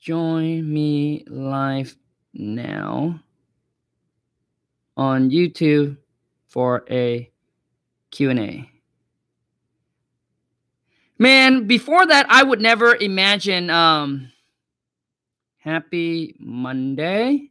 join 0.00 0.72
me 0.72 1.24
live 1.28 1.96
now 2.32 3.20
on 4.96 5.30
YouTube 5.30 5.96
for 6.46 6.84
a 6.90 7.30
Q&A. 8.10 8.70
Man, 11.18 11.66
before 11.66 12.06
that, 12.06 12.26
I 12.30 12.42
would 12.42 12.60
never 12.60 12.96
imagine 12.96 13.68
um 13.70 14.32
happy 15.60 16.34
Monday. 16.38 17.50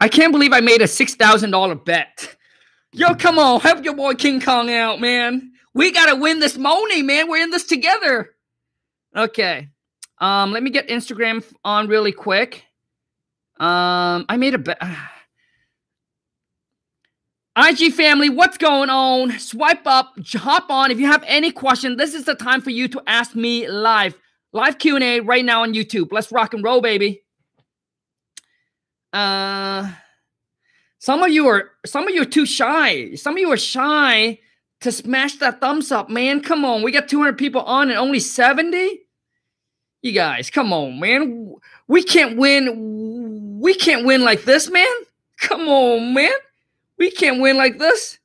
I 0.00 0.08
can't 0.08 0.32
believe 0.32 0.52
I 0.52 0.60
made 0.60 0.82
a 0.82 0.86
$6,000 0.86 1.84
bet. 1.84 2.36
Yo, 2.92 3.14
come 3.14 3.38
on, 3.38 3.60
help 3.60 3.84
your 3.84 3.94
boy 3.94 4.14
King 4.14 4.40
Kong 4.40 4.70
out, 4.70 5.00
man. 5.00 5.52
We 5.74 5.92
got 5.92 6.06
to 6.06 6.16
win 6.16 6.40
this 6.40 6.58
money, 6.58 7.02
man. 7.02 7.28
We're 7.28 7.42
in 7.42 7.50
this 7.50 7.64
together. 7.64 8.34
Okay. 9.14 9.68
Um, 10.18 10.52
let 10.52 10.62
me 10.62 10.70
get 10.70 10.88
Instagram 10.88 11.44
on 11.64 11.88
really 11.88 12.12
quick. 12.12 12.64
Um, 13.58 14.26
I 14.28 14.36
made 14.38 14.54
a 14.54 14.58
bet. 14.58 14.78
IG 17.56 17.94
family, 17.94 18.28
what's 18.28 18.58
going 18.58 18.90
on? 18.90 19.38
Swipe 19.38 19.86
up, 19.86 20.14
hop 20.34 20.68
on. 20.68 20.90
If 20.90 20.98
you 20.98 21.06
have 21.06 21.24
any 21.26 21.50
question, 21.50 21.96
this 21.96 22.12
is 22.12 22.24
the 22.24 22.34
time 22.34 22.60
for 22.60 22.68
you 22.68 22.86
to 22.88 23.02
ask 23.06 23.34
me 23.34 23.66
live. 23.66 24.14
Live 24.52 24.78
Q&A 24.78 25.20
right 25.20 25.44
now 25.44 25.62
on 25.62 25.74
YouTube. 25.74 26.08
Let's 26.12 26.32
rock 26.32 26.54
and 26.54 26.64
roll, 26.64 26.80
baby. 26.80 27.22
Uh 29.12 29.92
some 30.98 31.22
of 31.22 31.30
you 31.30 31.46
are 31.46 31.70
some 31.84 32.08
of 32.08 32.14
you 32.14 32.22
are 32.22 32.26
too 32.26 32.46
shy. 32.46 33.14
Some 33.14 33.34
of 33.34 33.38
you 33.38 33.52
are 33.52 33.56
shy 33.56 34.40
to 34.80 34.92
smash 34.92 35.36
that 35.36 35.60
thumbs 35.60 35.92
up, 35.92 36.10
man. 36.10 36.40
Come 36.40 36.64
on. 36.64 36.82
We 36.82 36.92
got 36.92 37.08
200 37.08 37.38
people 37.38 37.62
on 37.62 37.90
and 37.90 37.98
only 37.98 38.20
70? 38.20 39.00
You 40.02 40.12
guys, 40.12 40.50
come 40.50 40.72
on, 40.72 41.00
man. 41.00 41.54
We 41.88 42.02
can't 42.02 42.36
win. 42.36 43.58
We 43.60 43.74
can't 43.74 44.06
win 44.06 44.22
like 44.22 44.44
this, 44.44 44.70
man. 44.70 44.92
Come 45.38 45.68
on, 45.68 46.14
man. 46.14 46.32
We 46.98 47.10
can't 47.10 47.40
win 47.40 47.56
like 47.56 47.78
this. 47.78 48.18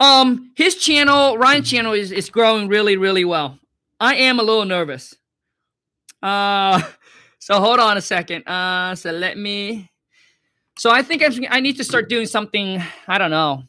Um, 0.00 0.52
his 0.56 0.76
channel, 0.76 1.38
Ryan's 1.38 1.70
channel, 1.70 1.92
is 1.92 2.10
is 2.12 2.30
growing 2.30 2.68
really, 2.68 2.96
really 2.96 3.24
well. 3.24 3.58
I 4.00 4.16
am 4.16 4.38
a 4.38 4.42
little 4.42 4.64
nervous. 4.64 5.14
Uh, 6.22 6.82
so 7.38 7.60
hold 7.60 7.80
on 7.80 7.96
a 7.96 8.00
second. 8.02 8.46
Uh, 8.46 8.94
so 8.94 9.10
let 9.12 9.38
me. 9.38 9.90
So 10.76 10.90
I 10.90 11.02
think 11.02 11.22
I'm, 11.22 11.32
I 11.50 11.60
need 11.60 11.76
to 11.76 11.84
start 11.84 12.08
doing 12.08 12.26
something. 12.26 12.82
I 13.06 13.18
don't 13.18 13.30
know. 13.30 13.64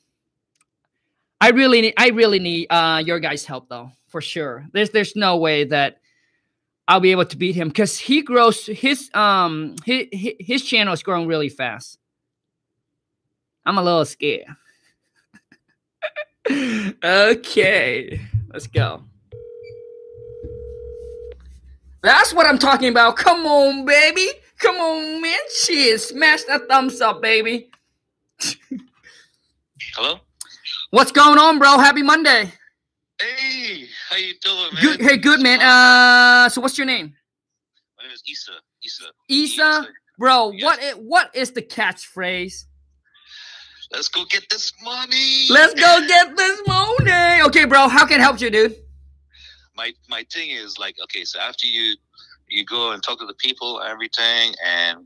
I 1.39 1.49
really 1.49 1.81
need. 1.81 1.93
I 1.97 2.09
really 2.09 2.39
need 2.39 2.67
uh 2.69 3.03
your 3.05 3.19
guys' 3.19 3.45
help 3.45 3.69
though, 3.69 3.91
for 4.07 4.21
sure. 4.21 4.65
There's 4.73 4.89
there's 4.89 5.15
no 5.15 5.37
way 5.37 5.65
that 5.65 5.97
I'll 6.87 6.99
be 6.99 7.11
able 7.11 7.25
to 7.25 7.37
beat 7.37 7.55
him 7.55 7.67
because 7.67 7.99
he 7.99 8.21
grows 8.21 8.65
his 8.65 9.09
um 9.13 9.75
his 9.85 10.07
his 10.11 10.63
channel 10.63 10.93
is 10.93 11.03
growing 11.03 11.27
really 11.27 11.49
fast. 11.49 11.99
I'm 13.65 13.77
a 13.77 13.83
little 13.83 14.05
scared. 14.05 14.45
okay, 17.03 18.21
let's 18.51 18.67
go. 18.67 19.03
That's 22.05 22.35
what 22.35 22.45
I'm 22.45 22.59
talking 22.59 22.89
about. 22.89 23.17
Come 23.17 23.47
on, 23.47 23.83
baby. 23.83 24.27
Come 24.59 24.75
on, 24.75 25.21
man. 25.23 25.39
Cheers. 25.63 26.05
Smash 26.09 26.43
that 26.43 26.67
thumbs 26.69 27.01
up, 27.01 27.19
baby. 27.19 27.71
Hello? 29.95 30.19
What's 30.91 31.11
going 31.11 31.39
on, 31.39 31.57
bro? 31.57 31.79
Happy 31.79 32.03
Monday. 32.03 32.53
Hey, 33.19 33.85
how 34.09 34.17
you 34.17 34.33
doing, 34.39 34.69
man? 34.75 34.83
Good. 34.83 35.01
Hey, 35.01 35.17
good, 35.17 35.41
man. 35.41 35.59
Uh, 35.61 36.47
so 36.49 36.61
what's 36.61 36.77
your 36.77 36.85
name? 36.85 37.15
My 37.97 38.03
name 38.03 38.13
is 38.13 38.23
Issa. 38.31 38.51
Issa. 38.85 39.05
Isa, 39.27 39.87
bro. 40.19 40.51
Yes. 40.51 40.63
What? 40.63 40.79
i- 40.83 40.99
What 40.99 41.35
is 41.35 41.51
the 41.53 41.63
catchphrase? 41.63 42.65
Let's 43.91 44.09
go 44.09 44.25
get 44.29 44.45
this 44.51 44.71
money. 44.83 45.47
Let's 45.49 45.73
go 45.73 46.05
get 46.07 46.37
this 46.37 46.61
money. 46.67 47.41
Okay, 47.47 47.65
bro. 47.65 47.87
How 47.87 48.05
can 48.05 48.19
I 48.19 48.23
help 48.23 48.39
you, 48.41 48.51
dude? 48.51 48.75
My 49.75 49.93
my 50.09 50.25
thing 50.31 50.51
is 50.51 50.77
like, 50.77 50.95
okay, 51.03 51.23
so 51.23 51.39
after 51.39 51.67
you 51.67 51.95
you 52.47 52.65
go 52.65 52.91
and 52.91 53.01
talk 53.01 53.19
to 53.19 53.25
the 53.25 53.33
people, 53.35 53.81
everything, 53.81 54.53
and 54.65 55.05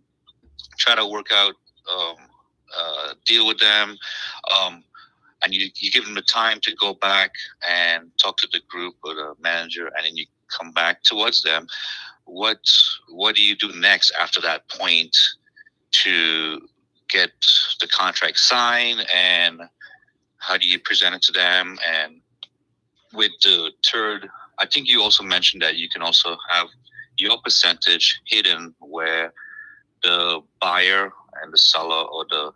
try 0.78 0.96
to 0.96 1.06
work 1.06 1.28
out, 1.32 1.54
um, 1.92 2.16
uh, 2.78 3.14
deal 3.26 3.48
with 3.48 3.60
them, 3.60 3.98
um, 4.56 4.84
and 5.44 5.54
you 5.54 5.70
you 5.76 5.92
give 5.92 6.06
them 6.06 6.16
the 6.16 6.22
time 6.22 6.60
to 6.62 6.76
go 6.76 6.94
back 6.94 7.32
and 7.68 8.12
talk 8.22 8.38
to 8.38 8.48
the 8.52 8.62
group 8.70 8.96
or 9.04 9.14
the 9.14 9.34
manager, 9.42 9.88
and 9.88 10.06
then 10.06 10.16
you 10.16 10.26
come 10.50 10.72
back 10.72 11.04
towards 11.04 11.42
them. 11.42 11.68
What 12.26 12.60
what 13.10 13.36
do 13.36 13.44
you 13.44 13.56
do 13.56 13.72
next 13.80 14.12
after 14.20 14.42
that 14.42 14.70
point 14.70 15.16
to 16.04 16.60
get 17.10 17.32
the 17.82 17.88
contract 17.88 18.38
signed 18.38 19.06
and 19.14 19.62
how 20.38 20.58
do 20.58 20.68
you 20.68 20.80
present 20.80 21.16
it 21.16 21.22
to 21.24 21.32
them 21.32 21.78
and 21.88 22.22
with 23.14 23.32
the 23.44 23.72
third 23.92 24.30
i 24.60 24.66
think 24.66 24.88
you 24.88 25.02
also 25.02 25.24
mentioned 25.24 25.62
that 25.62 25.78
you 25.78 25.90
can 25.90 26.02
also 26.02 26.38
have 26.50 26.68
your 27.18 27.38
percentage 27.44 28.22
hidden 28.26 28.74
where 28.80 29.34
the 30.04 30.42
buyer 30.62 31.12
and 31.42 31.52
the 31.54 31.58
seller 31.58 32.04
or 32.14 32.26
the 32.30 32.52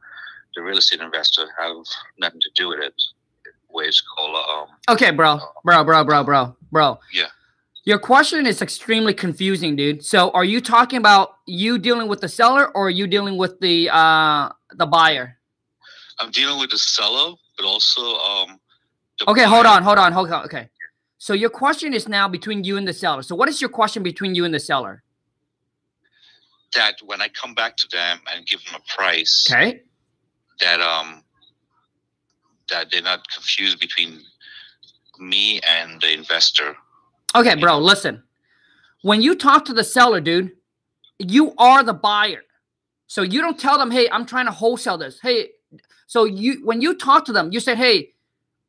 the 0.55 0.61
real 0.61 0.77
estate 0.77 1.01
investor 1.01 1.45
have 1.57 1.75
nothing 2.19 2.39
to 2.39 2.49
do 2.55 2.69
with 2.69 2.79
it 2.79 2.93
where 3.67 3.87
it's 3.87 4.01
called 4.01 4.35
um 4.35 4.67
Okay, 4.89 5.11
bro. 5.11 5.39
Bro, 5.63 5.83
bro, 5.85 6.03
bro, 6.03 6.23
bro, 6.23 6.55
bro. 6.71 6.99
Yeah. 7.11 7.25
Your 7.85 7.97
question 7.97 8.45
is 8.45 8.61
extremely 8.61 9.13
confusing, 9.13 9.75
dude. 9.75 10.05
So, 10.05 10.29
are 10.31 10.45
you 10.45 10.61
talking 10.61 10.97
about 10.97 11.37
you 11.47 11.77
dealing 11.77 12.07
with 12.07 12.21
the 12.21 12.29
seller 12.29 12.67
or 12.75 12.87
are 12.87 12.89
you 13.01 13.07
dealing 13.07 13.35
with 13.37 13.59
the 13.59 13.89
uh 13.91 14.49
the 14.71 14.85
buyer? 14.85 15.37
i'm 16.19 16.31
dealing 16.31 16.59
with 16.59 16.69
the 16.69 16.77
seller 16.77 17.33
but 17.57 17.65
also 17.65 18.01
um 18.17 18.59
Okay, 19.27 19.43
hold 19.43 19.65
on, 19.65 19.83
hold 19.83 19.99
on, 19.99 20.11
hold 20.11 20.31
on. 20.31 20.43
Okay. 20.45 20.67
So 21.23 21.33
your 21.33 21.49
question 21.49 21.93
is 21.93 22.09
now 22.09 22.27
between 22.27 22.65
you 22.65 22.75
and 22.75 22.85
the 22.85 22.91
seller. 22.91 23.21
So 23.21 23.33
what 23.33 23.47
is 23.47 23.61
your 23.61 23.69
question 23.69 24.03
between 24.03 24.35
you 24.35 24.43
and 24.43 24.53
the 24.53 24.59
seller? 24.59 25.03
that 26.75 26.95
when 27.05 27.21
i 27.21 27.27
come 27.27 27.53
back 27.53 27.77
to 27.77 27.87
them 27.91 28.17
and 28.33 28.47
give 28.47 28.59
them 28.65 28.81
a 28.81 28.93
price 28.97 29.47
Okay. 29.51 29.83
that 30.59 30.81
um 30.81 31.23
that 32.67 32.87
they're 32.89 33.03
not 33.13 33.21
confused 33.29 33.79
between 33.79 34.21
me 35.19 35.59
and 35.75 36.01
the 36.01 36.11
investor. 36.11 36.75
Okay, 37.35 37.55
bro, 37.55 37.77
listen. 37.77 38.23
When 39.03 39.21
you 39.21 39.35
talk 39.35 39.65
to 39.65 39.73
the 39.73 39.83
seller, 39.83 40.19
dude, 40.19 40.51
you 41.19 41.53
are 41.57 41.83
the 41.83 41.93
buyer. 41.93 42.41
So 43.05 43.21
you 43.21 43.39
don't 43.41 43.59
tell 43.59 43.77
them, 43.77 43.91
"Hey, 43.91 44.09
I'm 44.09 44.25
trying 44.25 44.47
to 44.47 44.55
wholesale 44.61 44.97
this." 44.97 45.19
Hey, 45.21 45.49
so 46.07 46.23
you 46.25 46.51
when 46.65 46.81
you 46.81 46.95
talk 46.95 47.25
to 47.25 47.33
them, 47.33 47.51
you 47.53 47.59
say, 47.59 47.75
"Hey, 47.75 48.12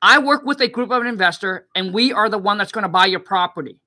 I 0.05 0.19
work 0.19 0.45
with 0.45 0.61
a 0.61 0.69
group 0.69 0.91
of 0.91 1.01
an 1.03 1.09
investor 1.09 1.67
and 1.75 1.93
we 1.95 2.13
are 2.13 2.29
the 2.29 2.39
one 2.39 2.59
that's 2.59 2.73
going 2.73 2.83
to 2.83 2.89
buy 3.01 3.07
your 3.07 3.21
property." 3.21 3.79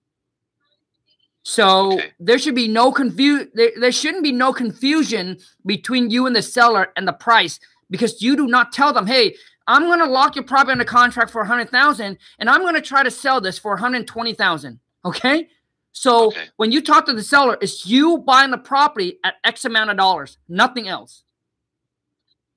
So 1.44 1.94
Okay. 1.94 2.12
there 2.20 2.40
should 2.40 2.56
be 2.56 2.68
no 2.68 2.92
confusion. 2.92 3.50
there, 3.54 3.72
there 3.80 3.92
shouldn't 3.92 4.24
be 4.24 4.34
no 4.34 4.52
confusion 4.52 5.38
between 5.66 6.10
you 6.10 6.26
and 6.28 6.36
the 6.36 6.42
seller 6.42 6.92
and 6.98 7.08
the 7.08 7.14
price 7.14 7.60
because 7.90 8.22
you 8.22 8.36
do 8.36 8.48
not 8.48 8.74
tell 8.74 8.92
them, 8.92 9.08
"Hey, 9.08 9.36
I'm 9.68 9.84
going 9.84 10.00
to 10.00 10.06
lock 10.06 10.36
your 10.36 10.44
property 10.44 10.74
under 10.74 10.86
contract 10.86 11.32
for 11.32 11.42
100,000 11.42 12.18
and 12.40 12.50
I'm 12.50 12.62
going 12.62 12.74
to 12.76 12.82
try 12.82 13.04
to 13.04 13.12
sell 13.12 13.40
this 13.40 13.58
for 13.60 13.72
120,000." 13.76 14.80
Okay? 15.06 15.50
So 15.94 16.28
Okay. 16.28 16.50
when 16.58 16.72
you 16.72 16.82
talk 16.82 17.06
to 17.06 17.14
the 17.14 17.24
seller, 17.24 17.58
it's 17.62 17.86
you 17.86 18.20
buying 18.20 18.52
the 18.52 18.58
property 18.58 19.20
at 19.24 19.36
X 19.44 19.66
amount 19.66 19.90
of 19.90 19.98
dollars, 19.98 20.38
nothing 20.50 20.88
else. 20.88 21.24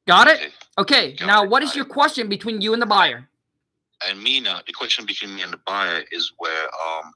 Got 0.06 0.26
it? 0.28 0.52
Okay. 0.76 1.12
Got 1.12 1.26
now, 1.26 1.44
it, 1.44 1.50
what 1.50 1.62
is 1.62 1.74
your 1.76 1.84
question 1.86 2.28
between 2.28 2.60
you 2.60 2.72
and 2.72 2.82
the 2.82 2.86
buyer? 2.86 3.29
And 4.08 4.22
me 4.22 4.40
now, 4.40 4.60
the 4.66 4.72
question 4.72 5.04
between 5.06 5.34
me 5.34 5.42
and 5.42 5.52
the 5.52 5.60
buyer 5.66 6.04
is 6.10 6.32
where 6.38 6.64
um 6.64 7.12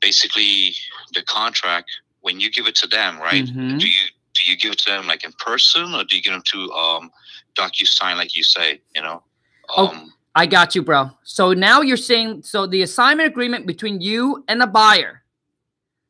basically 0.00 0.74
the 1.14 1.22
contract 1.22 1.90
when 2.20 2.40
you 2.40 2.50
give 2.50 2.66
it 2.66 2.74
to 2.76 2.86
them, 2.86 3.18
right? 3.18 3.44
Mhm. 3.44 3.78
Do 3.78 3.88
you 3.88 4.06
do 4.34 4.44
you 4.50 4.56
give 4.56 4.72
it 4.72 4.78
to 4.78 4.90
them 4.90 5.06
like 5.06 5.24
in 5.24 5.32
person 5.32 5.94
or 5.94 6.04
do 6.04 6.16
you 6.16 6.22
give 6.22 6.32
them 6.32 6.42
to 6.46 6.72
um 6.72 7.10
DocuSign 7.54 8.16
like 8.16 8.34
you 8.36 8.42
say, 8.44 8.80
you 8.94 9.02
know? 9.02 9.22
Oh. 9.70 9.88
Um 9.88 10.12
I 10.34 10.46
got 10.46 10.76
you, 10.76 10.82
bro. 10.82 11.10
So 11.24 11.52
now 11.52 11.80
you're 11.80 11.96
saying 11.96 12.44
so 12.44 12.66
the 12.66 12.82
assignment 12.82 13.26
agreement 13.28 13.66
between 13.66 14.00
you 14.00 14.44
and 14.48 14.60
the 14.60 14.66
buyer. 14.66 15.22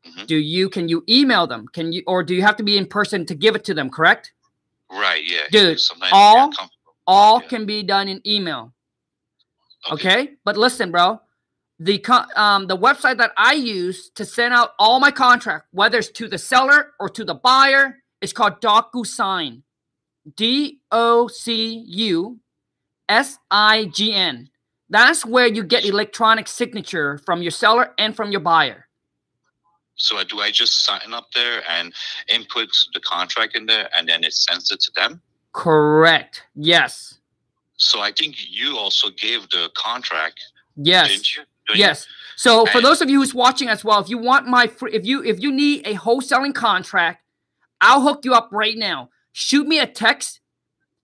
Mhm. 0.06 0.26
Do 0.26 0.37
you 0.37 0.68
can 0.68 0.88
you 0.88 1.04
email 1.09 1.46
them? 1.46 1.66
Can 1.68 1.92
you 1.92 2.02
or 2.06 2.22
do 2.22 2.35
you 2.35 2.42
have 2.42 2.56
to 2.56 2.62
be 2.62 2.76
in 2.76 2.87
person 2.87 3.26
to 3.26 3.35
give 3.35 3.54
it 3.54 3.64
to 3.64 3.74
them? 3.74 3.90
Correct? 3.90 4.33
right, 4.92 5.22
yeah. 5.24 5.42
Dude, 5.52 5.80
all- 6.12 6.52
All 7.06 7.40
Yeah. 7.40 7.48
can 7.48 7.64
be 7.66 7.83
done 7.83 8.09
in 8.09 8.20
email. 8.26 8.72
Okay. 9.90 10.31
But 10.45 10.57
listen, 10.57 10.90
bro, 10.90 11.21
the 11.79 11.99
co- 11.99 12.27
um, 12.37 12.66
the 12.66 12.77
website 12.77 13.19
that 13.19 13.33
I 13.37 13.55
use 13.55 14.11
to 14.16 14.25
send 14.25 14.53
out 14.53 14.71
all 14.79 15.01
my 15.01 15.11
contract, 15.11 15.66
whether 15.73 15.99
it's 15.99 16.11
to 16.11 16.29
the 16.29 16.38
seller 16.38 16.93
or 17.01 17.09
to 17.09 17.25
the 17.25 17.35
buyer, 17.35 17.99
is 18.21 18.33
called 18.33 18.61
DocuSign. 18.61 19.62
D 20.37 20.81
O 20.93 21.29
C 21.29 21.83
U 21.87 22.40
S 23.09 23.38
I 23.51 23.87
G 23.87 24.12
N. 24.12 24.51
That's 24.90 25.25
where 25.25 25.47
you 25.47 25.62
get 25.62 25.85
electronic 25.85 26.49
signature 26.49 27.19
from 27.19 27.43
your 27.43 27.53
seller 27.53 27.95
and 27.97 28.14
from 28.14 28.31
your 28.31 28.40
buyer. 28.40 28.87
So 29.95 30.23
do 30.25 30.40
I 30.40 30.51
just 30.51 30.85
sign 30.85 31.12
up 31.12 31.29
there 31.35 31.62
and 31.69 31.93
input 32.29 32.69
the 32.95 33.01
contract 33.01 33.55
in 33.57 33.66
there, 33.66 33.88
and 33.97 34.09
then 34.09 34.25
it 34.25 34.33
sends 34.33 34.71
it 34.71 34.81
to 34.81 34.93
them? 34.97 35.21
Correct. 35.53 36.45
Yes. 36.55 37.19
So 37.81 38.01
I 38.01 38.12
think 38.12 38.37
you 38.51 38.77
also 38.77 39.09
gave 39.11 39.49
the 39.51 39.71
contract, 39.75 40.40
Yes. 40.77 41.09
didn't 41.09 41.37
you? 41.37 41.43
You? 41.71 41.75
Yes. 41.77 42.07
So 42.37 42.66
for 42.66 42.81
those 42.81 43.01
of 43.01 43.09
you 43.09 43.21
who's 43.21 43.35
watching 43.35 43.69
as 43.69 43.85
well, 43.85 44.01
if 44.01 44.09
you 44.09 44.19
want 44.19 44.47
my 44.47 44.66
free, 44.66 44.93
if 44.93 45.05
you 45.05 45.23
if 45.23 45.40
you 45.40 45.53
need 45.53 45.87
a 45.87 45.95
wholesaling 45.95 46.55
contract, 46.55 47.23
I'll 47.81 48.03
hook 48.03 48.25
you 48.25 48.35
up 48.35 48.49
right 48.51 48.77
now. 48.77 49.11
Shoot 49.33 49.66
me 49.66 49.79
a 49.79 49.87
text 49.87 50.40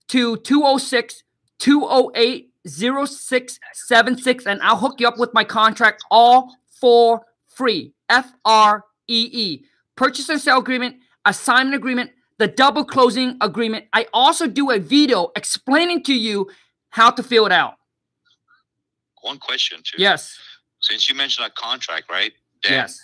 to 0.09 0.37
206 0.39 1.23
208 1.59 2.51
0676 2.67 4.47
and 4.47 4.61
I'll 4.63 4.77
hook 4.77 4.99
you 4.99 5.09
up 5.09 5.19
with 5.19 5.33
my 5.33 5.45
contract 5.45 6.05
all 6.11 6.57
for 6.69 7.25
free. 7.47 7.93
F 8.09 8.33
R 8.45 8.85
E 9.09 9.29
E. 9.33 9.65
Purchase 9.95 10.29
and 10.29 10.41
sale 10.41 10.59
agreement, 10.59 10.97
assignment 11.25 11.75
agreement, 11.75 12.11
the 12.39 12.49
double 12.49 12.85
closing 12.85 13.37
agreement. 13.41 13.87
I 13.93 14.07
also 14.13 14.47
do 14.47 14.71
a 14.71 14.79
video 14.79 15.33
explaining 15.37 16.03
to 16.05 16.15
you 16.15 16.49
how 16.97 17.11
to 17.11 17.23
fill 17.23 17.47
it 17.47 17.53
out. 17.53 17.75
One 19.23 19.39
question 19.39 19.79
too. 19.85 19.99
Yes. 19.99 20.39
Since 20.81 21.09
you 21.09 21.15
mentioned 21.15 21.47
a 21.47 21.51
contract, 21.51 22.11
right? 22.11 22.33
Then 22.63 22.73
Yes. 22.73 23.01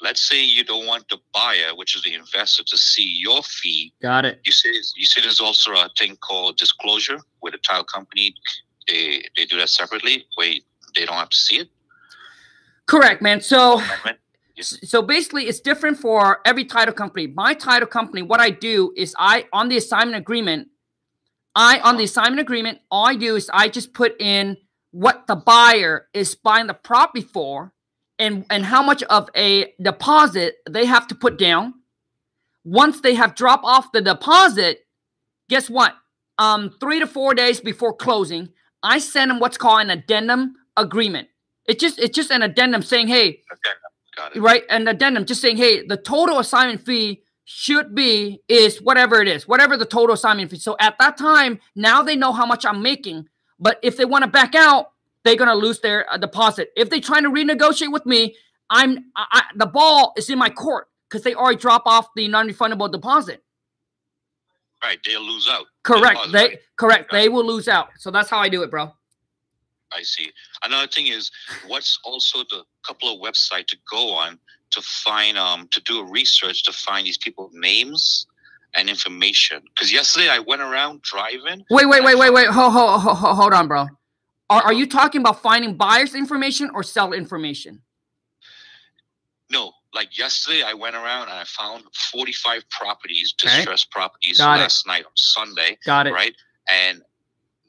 Let's 0.00 0.20
say 0.20 0.42
you 0.44 0.64
don't 0.64 0.86
want 0.86 1.08
the 1.08 1.18
buyer, 1.32 1.76
which 1.76 1.94
is 1.94 2.02
the 2.02 2.14
investor, 2.14 2.64
to 2.64 2.76
see 2.76 3.08
your 3.20 3.40
fee. 3.44 3.92
Got 4.02 4.24
it. 4.24 4.40
You 4.42 4.50
say 4.50 4.70
you 4.96 5.06
say 5.06 5.20
there's 5.20 5.40
also 5.40 5.70
a 5.74 5.88
thing 5.96 6.16
called 6.16 6.56
disclosure, 6.56 7.20
where 7.38 7.52
the 7.52 7.58
title 7.58 7.84
company 7.84 8.34
they 8.88 9.24
they 9.36 9.44
do 9.44 9.56
that 9.58 9.68
separately, 9.68 10.26
where 10.34 10.54
they 10.96 11.06
don't 11.06 11.14
have 11.14 11.30
to 11.30 11.36
see 11.36 11.58
it. 11.58 11.68
Correct, 12.86 13.22
man. 13.22 13.40
So? 13.40 13.80
So 14.60 15.00
basically, 15.02 15.44
it's 15.48 15.60
different 15.60 15.98
for 15.98 16.40
every 16.44 16.64
title 16.64 16.94
company. 16.94 17.26
My 17.28 17.54
title 17.54 17.88
company, 17.88 18.22
what 18.22 18.40
I 18.40 18.50
do 18.50 18.92
is 18.96 19.14
I 19.18 19.46
on 19.52 19.68
the 19.68 19.76
assignment 19.76 20.16
agreement, 20.16 20.68
I 21.54 21.80
on 21.80 21.96
the 21.96 22.04
assignment 22.04 22.40
agreement, 22.40 22.80
all 22.90 23.06
I 23.06 23.14
do 23.14 23.36
is 23.36 23.50
I 23.52 23.68
just 23.68 23.92
put 23.92 24.20
in 24.20 24.56
what 24.90 25.26
the 25.26 25.36
buyer 25.36 26.06
is 26.14 26.34
buying 26.34 26.66
the 26.66 26.74
property 26.74 27.22
for, 27.22 27.72
and 28.18 28.44
and 28.50 28.64
how 28.64 28.82
much 28.82 29.02
of 29.04 29.28
a 29.36 29.72
deposit 29.80 30.56
they 30.68 30.86
have 30.86 31.06
to 31.08 31.14
put 31.14 31.38
down. 31.38 31.74
Once 32.64 33.00
they 33.00 33.14
have 33.14 33.34
dropped 33.34 33.64
off 33.64 33.92
the 33.92 34.00
deposit, 34.00 34.86
guess 35.48 35.68
what? 35.68 35.94
Um, 36.38 36.74
three 36.80 37.00
to 37.00 37.06
four 37.06 37.34
days 37.34 37.60
before 37.60 37.94
closing, 37.94 38.48
I 38.82 38.98
send 38.98 39.30
them 39.30 39.40
what's 39.40 39.58
called 39.58 39.82
an 39.82 39.90
addendum 39.90 40.54
agreement. 40.76 41.28
It's 41.66 41.80
just 41.80 41.98
it's 41.98 42.14
just 42.14 42.30
an 42.30 42.42
addendum 42.42 42.82
saying, 42.82 43.08
hey, 43.08 43.40
it. 44.34 44.40
right? 44.40 44.64
An 44.70 44.88
addendum 44.88 45.26
just 45.26 45.40
saying, 45.40 45.56
hey, 45.56 45.86
the 45.86 45.96
total 45.96 46.38
assignment 46.38 46.84
fee 46.84 47.22
should 47.44 47.94
be 47.94 48.40
is 48.48 48.78
whatever 48.80 49.20
it 49.20 49.28
is, 49.28 49.48
whatever 49.48 49.76
the 49.76 49.86
total 49.86 50.14
assignment 50.14 50.50
fee. 50.50 50.58
So 50.58 50.76
at 50.80 50.96
that 51.00 51.16
time, 51.16 51.60
now 51.74 52.02
they 52.02 52.16
know 52.16 52.32
how 52.32 52.46
much 52.46 52.64
I'm 52.64 52.82
making. 52.82 53.26
But 53.58 53.78
if 53.82 53.96
they 53.96 54.04
want 54.04 54.24
to 54.24 54.30
back 54.30 54.54
out, 54.54 54.92
they're 55.24 55.36
gonna 55.36 55.54
lose 55.54 55.80
their 55.80 56.10
uh, 56.12 56.16
deposit. 56.16 56.70
If 56.76 56.90
they're 56.90 57.00
trying 57.00 57.22
to 57.24 57.30
renegotiate 57.30 57.92
with 57.92 58.06
me, 58.06 58.36
I'm 58.70 59.04
I, 59.16 59.44
the 59.56 59.66
ball 59.66 60.14
is 60.16 60.28
in 60.30 60.38
my 60.38 60.50
court 60.50 60.88
because 61.08 61.22
they 61.22 61.34
already 61.34 61.58
drop 61.58 61.82
off 61.86 62.08
the 62.16 62.26
non-refundable 62.28 62.90
deposit. 62.90 63.42
Right, 64.82 64.98
they'll 65.06 65.22
lose 65.22 65.48
out. 65.48 65.66
Correct. 65.84 66.14
deposit, 66.14 66.32
They 66.32 66.38
right? 66.48 66.58
correct. 66.76 67.12
They 67.12 67.28
will 67.28 67.44
lose 67.46 67.68
out. 67.68 67.90
So 67.98 68.10
that's 68.10 68.28
how 68.28 68.38
I 68.38 68.48
do 68.48 68.62
it, 68.62 68.70
bro. 68.70 68.92
I 69.92 70.02
see. 70.02 70.32
Another 70.64 70.88
thing 70.88 71.06
is, 71.08 71.30
what's 71.66 71.98
also 72.04 72.38
the 72.50 72.64
couple 72.86 73.14
of 73.14 73.20
websites 73.20 73.66
to 73.68 73.76
go 73.90 74.10
on 74.10 74.38
to 74.72 74.82
find 74.82 75.38
um 75.38 75.68
to 75.68 75.80
do 75.82 76.00
a 76.00 76.04
research 76.10 76.64
to 76.64 76.72
find 76.72 77.06
these 77.06 77.18
people's 77.18 77.52
names 77.54 78.26
and 78.74 78.88
information? 78.88 79.62
Because 79.74 79.92
yesterday 79.92 80.28
I 80.28 80.38
went 80.40 80.62
around 80.62 81.02
driving. 81.02 81.64
Wait, 81.70 81.86
wait, 81.86 82.02
wait, 82.04 82.16
wait, 82.18 82.32
wait. 82.32 82.48
Hold, 82.48 82.72
hold, 82.72 83.00
hold, 83.00 83.36
hold 83.36 83.52
on, 83.52 83.68
bro. 83.68 83.86
Are, 84.50 84.62
are 84.64 84.72
you 84.72 84.86
talking 84.86 85.20
about 85.20 85.40
finding 85.42 85.76
buyers 85.76 86.14
information 86.14 86.70
or 86.74 86.82
seller 86.82 87.16
information? 87.16 87.80
No, 89.50 89.72
like 89.94 90.16
yesterday 90.18 90.62
I 90.62 90.74
went 90.74 90.96
around 90.96 91.24
and 91.24 91.32
I 91.32 91.44
found 91.44 91.84
45 92.12 92.68
properties, 92.70 93.34
Okay. 93.42 93.54
distressed 93.56 93.90
properties 93.90 94.38
Got 94.38 94.56
it. 94.58 94.62
last 94.62 94.86
night 94.86 95.04
on 95.04 95.12
Sunday, 95.14 95.78
Got 95.84 96.06
it. 96.06 96.12
right? 96.12 96.34
And 96.70 97.02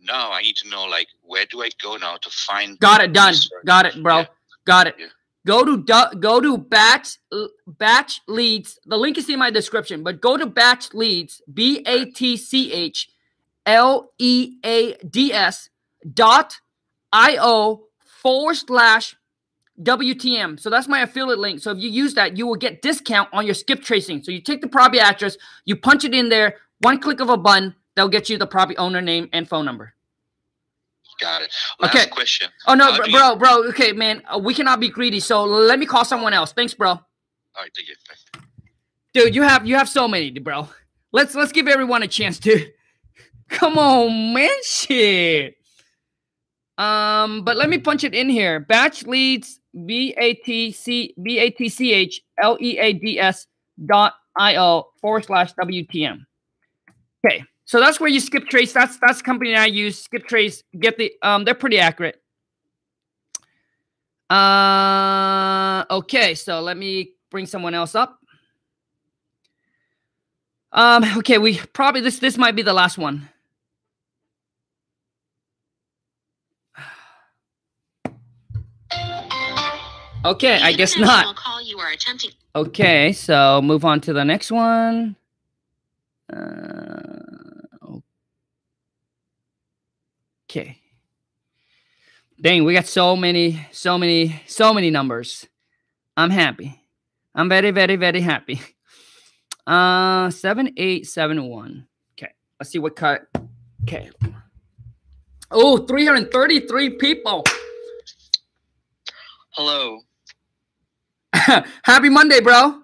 now 0.01 0.31
I 0.31 0.41
need 0.41 0.55
to 0.57 0.69
know 0.69 0.83
like 0.85 1.07
where 1.21 1.45
do 1.45 1.61
I 1.61 1.69
go 1.81 1.95
now 1.97 2.15
to 2.17 2.29
find 2.29 2.79
Got 2.79 3.01
it 3.01 3.13
done. 3.13 3.31
research? 3.31 3.65
Got 3.65 3.85
it, 3.85 4.01
bro. 4.01 4.19
Yeah. 4.19 4.25
Got 4.65 4.87
it. 4.87 4.95
Yeah. 4.97 5.07
Go 5.45 5.65
to 5.65 5.77
go 6.19 6.39
to 6.39 6.57
batch 6.57 7.17
batch 7.67 8.21
leads. 8.27 8.79
The 8.85 8.97
link 8.97 9.17
is 9.17 9.29
in 9.29 9.39
my 9.39 9.51
description, 9.51 10.01
but 10.01 10.21
go 10.21 10.37
to 10.37 10.45
batch 10.45 10.93
leads 10.93 11.41
b 11.53 11.83
a 11.85 12.05
t 12.05 12.37
c 12.37 12.71
h 12.71 13.09
l 13.65 14.11
e 14.17 14.57
a 14.63 14.93
d 15.03 15.33
s 15.33 15.69
dot 16.13 16.55
i 17.11 17.37
o 17.41 17.87
forward 18.21 18.55
slash 18.55 19.15
WTM. 19.81 20.59
So 20.59 20.69
that's 20.69 20.87
my 20.87 21.01
affiliate 21.01 21.39
link. 21.39 21.59
So 21.59 21.71
if 21.71 21.79
you 21.79 21.89
use 21.89 22.13
that, 22.13 22.37
you 22.37 22.47
will 22.47 22.55
get 22.55 22.81
discount 22.81 23.29
on 23.33 23.45
your 23.45 23.55
skip 23.55 23.81
tracing. 23.81 24.23
So 24.23 24.31
you 24.31 24.41
take 24.41 24.61
the 24.61 24.67
property 24.67 24.99
address, 24.99 25.37
you 25.65 25.75
punch 25.75 26.05
it 26.05 26.13
in 26.13 26.29
there, 26.29 26.55
one 26.79 26.99
click 26.99 27.19
of 27.19 27.29
a 27.29 27.37
button, 27.37 27.75
they'll 27.95 28.09
get 28.09 28.29
you 28.29 28.37
the 28.37 28.47
property 28.47 28.77
owner 28.77 29.01
name 29.01 29.29
and 29.33 29.47
phone 29.47 29.65
number. 29.65 29.92
Got 31.19 31.43
it. 31.43 31.53
Last 31.79 31.95
Okay. 31.95 32.09
question. 32.09 32.49
Oh 32.67 32.73
no, 32.73 32.95
bro, 32.97 33.05
bro, 33.11 33.35
bro. 33.35 33.63
Okay, 33.69 33.91
man, 33.93 34.21
uh, 34.33 34.37
we 34.39 34.53
cannot 34.53 34.79
be 34.79 34.89
greedy. 34.89 35.19
So 35.19 35.43
let 35.43 35.79
me 35.79 35.85
call 35.85 36.03
someone 36.05 36.33
else. 36.33 36.53
Thanks, 36.53 36.73
bro. 36.73 36.89
All 36.89 36.99
right, 37.57 37.69
thank 37.75 37.87
you. 37.87 37.95
Dude, 39.13 39.35
you 39.35 39.43
have 39.43 39.65
you 39.67 39.75
have 39.75 39.87
so 39.87 40.07
many, 40.07 40.31
bro. 40.39 40.67
Let's 41.11 41.35
let's 41.35 41.51
give 41.51 41.67
everyone 41.67 42.01
a 42.03 42.07
chance, 42.07 42.39
dude. 42.39 42.73
Come 43.49 43.77
on, 43.77 44.33
man, 44.33 44.49
shit. 44.63 45.55
Um, 46.77 47.43
but 47.43 47.55
let 47.55 47.69
me 47.69 47.77
punch 47.77 48.03
it 48.03 48.15
in 48.15 48.29
here. 48.29 48.59
Batch 48.59 49.03
leads 49.05 49.59
B 49.85 50.15
A 50.17 50.33
T 50.33 50.71
C 50.71 51.13
B 51.21 51.37
A 51.37 51.51
T 51.51 51.69
C 51.69 51.93
H 51.93 52.21
L 52.41 52.57
E 52.59 52.79
A 52.79 52.93
D 52.93 53.19
S 53.19 53.45
dot 53.85 54.15
I 54.35 54.55
O 54.55 54.87
forward 54.99 55.25
slash 55.25 55.53
WTM. 55.53 56.25
Okay, 57.23 57.43
so 57.65 57.79
that's 57.79 57.99
where 57.99 58.09
you 58.09 58.19
skip 58.19 58.47
trace. 58.47 58.73
That's 58.73 58.97
that's 58.97 59.19
the 59.19 59.23
company 59.23 59.55
I 59.55 59.65
use. 59.65 59.99
Skip 60.03 60.27
trace. 60.27 60.63
Get 60.77 60.97
the 60.97 61.13
um, 61.21 61.45
they're 61.45 61.55
pretty 61.55 61.79
accurate. 61.79 62.21
Uh, 64.29 65.85
okay, 65.91 66.33
so 66.33 66.61
let 66.61 66.77
me 66.77 67.13
bring 67.29 67.45
someone 67.45 67.73
else 67.73 67.95
up. 67.95 68.19
Um, 70.71 71.03
okay, 71.17 71.37
we 71.37 71.59
probably 71.73 72.01
this 72.01 72.19
this 72.19 72.37
might 72.37 72.55
be 72.55 72.63
the 72.63 72.73
last 72.73 72.97
one. 72.97 73.29
Okay, 80.25 80.61
I 80.61 80.71
guess 80.71 80.97
not. 80.97 81.35
Call 81.35 81.61
you 81.61 81.77
are 81.79 81.91
attempting. 81.91 82.31
Okay, 82.55 83.11
so 83.11 83.61
move 83.61 83.83
on 83.83 83.99
to 84.01 84.13
the 84.13 84.23
next 84.23 84.51
one. 84.51 85.15
Uh, 86.31 86.82
okay. 90.53 90.77
Dang, 92.39 92.63
we 92.63 92.73
got 92.73 92.85
so 92.85 93.15
many, 93.15 93.65
so 93.71 93.97
many, 93.97 94.41
so 94.45 94.73
many 94.73 94.91
numbers. 94.91 95.47
I'm 96.15 96.29
happy. 96.29 96.79
I'm 97.33 97.49
very, 97.49 97.71
very, 97.71 97.95
very 97.95 98.21
happy. 98.21 98.61
Uh, 99.65 100.29
seven, 100.29 100.73
eight, 100.75 101.07
seven, 101.07 101.45
one. 101.45 101.87
Okay, 102.19 102.33
let's 102.59 102.69
see 102.69 102.79
what 102.79 102.97
cut. 102.97 103.21
Okay. 103.83 104.11
Oh, 105.49 105.77
333 105.77 106.89
people. 106.97 107.45
Hello. 109.51 109.99
Happy 111.33 112.09
Monday, 112.09 112.41
bro. 112.41 112.81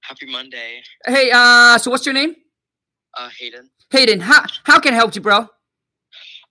Happy 0.00 0.24
Monday. 0.24 0.80
Hey, 1.04 1.30
uh, 1.30 1.76
so 1.76 1.90
what's 1.90 2.06
your 2.06 2.14
name? 2.14 2.36
Uh, 3.12 3.28
Hayden. 3.38 3.68
Hayden, 3.90 4.20
how, 4.20 4.46
how 4.64 4.80
can 4.80 4.94
I 4.94 4.96
help 4.96 5.14
you, 5.14 5.20
bro? 5.20 5.46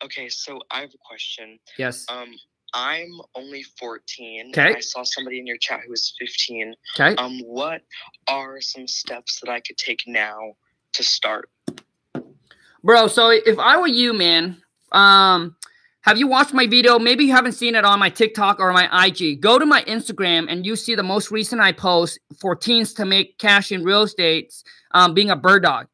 Okay, 0.03 0.29
so 0.29 0.59
I 0.69 0.81
have 0.81 0.93
a 0.93 0.97
question. 1.05 1.59
Yes. 1.77 2.05
Um, 2.09 2.35
I'm 2.73 3.21
only 3.35 3.63
14. 3.79 4.49
Okay. 4.49 4.75
I 4.75 4.79
saw 4.79 5.03
somebody 5.03 5.39
in 5.39 5.47
your 5.47 5.57
chat 5.57 5.81
who 5.85 5.91
was 5.91 6.13
15. 6.19 6.73
Okay. 6.99 7.15
Um, 7.15 7.39
what 7.45 7.81
are 8.27 8.59
some 8.59 8.87
steps 8.87 9.39
that 9.41 9.49
I 9.49 9.59
could 9.59 9.77
take 9.77 10.01
now 10.07 10.53
to 10.93 11.03
start? 11.03 11.49
Bro, 12.83 13.07
so 13.07 13.29
if 13.29 13.57
I 13.59 13.79
were 13.79 13.87
you, 13.87 14.13
man, 14.13 14.61
um, 14.91 15.55
have 16.01 16.17
you 16.17 16.27
watched 16.27 16.53
my 16.53 16.67
video? 16.67 16.99
Maybe 16.99 17.23
you 17.23 17.31
haven't 17.31 17.53
seen 17.53 17.75
it 17.75 17.85
on 17.85 17.97
my 17.97 18.09
TikTok 18.09 18.59
or 18.59 18.73
my 18.73 19.05
IG. 19.05 19.39
Go 19.39 19.57
to 19.57 19.65
my 19.65 19.83
Instagram 19.83 20.47
and 20.49 20.65
you 20.65 20.75
see 20.75 20.95
the 20.95 21.03
most 21.03 21.31
recent 21.31 21.61
I 21.61 21.71
post 21.71 22.19
for 22.41 22.55
teens 22.55 22.93
to 22.95 23.05
make 23.05 23.37
cash 23.37 23.71
in 23.71 23.83
real 23.83 24.01
estate 24.01 24.53
um, 24.93 25.13
being 25.13 25.29
a 25.29 25.35
bird 25.37 25.63
dog. 25.63 25.87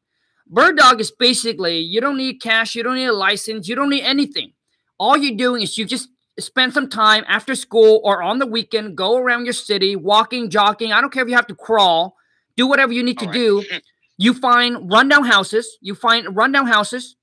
Bird 0.50 0.76
dog 0.76 1.00
is 1.00 1.12
basically 1.12 1.78
you 1.78 2.00
don't 2.00 2.16
need 2.16 2.42
cash, 2.42 2.74
you 2.74 2.82
don't 2.82 2.96
need 2.96 3.06
a 3.06 3.12
license, 3.12 3.68
you 3.68 3.76
don't 3.76 3.88
need 3.88 4.02
anything. 4.02 4.52
All 4.98 5.16
you're 5.16 5.36
doing 5.36 5.62
is 5.62 5.78
you 5.78 5.84
just 5.84 6.08
spend 6.40 6.74
some 6.74 6.88
time 6.88 7.24
after 7.28 7.54
school 7.54 8.00
or 8.02 8.20
on 8.20 8.40
the 8.40 8.46
weekend, 8.46 8.96
go 8.96 9.16
around 9.16 9.44
your 9.44 9.52
city, 9.52 9.94
walking, 9.94 10.50
jogging. 10.50 10.92
I 10.92 11.00
don't 11.00 11.12
care 11.12 11.22
if 11.22 11.28
you 11.28 11.36
have 11.36 11.46
to 11.46 11.54
crawl, 11.54 12.16
do 12.56 12.66
whatever 12.66 12.92
you 12.92 13.04
need 13.04 13.18
to 13.20 13.26
right. 13.26 13.34
do. 13.34 13.64
You 14.22 14.34
find 14.34 14.92
rundown 14.92 15.24
houses, 15.24 15.78
you 15.80 15.94
find 15.94 16.36
rundown 16.36 16.66
houses, 16.66 17.16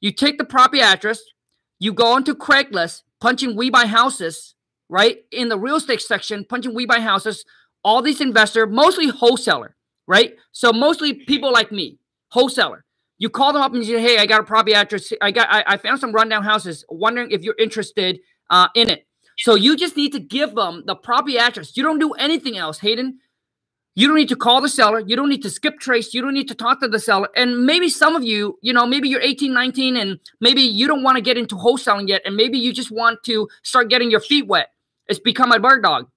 you 0.00 0.10
take 0.10 0.38
the 0.38 0.44
property 0.44 0.82
address, 0.82 1.20
you 1.78 1.92
go 1.92 2.16
into 2.16 2.34
Craigslist, 2.34 3.02
punching 3.20 3.54
we 3.54 3.70
buy 3.70 3.86
houses, 3.86 4.56
right? 4.88 5.18
In 5.30 5.50
the 5.50 5.56
real 5.56 5.76
estate 5.76 6.02
section, 6.02 6.44
punching 6.44 6.74
we 6.74 6.84
buy 6.84 6.98
houses, 6.98 7.44
all 7.84 8.02
these 8.02 8.20
investors, 8.20 8.66
mostly 8.68 9.06
wholesaler, 9.06 9.76
right? 10.08 10.34
So 10.50 10.72
mostly 10.72 11.14
people 11.14 11.52
like 11.52 11.70
me, 11.70 12.00
wholesaler. 12.32 12.84
You 13.18 13.30
call 13.30 13.52
them 13.52 13.62
up 13.62 13.72
and 13.72 13.84
you 13.84 13.96
say, 13.96 14.02
"Hey, 14.02 14.18
I 14.18 14.26
got 14.26 14.40
a 14.40 14.44
property 14.44 14.74
address. 14.74 15.12
I 15.20 15.30
got, 15.30 15.48
I, 15.50 15.62
I 15.66 15.76
found 15.76 16.00
some 16.00 16.12
rundown 16.12 16.42
houses. 16.42 16.84
Wondering 16.88 17.30
if 17.30 17.42
you're 17.42 17.56
interested 17.58 18.18
uh, 18.50 18.68
in 18.74 18.90
it." 18.90 19.06
So 19.38 19.54
you 19.54 19.76
just 19.76 19.96
need 19.96 20.12
to 20.12 20.20
give 20.20 20.54
them 20.54 20.82
the 20.86 20.94
property 20.94 21.38
address. 21.38 21.76
You 21.76 21.82
don't 21.82 21.98
do 21.98 22.12
anything 22.12 22.56
else, 22.56 22.78
Hayden. 22.80 23.18
You 23.94 24.08
don't 24.08 24.16
need 24.16 24.30
to 24.30 24.36
call 24.36 24.62
the 24.62 24.68
seller. 24.68 25.00
You 25.00 25.16
don't 25.16 25.28
need 25.28 25.42
to 25.42 25.50
skip 25.50 25.78
trace. 25.78 26.14
You 26.14 26.22
don't 26.22 26.32
need 26.32 26.48
to 26.48 26.54
talk 26.54 26.80
to 26.80 26.88
the 26.88 26.98
seller. 26.98 27.28
And 27.36 27.66
maybe 27.66 27.90
some 27.90 28.16
of 28.16 28.24
you, 28.24 28.58
you 28.62 28.72
know, 28.72 28.86
maybe 28.86 29.08
you're 29.08 29.20
18, 29.20 29.52
19, 29.52 29.96
and 29.96 30.18
maybe 30.40 30.62
you 30.62 30.86
don't 30.86 31.02
want 31.02 31.16
to 31.16 31.22
get 31.22 31.36
into 31.36 31.56
wholesaling 31.56 32.08
yet. 32.08 32.22
And 32.24 32.34
maybe 32.34 32.58
you 32.58 32.72
just 32.72 32.90
want 32.90 33.22
to 33.24 33.48
start 33.62 33.90
getting 33.90 34.10
your 34.10 34.20
feet 34.20 34.46
wet. 34.46 34.70
It's 35.08 35.18
become 35.18 35.52
a 35.52 35.60
bird 35.60 35.82
dog. 35.82 36.08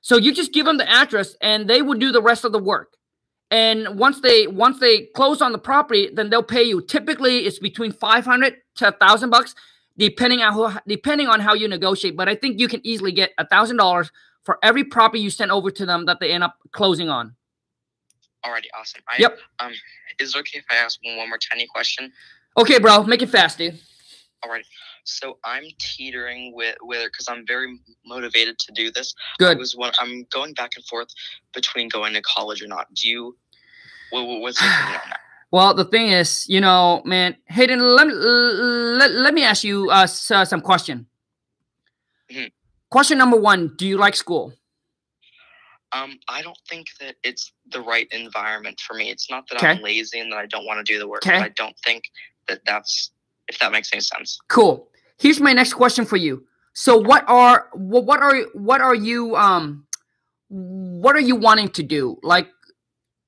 So 0.00 0.16
you 0.16 0.34
just 0.34 0.52
give 0.52 0.66
them 0.66 0.76
the 0.76 0.90
address 0.90 1.36
and 1.40 1.70
they 1.70 1.82
will 1.82 1.98
do 1.98 2.10
the 2.10 2.22
rest 2.22 2.44
of 2.44 2.52
the 2.52 2.58
work. 2.58 2.96
And 3.50 3.98
once 3.98 4.20
they 4.20 4.46
once 4.46 4.80
they 4.80 5.06
close 5.14 5.40
on 5.40 5.52
the 5.52 5.58
property, 5.58 6.10
then 6.12 6.30
they'll 6.30 6.42
pay 6.42 6.62
you. 6.62 6.80
Typically, 6.80 7.46
it's 7.46 7.58
between 7.58 7.92
500 7.92 8.56
to 8.76 8.88
a 8.88 8.92
thousand 8.92 9.30
bucks, 9.30 9.54
depending 9.96 10.40
on 10.42 10.52
who, 10.52 10.78
depending 10.86 11.28
on 11.28 11.40
how 11.40 11.54
you 11.54 11.68
negotiate. 11.68 12.16
But 12.16 12.28
I 12.28 12.34
think 12.34 12.58
you 12.58 12.68
can 12.68 12.84
easily 12.84 13.12
get 13.12 13.30
a 13.38 13.46
thousand 13.46 13.76
dollars 13.76 14.10
for 14.42 14.58
every 14.62 14.84
property 14.84 15.22
you 15.22 15.30
send 15.30 15.50
over 15.50 15.70
to 15.70 15.86
them 15.86 16.06
that 16.06 16.20
they 16.20 16.32
end 16.32 16.44
up 16.44 16.56
closing 16.72 17.08
on. 17.08 17.34
Alrighty, 18.44 18.66
awesome. 18.78 19.00
I, 19.08 19.16
yep. 19.18 19.38
Um, 19.58 19.72
is 20.18 20.34
it 20.34 20.38
okay 20.40 20.58
if 20.58 20.66
I 20.70 20.76
ask 20.76 20.98
one, 21.02 21.16
one 21.16 21.28
more 21.28 21.38
tiny 21.38 21.66
question? 21.66 22.12
Okay, 22.58 22.78
bro, 22.78 23.04
make 23.04 23.22
it 23.22 23.30
fast, 23.30 23.58
dude. 23.58 23.78
Alrighty. 24.44 24.64
So 25.04 25.38
I'm 25.44 25.64
teetering 25.78 26.54
with 26.54 26.76
with 26.82 27.10
because 27.12 27.28
I'm 27.28 27.46
very 27.46 27.78
motivated 28.06 28.58
to 28.58 28.72
do 28.72 28.90
this. 28.90 29.14
Good. 29.38 29.56
I 29.56 29.58
was 29.58 29.76
one. 29.76 29.92
I'm 29.98 30.26
going 30.32 30.54
back 30.54 30.72
and 30.76 30.84
forth 30.86 31.08
between 31.52 31.88
going 31.88 32.14
to 32.14 32.22
college 32.22 32.62
or 32.62 32.66
not. 32.66 32.92
Do 32.94 33.08
you? 33.08 33.36
What, 34.10 34.26
what's 34.40 34.60
your 34.60 34.70
opinion 34.70 35.00
on 35.04 35.10
that? 35.10 35.20
Well, 35.50 35.72
the 35.72 35.84
thing 35.84 36.08
is, 36.08 36.48
you 36.48 36.60
know, 36.60 37.00
man, 37.04 37.36
Hayden, 37.46 37.78
let 37.78 38.08
me 38.08 38.12
let, 38.12 39.12
let 39.12 39.32
me 39.32 39.44
ask 39.44 39.62
you 39.62 39.88
uh, 39.88 40.04
some 40.04 40.60
question. 40.60 41.06
Mm-hmm. 42.28 42.46
Question 42.90 43.18
number 43.18 43.36
one 43.36 43.72
Do 43.76 43.86
you 43.86 43.96
like 43.96 44.16
school? 44.16 44.52
Um, 45.92 46.18
I 46.28 46.42
don't 46.42 46.58
think 46.68 46.88
that 46.98 47.14
it's 47.22 47.52
the 47.70 47.80
right 47.80 48.08
environment 48.10 48.80
for 48.80 48.94
me. 48.94 49.10
It's 49.10 49.30
not 49.30 49.48
that 49.48 49.58
okay. 49.58 49.68
I'm 49.68 49.82
lazy 49.82 50.18
and 50.18 50.32
that 50.32 50.38
I 50.38 50.46
don't 50.46 50.66
want 50.66 50.84
to 50.84 50.92
do 50.92 50.98
the 50.98 51.06
work. 51.06 51.24
Okay. 51.24 51.38
I 51.38 51.50
don't 51.50 51.76
think 51.84 52.02
that 52.48 52.60
that's 52.66 53.12
if 53.46 53.58
that 53.60 53.70
makes 53.70 53.92
any 53.92 54.00
sense. 54.00 54.38
Cool. 54.48 54.88
Here's 55.18 55.40
my 55.40 55.52
next 55.52 55.74
question 55.74 56.04
for 56.04 56.16
you. 56.16 56.44
So, 56.74 56.96
what 56.96 57.24
are 57.28 57.68
what 57.72 58.20
are 58.20 58.42
what 58.54 58.80
are 58.80 58.94
you 58.94 59.36
um 59.36 59.86
what 60.48 61.16
are 61.16 61.20
you 61.20 61.36
wanting 61.36 61.68
to 61.70 61.82
do? 61.82 62.18
Like, 62.22 62.48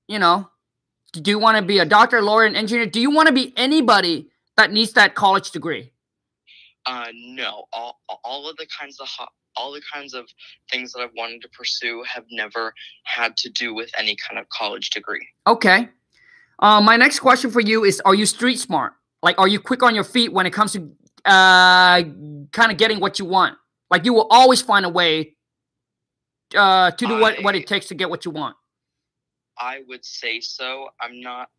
you 0.09 0.19
know, 0.19 0.49
do 1.13 1.31
you 1.31 1.39
want 1.39 1.59
to 1.59 1.63
be 1.65 1.79
a 1.79 1.85
doctor, 1.85 2.21
lawyer, 2.23 2.45
and 2.45 2.57
engineer? 2.57 2.87
Do 2.87 3.01
you 3.01 3.11
want 3.11 3.29
to 3.29 3.35
be 3.35 3.53
anybody 3.57 4.29
that 4.57 4.73
needs 4.73 4.93
that 4.93 5.15
college 5.15 5.51
degree? 5.51 5.93
Uh, 6.87 7.07
no. 7.15 7.65
All 7.73 7.99
all 8.25 8.49
of 8.49 8.57
the 8.57 8.67
kinds 8.79 9.01
of 9.01 9.09
all 9.57 9.73
the 9.73 9.83
kinds 9.93 10.15
of 10.15 10.27
things 10.71 10.93
that 10.93 11.01
I've 11.01 11.15
wanted 11.17 11.41
to 11.43 11.49
pursue 11.49 12.05
have 12.13 12.25
never 12.31 12.75
had 13.05 13.37
to 13.39 13.49
do 13.49 13.75
with 13.75 13.91
any 13.97 14.17
kind 14.17 14.39
of 14.39 14.49
college 14.51 14.91
degree. 14.91 15.27
Okay. 15.47 15.89
Uh, 16.59 16.81
my 16.81 16.97
next 16.97 17.21
question 17.21 17.51
for 17.51 17.61
you 17.61 17.85
is: 17.85 18.01
Are 18.05 18.15
you 18.15 18.27
street 18.27 18.59
smart? 18.59 18.93
Like, 19.23 19.39
are 19.39 19.49
you 19.49 19.59
quick 19.59 19.83
on 19.83 19.95
your 19.95 20.05
feet 20.05 20.33
when 20.33 20.47
it 20.47 20.53
comes 20.53 20.73
to 20.73 20.93
uh, 21.27 22.03
kind 22.53 22.73
of 22.73 22.79
getting 22.79 23.01
what 23.01 23.19
you 23.19 23.25
want? 23.25 23.57
Like, 23.91 24.05
you 24.05 24.13
will 24.13 24.27
always 24.31 24.63
find 24.63 24.85
a 24.87 24.89
way 24.89 25.37
uh, 26.55 26.91
to 26.93 27.07
do 27.07 27.17
I, 27.17 27.21
what 27.21 27.43
what 27.43 27.57
it 27.57 27.67
takes 27.67 27.87
to 27.89 27.95
get 27.95 28.09
what 28.11 28.25
you 28.25 28.31
want. 28.31 28.57
I 29.59 29.83
would 29.89 30.05
say 30.05 30.41
so. 30.41 30.89
I'm 31.01 31.21
not. 31.21 31.51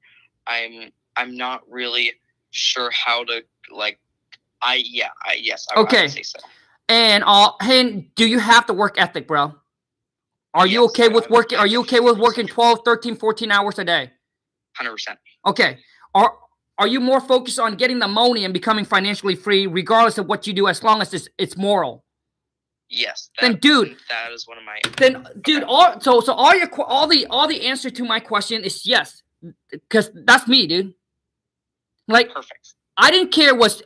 I'm. 0.46 0.92
I'm 1.16 1.36
not 1.36 1.64
really 1.70 2.14
sure 2.52 2.92
how 2.92 3.24
to 3.26 3.44
like. 3.72 4.00
I 4.62 4.84
yeah. 4.86 5.10
I 5.26 5.34
yes. 5.34 5.68
I, 5.76 5.80
okay. 5.82 6.00
I 6.00 6.02
would 6.04 6.12
say 6.12 6.24
so. 6.24 6.40
And 6.90 7.24
uh, 7.26 7.52
hey, 7.62 8.10
do 8.16 8.26
you 8.26 8.40
have 8.40 8.66
the 8.66 8.74
work 8.74 8.96
ethic, 8.98 9.28
bro? 9.28 9.54
Are 10.54 10.66
yes, 10.66 10.74
you 10.74 10.86
okay 10.86 11.10
with 11.10 11.30
working? 11.30 11.60
Are 11.60 11.68
you 11.68 11.82
okay 11.82 12.00
with 12.00 12.18
working 12.18 12.48
12, 12.48 12.80
13, 12.86 13.18
14 13.18 13.52
hours 13.52 13.78
a 13.78 13.84
day? 13.84 14.12
100%. 14.80 15.18
Okay. 15.46 15.78
Are 16.16 16.34
are 16.78 16.88
you 16.88 17.00
more 17.00 17.20
focused 17.20 17.60
on 17.60 17.76
getting 17.76 18.00
the 18.00 18.08
money 18.08 18.46
and 18.46 18.54
becoming 18.54 18.86
financially 18.86 19.36
free, 19.36 19.68
regardless 19.68 20.18
of 20.18 20.28
what 20.28 20.46
you 20.46 20.54
do, 20.54 20.68
as 20.68 20.84
long 20.84 21.02
as 21.02 21.14
it's, 21.14 21.28
it's 21.38 21.58
moral? 21.58 22.04
Yes. 22.90 23.30
That, 23.40 23.48
then, 23.48 23.60
dude, 23.60 23.98
that 24.10 24.32
is 24.32 24.48
one 24.48 24.58
of 24.58 24.64
my. 24.64 24.80
Then, 24.98 25.26
dude, 25.42 25.64
all 25.64 26.00
so 26.00 26.22
so 26.22 26.34
all 26.34 26.56
your 26.56 26.70
all 26.82 27.08
the 27.08 27.26
all 27.28 27.48
the 27.48 27.66
answer 27.68 27.90
to 27.90 28.04
my 28.06 28.20
question 28.20 28.64
is 28.64 28.86
yes, 28.86 29.24
because 29.72 30.10
that's 30.14 30.48
me, 30.48 30.68
dude. 30.68 30.94
Like, 32.08 32.34
perfect. 32.34 32.76
I 32.96 33.12
didn't 33.12 33.34
care. 33.34 33.54
Was 33.54 33.84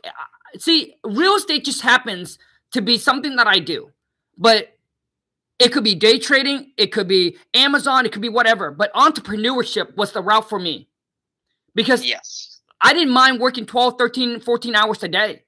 see, 0.58 0.94
real 1.02 1.34
estate 1.34 1.64
just 1.64 1.80
happens 1.80 2.38
to 2.72 2.80
be 2.80 2.98
something 2.98 3.36
that 3.36 3.46
I 3.46 3.58
do. 3.58 3.90
But 4.38 4.76
it 5.58 5.72
could 5.72 5.84
be 5.84 5.94
day 5.94 6.18
trading, 6.18 6.72
it 6.76 6.88
could 6.88 7.08
be 7.08 7.36
Amazon, 7.54 8.06
it 8.06 8.12
could 8.12 8.22
be 8.22 8.28
whatever. 8.28 8.70
But 8.70 8.92
entrepreneurship 8.94 9.96
was 9.96 10.12
the 10.12 10.22
route 10.22 10.48
for 10.48 10.58
me. 10.58 10.88
Because 11.74 12.04
yes. 12.04 12.51
I 12.82 12.92
didn't 12.92 13.12
mind 13.12 13.40
working 13.40 13.64
12, 13.64 13.94
13, 13.96 14.40
14 14.40 14.74
hours 14.74 15.02
a 15.02 15.08
day. 15.08 15.42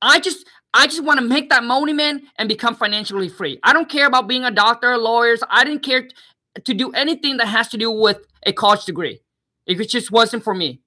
I 0.00 0.20
just 0.20 0.46
I 0.72 0.86
just 0.86 1.02
want 1.02 1.18
to 1.18 1.24
make 1.24 1.50
that 1.50 1.64
money, 1.64 1.92
man, 1.92 2.22
and 2.38 2.48
become 2.48 2.74
financially 2.74 3.28
free. 3.28 3.58
I 3.62 3.72
don't 3.72 3.88
care 3.88 4.06
about 4.06 4.28
being 4.28 4.44
a 4.44 4.50
doctor, 4.50 4.96
lawyers. 4.98 5.42
I 5.48 5.64
didn't 5.64 5.82
care 5.82 6.08
to 6.62 6.74
do 6.74 6.90
anything 6.92 7.38
that 7.38 7.46
has 7.46 7.68
to 7.68 7.78
do 7.78 7.90
with 7.90 8.18
a 8.44 8.52
college 8.52 8.84
degree. 8.84 9.20
If 9.66 9.80
it 9.80 9.88
just 9.88 10.10
wasn't 10.10 10.44
for 10.44 10.54
me. 10.54 10.80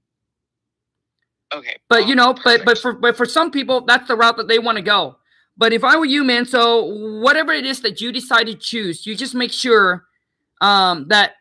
Okay. 1.53 1.75
But 1.89 2.07
you 2.07 2.15
know, 2.15 2.33
perfect. 2.33 2.65
but 2.65 2.75
but 2.75 2.77
for 2.77 2.93
but 2.93 3.17
for 3.17 3.25
some 3.25 3.51
people, 3.51 3.81
that's 3.81 4.07
the 4.07 4.15
route 4.15 4.37
that 4.37 4.47
they 4.47 4.59
want 4.59 4.77
to 4.77 4.83
go. 4.83 5.17
But 5.57 5.73
if 5.73 5.83
I 5.83 5.97
were 5.97 6.05
you, 6.05 6.23
man, 6.23 6.45
so 6.45 6.85
whatever 7.19 7.51
it 7.51 7.65
is 7.65 7.81
that 7.81 7.99
you 7.99 8.13
decide 8.13 8.45
to 8.45 8.55
choose, 8.55 9.05
you 9.05 9.15
just 9.15 9.35
make 9.35 9.51
sure 9.51 10.05
um, 10.61 11.07
that 11.09 11.33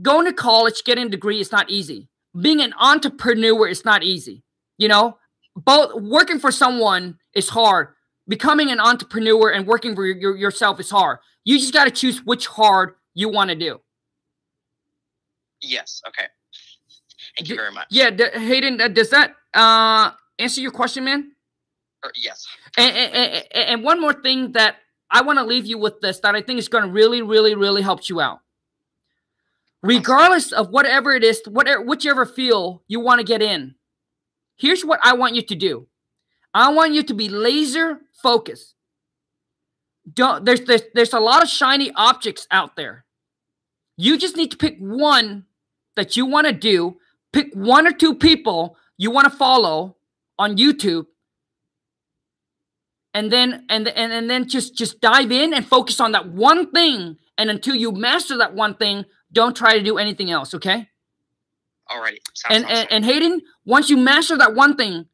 going 0.00 0.24
to 0.24 0.32
college, 0.32 0.82
getting 0.84 1.08
a 1.08 1.10
degree 1.10 1.40
is 1.40 1.52
not 1.52 1.68
easy. 1.68 2.08
Being 2.40 2.60
an 2.60 2.74
entrepreneur 2.78 3.66
is 3.66 3.84
not 3.84 4.02
easy. 4.02 4.42
You 4.76 4.88
know, 4.88 5.18
both 5.56 6.00
working 6.00 6.38
for 6.38 6.50
someone 6.52 7.18
is 7.34 7.48
hard. 7.48 7.88
Becoming 8.28 8.70
an 8.70 8.80
entrepreneur 8.80 9.50
and 9.50 9.66
working 9.66 9.94
for 9.94 10.06
your, 10.06 10.36
yourself 10.36 10.78
is 10.80 10.90
hard. 10.90 11.18
You 11.44 11.58
just 11.58 11.72
got 11.72 11.84
to 11.84 11.90
choose 11.90 12.24
which 12.24 12.46
hard 12.46 12.94
you 13.14 13.28
want 13.28 13.50
to 13.50 13.56
do. 13.56 13.80
Yes. 15.62 16.02
Okay. 16.06 16.26
Thank 17.36 17.48
you 17.48 17.56
very 17.56 17.72
much. 17.72 17.86
Yeah, 17.90 18.10
Hayden, 18.38 18.76
does 18.92 19.10
that 19.10 19.34
uh, 19.54 20.10
answer 20.38 20.60
your 20.60 20.70
question, 20.70 21.04
man? 21.04 21.32
Or, 22.04 22.12
yes. 22.16 22.46
And, 22.76 22.96
and, 22.96 23.44
and, 23.52 23.82
one 23.82 24.00
more 24.00 24.12
thing 24.12 24.52
that 24.52 24.76
I 25.10 25.22
want 25.22 25.38
to 25.38 25.44
leave 25.44 25.66
you 25.66 25.78
with 25.78 26.00
this 26.00 26.20
that 26.20 26.34
I 26.34 26.42
think 26.42 26.58
is 26.58 26.68
going 26.68 26.84
to 26.84 26.90
really, 26.90 27.22
really, 27.22 27.54
really 27.54 27.82
help 27.82 28.08
you 28.08 28.20
out. 28.20 28.40
Regardless 29.88 30.52
of 30.52 30.68
whatever 30.68 31.14
it 31.14 31.24
is, 31.24 31.40
whatever 31.46 31.80
whichever 31.80 32.26
field 32.26 32.80
you 32.88 33.00
want 33.00 33.20
to 33.20 33.24
get 33.24 33.40
in, 33.40 33.74
here's 34.58 34.84
what 34.84 35.00
I 35.02 35.14
want 35.14 35.34
you 35.34 35.40
to 35.40 35.54
do. 35.54 35.86
I 36.52 36.70
want 36.74 36.92
you 36.92 37.02
to 37.04 37.14
be 37.14 37.30
laser 37.30 38.00
focused. 38.22 38.74
Don't 40.12 40.44
there's 40.44 40.60
there's, 40.60 40.82
there's 40.92 41.14
a 41.14 41.20
lot 41.20 41.42
of 41.42 41.48
shiny 41.48 41.90
objects 41.96 42.46
out 42.50 42.76
there. 42.76 43.06
You 43.96 44.18
just 44.18 44.36
need 44.36 44.50
to 44.50 44.58
pick 44.58 44.76
one 44.78 45.46
that 45.96 46.18
you 46.18 46.26
want 46.26 46.46
to 46.46 46.52
do. 46.52 46.98
Pick 47.32 47.54
one 47.54 47.86
or 47.86 47.92
two 47.92 48.14
people 48.14 48.76
you 48.98 49.10
want 49.10 49.24
to 49.24 49.38
follow 49.38 49.96
on 50.38 50.58
YouTube 50.58 51.06
and 53.14 53.32
then 53.32 53.64
and 53.70 53.88
and, 53.88 54.12
and 54.12 54.28
then 54.28 54.48
just 54.50 54.76
just 54.76 55.00
dive 55.00 55.32
in 55.32 55.54
and 55.54 55.66
focus 55.66 55.98
on 55.98 56.12
that 56.12 56.28
one 56.28 56.70
thing 56.72 57.16
and 57.38 57.48
until 57.48 57.74
you 57.74 57.90
master 57.90 58.36
that 58.36 58.54
one 58.54 58.74
thing 58.74 59.06
don't 59.32 59.56
try 59.56 59.78
to 59.78 59.84
do 59.84 59.98
anything 59.98 60.30
else 60.30 60.54
okay 60.54 60.88
alrighty 61.90 62.18
and, 62.50 62.68
and 62.68 62.90
and 62.90 63.04
hayden 63.04 63.40
once 63.64 63.88
you 63.88 63.96
master 63.96 64.36
that 64.36 64.54
one 64.54 64.76
thing 64.76 65.06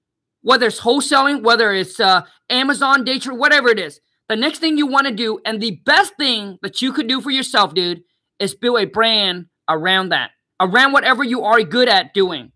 whether 0.45 0.67
it's 0.67 0.81
wholesaling, 0.81 1.43
whether 1.43 1.73
it's 1.73 1.99
uh, 1.99 2.23
Amazon, 2.51 3.03
day 3.03 3.19
trade, 3.19 3.39
whatever 3.39 3.71
it 3.71 3.81
is. 3.81 4.01
The 4.29 4.37
next 4.37 4.59
thing 4.59 4.77
you 4.77 4.87
want 4.87 5.07
to 5.07 5.13
do, 5.13 5.41
and 5.45 5.61
the 5.61 5.81
best 5.87 6.17
thing 6.19 6.59
that 6.63 6.81
you 6.83 6.93
could 6.93 7.09
do 7.09 7.21
for 7.21 7.31
yourself, 7.31 7.75
dude, 7.75 8.03
is 8.39 8.55
build 8.55 8.79
a 8.79 8.85
brand 8.85 9.47
around 9.69 10.11
that, 10.11 10.33
around 10.61 10.93
whatever 10.93 11.25
you 11.25 11.43
are 11.45 11.63
good 11.63 11.89
at 11.89 12.13
doing. 12.13 12.53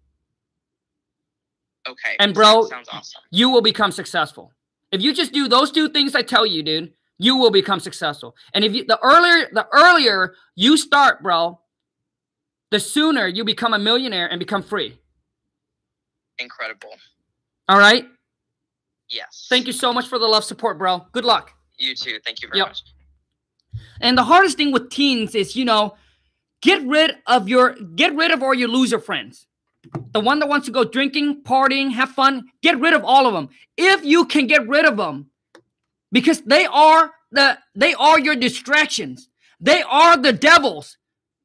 Okay. 1.88 2.16
And 2.20 2.34
bro, 2.34 2.66
sounds 2.66 2.88
awesome. 2.92 3.22
You 3.30 3.48
will 3.48 3.62
become 3.62 3.90
successful. 3.90 4.52
If 4.92 5.00
you 5.00 5.14
just 5.14 5.32
do 5.32 5.48
those 5.48 5.70
two 5.70 5.88
things 5.88 6.14
I 6.14 6.22
tell 6.22 6.44
you, 6.44 6.62
dude, 6.62 6.92
you 7.18 7.36
will 7.36 7.50
become 7.50 7.80
successful. 7.80 8.34
And 8.54 8.64
if 8.64 8.72
you 8.72 8.84
the 8.84 8.98
earlier 9.02 9.48
the 9.52 9.66
earlier 9.72 10.34
you 10.54 10.76
start, 10.76 11.22
bro, 11.22 11.60
the 12.70 12.80
sooner 12.80 13.26
you 13.26 13.44
become 13.44 13.74
a 13.74 13.78
millionaire 13.78 14.30
and 14.30 14.38
become 14.38 14.62
free. 14.62 14.98
Incredible. 16.38 16.90
All 17.68 17.78
right? 17.78 18.06
Yes. 19.10 19.46
Thank 19.48 19.66
you 19.66 19.72
so 19.72 19.92
much 19.92 20.06
for 20.06 20.18
the 20.18 20.26
love 20.26 20.44
support, 20.44 20.78
bro. 20.78 21.06
Good 21.12 21.24
luck. 21.24 21.52
You 21.78 21.94
too. 21.94 22.18
Thank 22.24 22.42
you 22.42 22.48
very 22.48 22.58
yep. 22.58 22.68
much. 22.68 22.82
And 24.00 24.16
the 24.16 24.24
hardest 24.24 24.56
thing 24.56 24.72
with 24.72 24.90
teens 24.90 25.34
is, 25.34 25.56
you 25.56 25.64
know, 25.64 25.96
get 26.62 26.82
rid 26.86 27.16
of 27.26 27.48
your 27.48 27.74
get 27.94 28.14
rid 28.14 28.30
of 28.30 28.42
all 28.42 28.54
your 28.54 28.68
loser 28.68 28.98
friends. 28.98 29.46
The 30.12 30.20
one 30.20 30.38
that 30.40 30.48
wants 30.48 30.66
to 30.66 30.72
go 30.72 30.84
drinking, 30.84 31.42
partying, 31.44 31.92
have 31.92 32.10
fun, 32.10 32.44
get 32.62 32.78
rid 32.80 32.94
of 32.94 33.04
all 33.04 33.26
of 33.26 33.32
them. 33.32 33.48
If 33.76 34.04
you 34.04 34.26
can 34.26 34.46
get 34.46 34.68
rid 34.68 34.84
of 34.84 34.96
them, 34.96 35.27
because 36.12 36.42
they 36.42 36.66
are 36.66 37.12
the 37.30 37.58
they 37.74 37.94
are 37.94 38.18
your 38.18 38.36
distractions. 38.36 39.28
They 39.60 39.82
are 39.82 40.16
the 40.16 40.32
devils. 40.32 40.96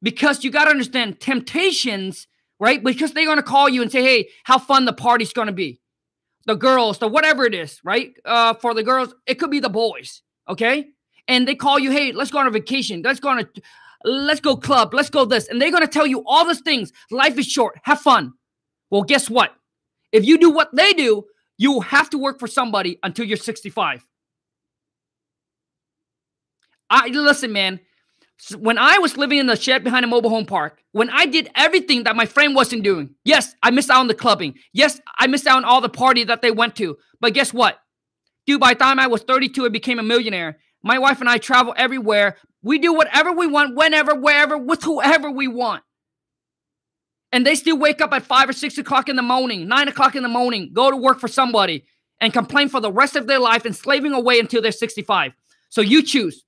Because 0.01 0.43
you 0.43 0.51
got 0.51 0.65
to 0.65 0.71
understand 0.71 1.21
temptations, 1.21 2.27
right? 2.59 2.83
Because 2.83 3.13
they're 3.13 3.25
going 3.25 3.37
to 3.37 3.43
call 3.43 3.69
you 3.69 3.81
and 3.81 3.91
say, 3.91 4.03
"Hey, 4.03 4.29
how 4.43 4.59
fun 4.59 4.85
the 4.85 4.93
party's 4.93 5.31
going 5.31 5.47
to 5.47 5.53
be." 5.53 5.79
The 6.45 6.55
girls, 6.55 6.97
the 6.97 7.07
whatever 7.07 7.45
it 7.45 7.53
is, 7.53 7.79
right? 7.85 8.13
Uh, 8.25 8.53
for 8.55 8.73
the 8.73 8.83
girls, 8.83 9.15
it 9.25 9.35
could 9.35 9.49
be 9.49 9.61
the 9.61 9.69
boys, 9.69 10.21
okay? 10.49 10.87
And 11.29 11.47
they 11.47 11.55
call 11.55 11.79
you, 11.79 11.91
"Hey, 11.91 12.11
let's 12.11 12.31
go 12.31 12.39
on 12.39 12.47
a 12.47 12.51
vacation. 12.51 13.01
Let's 13.01 13.21
go 13.21 13.29
on 13.29 13.39
a 13.39 13.47
let's 14.03 14.41
go 14.41 14.57
club, 14.57 14.93
let's 14.93 15.09
go 15.09 15.23
this." 15.23 15.47
And 15.47 15.61
they're 15.61 15.71
going 15.71 15.87
to 15.87 15.91
tell 15.91 16.07
you 16.07 16.21
all 16.25 16.45
these 16.45 16.61
things. 16.61 16.91
Life 17.09 17.37
is 17.37 17.47
short. 17.47 17.79
Have 17.83 18.01
fun. 18.01 18.33
Well, 18.89 19.03
guess 19.03 19.29
what? 19.29 19.55
If 20.11 20.25
you 20.25 20.37
do 20.37 20.51
what 20.51 20.75
they 20.75 20.93
do, 20.93 21.23
you 21.57 21.71
will 21.71 21.81
have 21.81 22.09
to 22.09 22.17
work 22.17 22.39
for 22.39 22.47
somebody 22.47 22.99
until 23.03 23.25
you're 23.25 23.37
65. 23.37 24.05
I 26.89 27.07
listen, 27.07 27.51
man. 27.51 27.79
When 28.57 28.77
I 28.77 28.97
was 28.97 29.15
living 29.15 29.39
in 29.39 29.47
the 29.47 29.55
shed 29.55 29.83
behind 29.83 30.03
a 30.03 30.07
mobile 30.07 30.29
home 30.29 30.45
park, 30.45 30.81
when 30.91 31.09
I 31.09 31.25
did 31.25 31.49
everything 31.55 32.03
that 32.03 32.15
my 32.15 32.25
friend 32.25 32.55
wasn't 32.55 32.83
doing, 32.83 33.15
yes, 33.23 33.55
I 33.63 33.71
missed 33.71 33.89
out 33.89 33.99
on 33.99 34.07
the 34.07 34.13
clubbing. 34.13 34.55
Yes, 34.73 34.99
I 35.17 35.27
missed 35.27 35.47
out 35.47 35.57
on 35.57 35.65
all 35.65 35.81
the 35.81 35.89
party 35.89 36.23
that 36.25 36.41
they 36.41 36.51
went 36.51 36.75
to. 36.77 36.97
But 37.21 37.33
guess 37.33 37.53
what? 37.53 37.79
Dude, 38.45 38.59
by 38.59 38.73
the 38.73 38.79
time 38.79 38.99
I 38.99 39.07
was 39.07 39.21
32, 39.23 39.65
I 39.65 39.69
became 39.69 39.99
a 39.99 40.03
millionaire. 40.03 40.57
My 40.83 40.99
wife 40.99 41.21
and 41.21 41.29
I 41.29 41.37
travel 41.37 41.73
everywhere. 41.77 42.37
We 42.61 42.79
do 42.79 42.93
whatever 42.93 43.31
we 43.31 43.47
want, 43.47 43.75
whenever, 43.75 44.13
wherever, 44.13 44.57
with 44.57 44.83
whoever 44.83 45.31
we 45.31 45.47
want. 45.47 45.83
And 47.31 47.47
they 47.47 47.55
still 47.55 47.77
wake 47.77 48.01
up 48.01 48.13
at 48.13 48.23
five 48.23 48.49
or 48.49 48.53
six 48.53 48.77
o'clock 48.77 49.09
in 49.09 49.15
the 49.15 49.21
morning, 49.21 49.67
nine 49.67 49.87
o'clock 49.87 50.15
in 50.15 50.23
the 50.23 50.29
morning, 50.29 50.71
go 50.73 50.91
to 50.91 50.97
work 50.97 51.19
for 51.19 51.27
somebody 51.27 51.85
and 52.21 52.31
complain 52.31 52.69
for 52.69 52.79
the 52.79 52.91
rest 52.91 53.15
of 53.15 53.27
their 53.27 53.39
life 53.39 53.65
enslaving 53.65 54.13
away 54.13 54.39
until 54.39 54.61
they're 54.61 54.71
65. 54.71 55.31
So 55.69 55.81
you 55.81 56.03
choose. 56.03 56.45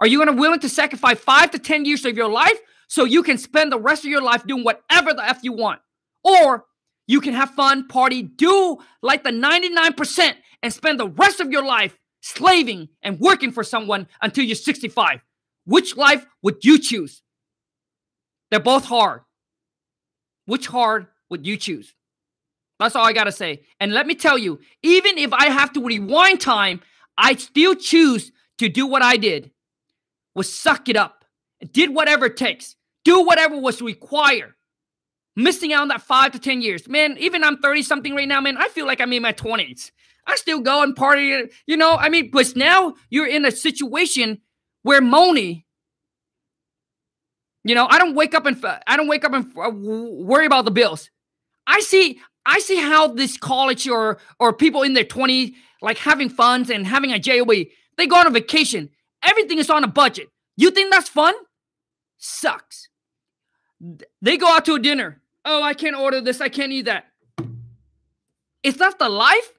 Are 0.00 0.06
you 0.06 0.18
going 0.18 0.34
to 0.34 0.40
willing 0.40 0.60
to 0.60 0.68
sacrifice 0.68 1.18
five 1.18 1.50
to 1.52 1.58
10 1.58 1.84
years 1.84 2.04
of 2.04 2.16
your 2.16 2.30
life 2.30 2.58
so 2.88 3.04
you 3.04 3.22
can 3.22 3.38
spend 3.38 3.72
the 3.72 3.78
rest 3.78 4.04
of 4.04 4.10
your 4.10 4.22
life 4.22 4.46
doing 4.46 4.64
whatever 4.64 5.14
the 5.14 5.24
F 5.24 5.40
you 5.42 5.52
want? 5.52 5.80
Or 6.22 6.66
you 7.06 7.20
can 7.20 7.34
have 7.34 7.50
fun, 7.50 7.88
party, 7.88 8.22
do 8.22 8.78
like 9.00 9.24
the 9.24 9.30
99% 9.30 10.34
and 10.62 10.72
spend 10.72 11.00
the 11.00 11.08
rest 11.08 11.40
of 11.40 11.50
your 11.50 11.64
life 11.64 11.96
slaving 12.20 12.88
and 13.02 13.20
working 13.20 13.52
for 13.52 13.62
someone 13.62 14.08
until 14.20 14.44
you're 14.44 14.56
65. 14.56 15.20
Which 15.64 15.96
life 15.96 16.26
would 16.42 16.64
you 16.64 16.78
choose? 16.78 17.22
They're 18.50 18.60
both 18.60 18.84
hard. 18.84 19.22
Which 20.46 20.66
hard 20.66 21.06
would 21.30 21.46
you 21.46 21.56
choose? 21.56 21.94
That's 22.78 22.94
all 22.94 23.04
I 23.04 23.12
got 23.12 23.24
to 23.24 23.32
say. 23.32 23.62
And 23.80 23.92
let 23.92 24.06
me 24.06 24.14
tell 24.14 24.36
you, 24.36 24.60
even 24.82 25.18
if 25.18 25.32
I 25.32 25.50
have 25.50 25.72
to 25.72 25.82
rewind 25.82 26.40
time, 26.40 26.80
I 27.16 27.34
still 27.36 27.74
choose 27.74 28.32
to 28.58 28.68
do 28.68 28.86
what 28.86 29.02
I 29.02 29.16
did 29.16 29.50
was 30.36 30.52
suck 30.52 30.88
it 30.88 30.96
up, 30.96 31.24
and 31.60 31.72
did 31.72 31.92
whatever 31.92 32.26
it 32.26 32.36
takes, 32.36 32.76
do 33.04 33.22
whatever 33.22 33.58
was 33.58 33.82
required. 33.82 34.52
Missing 35.34 35.72
out 35.72 35.82
on 35.82 35.88
that 35.88 36.02
five 36.02 36.32
to 36.32 36.38
10 36.38 36.62
years. 36.62 36.88
Man, 36.88 37.16
even 37.18 37.42
I'm 37.42 37.58
30 37.58 37.82
something 37.82 38.14
right 38.14 38.28
now, 38.28 38.40
man, 38.40 38.56
I 38.56 38.68
feel 38.68 38.86
like 38.86 39.00
I'm 39.00 39.12
in 39.12 39.22
my 39.22 39.32
20s. 39.32 39.90
I 40.26 40.36
still 40.36 40.60
go 40.60 40.82
and 40.82 40.94
party, 40.94 41.50
you 41.66 41.76
know. 41.76 41.96
I 41.96 42.08
mean, 42.08 42.30
but 42.30 42.54
now 42.56 42.94
you're 43.10 43.26
in 43.26 43.44
a 43.44 43.50
situation 43.50 44.40
where 44.82 45.00
money, 45.00 45.66
you 47.64 47.74
know, 47.74 47.86
I 47.88 47.98
don't 47.98 48.14
wake 48.14 48.34
up 48.34 48.44
and 48.46 48.62
I 48.86 48.96
don't 48.96 49.08
wake 49.08 49.24
up 49.24 49.32
and 49.32 49.46
uh, 49.56 49.70
worry 49.70 50.46
about 50.46 50.64
the 50.64 50.70
bills. 50.70 51.10
I 51.66 51.80
see, 51.80 52.20
I 52.44 52.58
see 52.58 52.76
how 52.76 53.08
this 53.08 53.36
college 53.36 53.88
or 53.88 54.18
or 54.40 54.52
people 54.52 54.82
in 54.82 54.94
their 54.94 55.04
20s 55.04 55.54
like 55.80 55.98
having 55.98 56.28
funds 56.28 56.70
and 56.70 56.86
having 56.86 57.12
a 57.12 57.18
job. 57.18 57.48
They 57.48 58.06
go 58.06 58.16
on 58.16 58.26
a 58.26 58.30
vacation. 58.30 58.90
Everything 59.26 59.58
is 59.58 59.68
on 59.68 59.84
a 59.84 59.88
budget. 59.88 60.30
You 60.56 60.70
think 60.70 60.92
that's 60.92 61.08
fun? 61.08 61.34
Sucks. 62.16 62.88
They 64.22 64.38
go 64.38 64.48
out 64.48 64.64
to 64.66 64.74
a 64.74 64.78
dinner. 64.78 65.20
Oh, 65.44 65.62
I 65.62 65.74
can't 65.74 65.96
order 65.96 66.20
this. 66.20 66.40
I 66.40 66.48
can't 66.48 66.72
eat 66.72 66.86
that. 66.86 67.06
Is 68.62 68.76
that 68.76 68.98
the 68.98 69.08
life? 69.08 69.52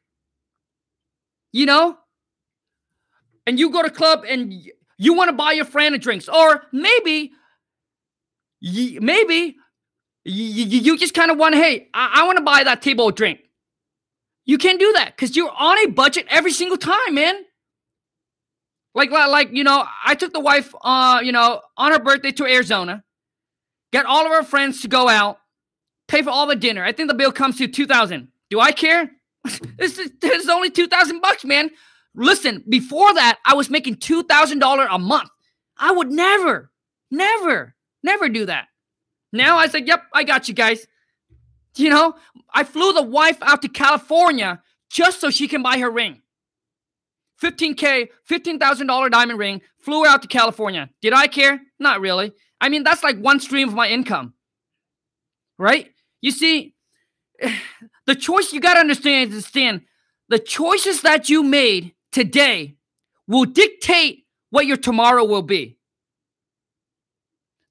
You 1.52 1.66
know? 1.66 1.98
And 3.46 3.60
you 3.60 3.70
go 3.70 3.84
to 3.84 3.90
club 3.90 4.26
and 4.28 4.54
you 4.98 5.14
want 5.14 5.30
to 5.30 5.34
buy 5.34 5.52
your 5.52 5.66
friend 5.66 5.94
a 5.94 5.98
drinks, 5.98 6.28
or 6.28 6.64
maybe, 6.72 7.32
maybe 8.62 9.56
you 10.26 10.98
just 10.98 11.14
kind 11.14 11.30
of 11.30 11.38
want, 11.38 11.56
hey, 11.56 11.90
I, 11.94 12.22
I 12.22 12.26
want 12.26 12.38
to 12.38 12.44
buy 12.44 12.64
that 12.64 12.82
table 12.82 13.08
a 13.10 13.12
drink. 13.12 13.40
You 14.46 14.58
can't 14.58 14.80
do 14.80 14.92
that 14.94 15.16
because 15.16 15.36
you're 15.36 15.54
on 15.58 15.78
a 15.86 15.92
budget 15.92 16.26
every 16.30 16.52
single 16.52 16.78
time, 16.78 17.14
man. 17.14 17.44
Like, 18.98 19.12
like 19.12 19.50
you 19.52 19.64
know, 19.64 19.86
I 20.04 20.16
took 20.16 20.34
the 20.34 20.40
wife, 20.40 20.74
uh, 20.82 21.22
you 21.24 21.32
know, 21.32 21.62
on 21.78 21.92
her 21.92 22.00
birthday 22.00 22.32
to 22.32 22.46
Arizona, 22.46 23.04
get 23.94 24.08
all 24.08 24.26
of 24.26 24.32
her 24.32 24.42
friends 24.42 24.82
to 24.82 24.88
go 24.88 25.08
out, 25.08 25.38
pay 26.08 26.24
for 26.24 26.32
all 26.32 26.48
the 26.48 26.56
dinner. 26.56 26.84
I 26.84 26.94
think 26.94 27.08
the 27.08 27.14
bill 27.14 27.32
comes 27.32 27.60
to 27.60 27.68
two 27.68 27.86
thousand. 27.86 28.30
Do 28.50 28.60
I 28.60 28.72
care? 28.72 29.12
this, 29.78 30.00
is, 30.00 30.12
this 30.20 30.44
is 30.44 30.50
only 30.50 30.72
two 30.72 30.88
thousand 30.88 31.22
bucks, 31.22 31.46
man. 31.46 31.70
Listen, 32.16 32.64
before 32.68 33.14
that, 33.14 33.38
I 33.46 33.54
was 33.54 33.70
making 33.70 33.98
two 33.98 34.24
thousand 34.24 34.58
dollar 34.58 34.88
a 34.90 34.98
month. 34.98 35.30
I 35.78 35.92
would 35.92 36.10
never, 36.10 36.72
never, 37.12 37.76
never 38.02 38.30
do 38.30 38.48
that. 38.48 38.66
Now 39.32 39.58
I 39.58 39.68
said, 39.68 39.88
"Yep, 39.88 40.06
I 40.12 40.24
got 40.24 40.48
you 40.48 40.56
guys." 40.56 40.88
You 41.76 41.92
know, 41.92 42.16
I 42.52 42.64
flew 42.64 42.94
the 42.94 43.04
wife 43.04 43.38
out 43.44 43.62
to 43.62 43.68
California 43.68 44.64
just 44.90 45.22
so 45.22 45.30
she 45.30 45.48
can 45.48 45.62
buy 45.62 45.78
her 45.78 45.92
ring. 45.92 46.24
15K, 47.42 48.10
$15,000 48.30 49.12
diamond 49.12 49.40
ring, 49.40 49.62
flew 49.80 50.06
out 50.06 50.22
to 50.24 50.28
California. 50.28 50.90
Did 51.02 51.14
I 51.14 51.28
care? 51.28 51.62
Not 51.80 52.02
really. 52.02 52.32
I 52.60 52.70
mean, 52.70 52.84
that's 52.84 53.04
like 53.04 53.18
one 53.18 53.40
stream 53.40 53.68
of 53.68 53.76
my 53.76 53.88
income. 53.88 54.34
Right? 55.60 55.92
You 56.22 56.32
see, 56.32 56.76
the 58.06 58.16
choice 58.16 58.54
you 58.54 58.60
got 58.60 58.74
to 58.76 58.80
understand 58.80 59.34
is 59.34 59.46
Stan, 59.46 59.86
the 60.30 60.40
choices 60.40 61.02
that 61.02 61.30
you 61.30 61.44
made 61.44 61.94
today 62.12 62.76
will 63.28 63.46
dictate 63.46 64.26
what 64.50 64.66
your 64.66 64.78
tomorrow 64.78 65.24
will 65.24 65.42
be. 65.42 65.78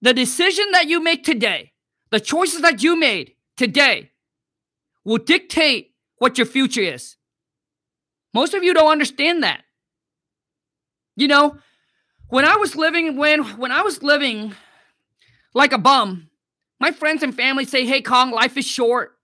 The 0.02 0.14
decision 0.14 0.66
that 0.72 0.88
you 0.88 1.02
make 1.02 1.24
today, 1.24 1.72
the 2.10 2.20
choices 2.20 2.60
that 2.60 2.82
you 2.82 2.96
made 2.96 3.32
today 3.56 4.12
will 5.04 5.18
dictate 5.18 5.94
what 6.18 6.38
your 6.38 6.46
future 6.46 6.82
is. 6.82 7.15
Most 8.36 8.52
of 8.52 8.62
you 8.62 8.74
don't 8.74 8.92
understand 8.92 9.44
that. 9.44 9.62
You 11.16 11.26
know, 11.26 11.56
when 12.28 12.44
I 12.44 12.56
was 12.56 12.76
living 12.76 13.16
when 13.16 13.42
when 13.56 13.72
I 13.72 13.80
was 13.80 14.02
living 14.02 14.54
like 15.54 15.72
a 15.72 15.78
bum, 15.78 16.28
my 16.78 16.90
friends 16.92 17.22
and 17.22 17.34
family 17.34 17.64
say, 17.64 17.86
"Hey 17.86 18.02
Khang, 18.02 18.32
life 18.32 18.58
is 18.58 18.66
short. 18.66 19.16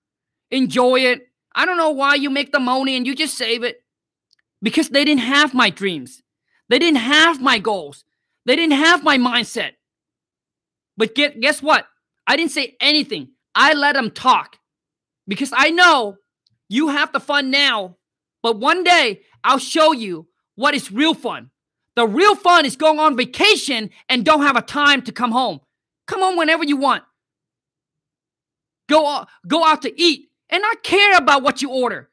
Enjoy 0.50 1.00
it." 1.00 1.28
I 1.54 1.66
don't 1.66 1.76
know 1.76 1.90
why 1.90 2.14
you 2.14 2.30
make 2.30 2.52
the 2.52 2.58
money 2.58 2.96
and 2.96 3.06
you 3.06 3.14
just 3.14 3.36
save 3.36 3.62
it. 3.64 3.82
Because 4.62 4.88
they 4.88 5.04
didn't 5.04 5.28
have 5.36 5.52
my 5.52 5.68
dreams. 5.68 6.22
They 6.70 6.78
didn't 6.78 7.04
have 7.18 7.38
my 7.38 7.58
goals. 7.58 8.06
They 8.46 8.56
didn't 8.56 8.78
have 8.86 9.04
my 9.04 9.18
mindset. 9.18 9.72
But 10.96 11.14
get, 11.14 11.38
guess 11.38 11.60
what? 11.60 11.84
I 12.26 12.38
didn't 12.38 12.52
say 12.52 12.76
anything. 12.80 13.32
I 13.54 13.74
let 13.74 13.92
them 13.92 14.10
talk 14.10 14.56
because 15.28 15.52
I 15.54 15.68
know 15.68 16.16
you 16.70 16.88
have 16.88 17.12
the 17.12 17.20
fun 17.20 17.50
now 17.50 17.98
but 18.42 18.58
one 18.58 18.84
day 18.84 19.22
I'll 19.44 19.58
show 19.58 19.92
you 19.92 20.28
what 20.54 20.74
is 20.74 20.92
real 20.92 21.14
fun. 21.14 21.50
The 21.94 22.06
real 22.06 22.34
fun 22.34 22.64
is 22.64 22.76
going 22.76 22.98
on 22.98 23.16
vacation 23.16 23.90
and 24.08 24.24
don't 24.24 24.42
have 24.42 24.56
a 24.56 24.62
time 24.62 25.02
to 25.02 25.12
come 25.12 25.30
home. 25.32 25.60
Come 26.06 26.20
home 26.20 26.36
whenever 26.36 26.64
you 26.64 26.76
want. 26.76 27.04
Go, 28.88 29.24
go 29.46 29.64
out 29.64 29.82
to 29.82 30.00
eat 30.00 30.28
and 30.50 30.62
not 30.62 30.82
care 30.82 31.16
about 31.16 31.42
what 31.42 31.62
you 31.62 31.70
order. 31.70 32.10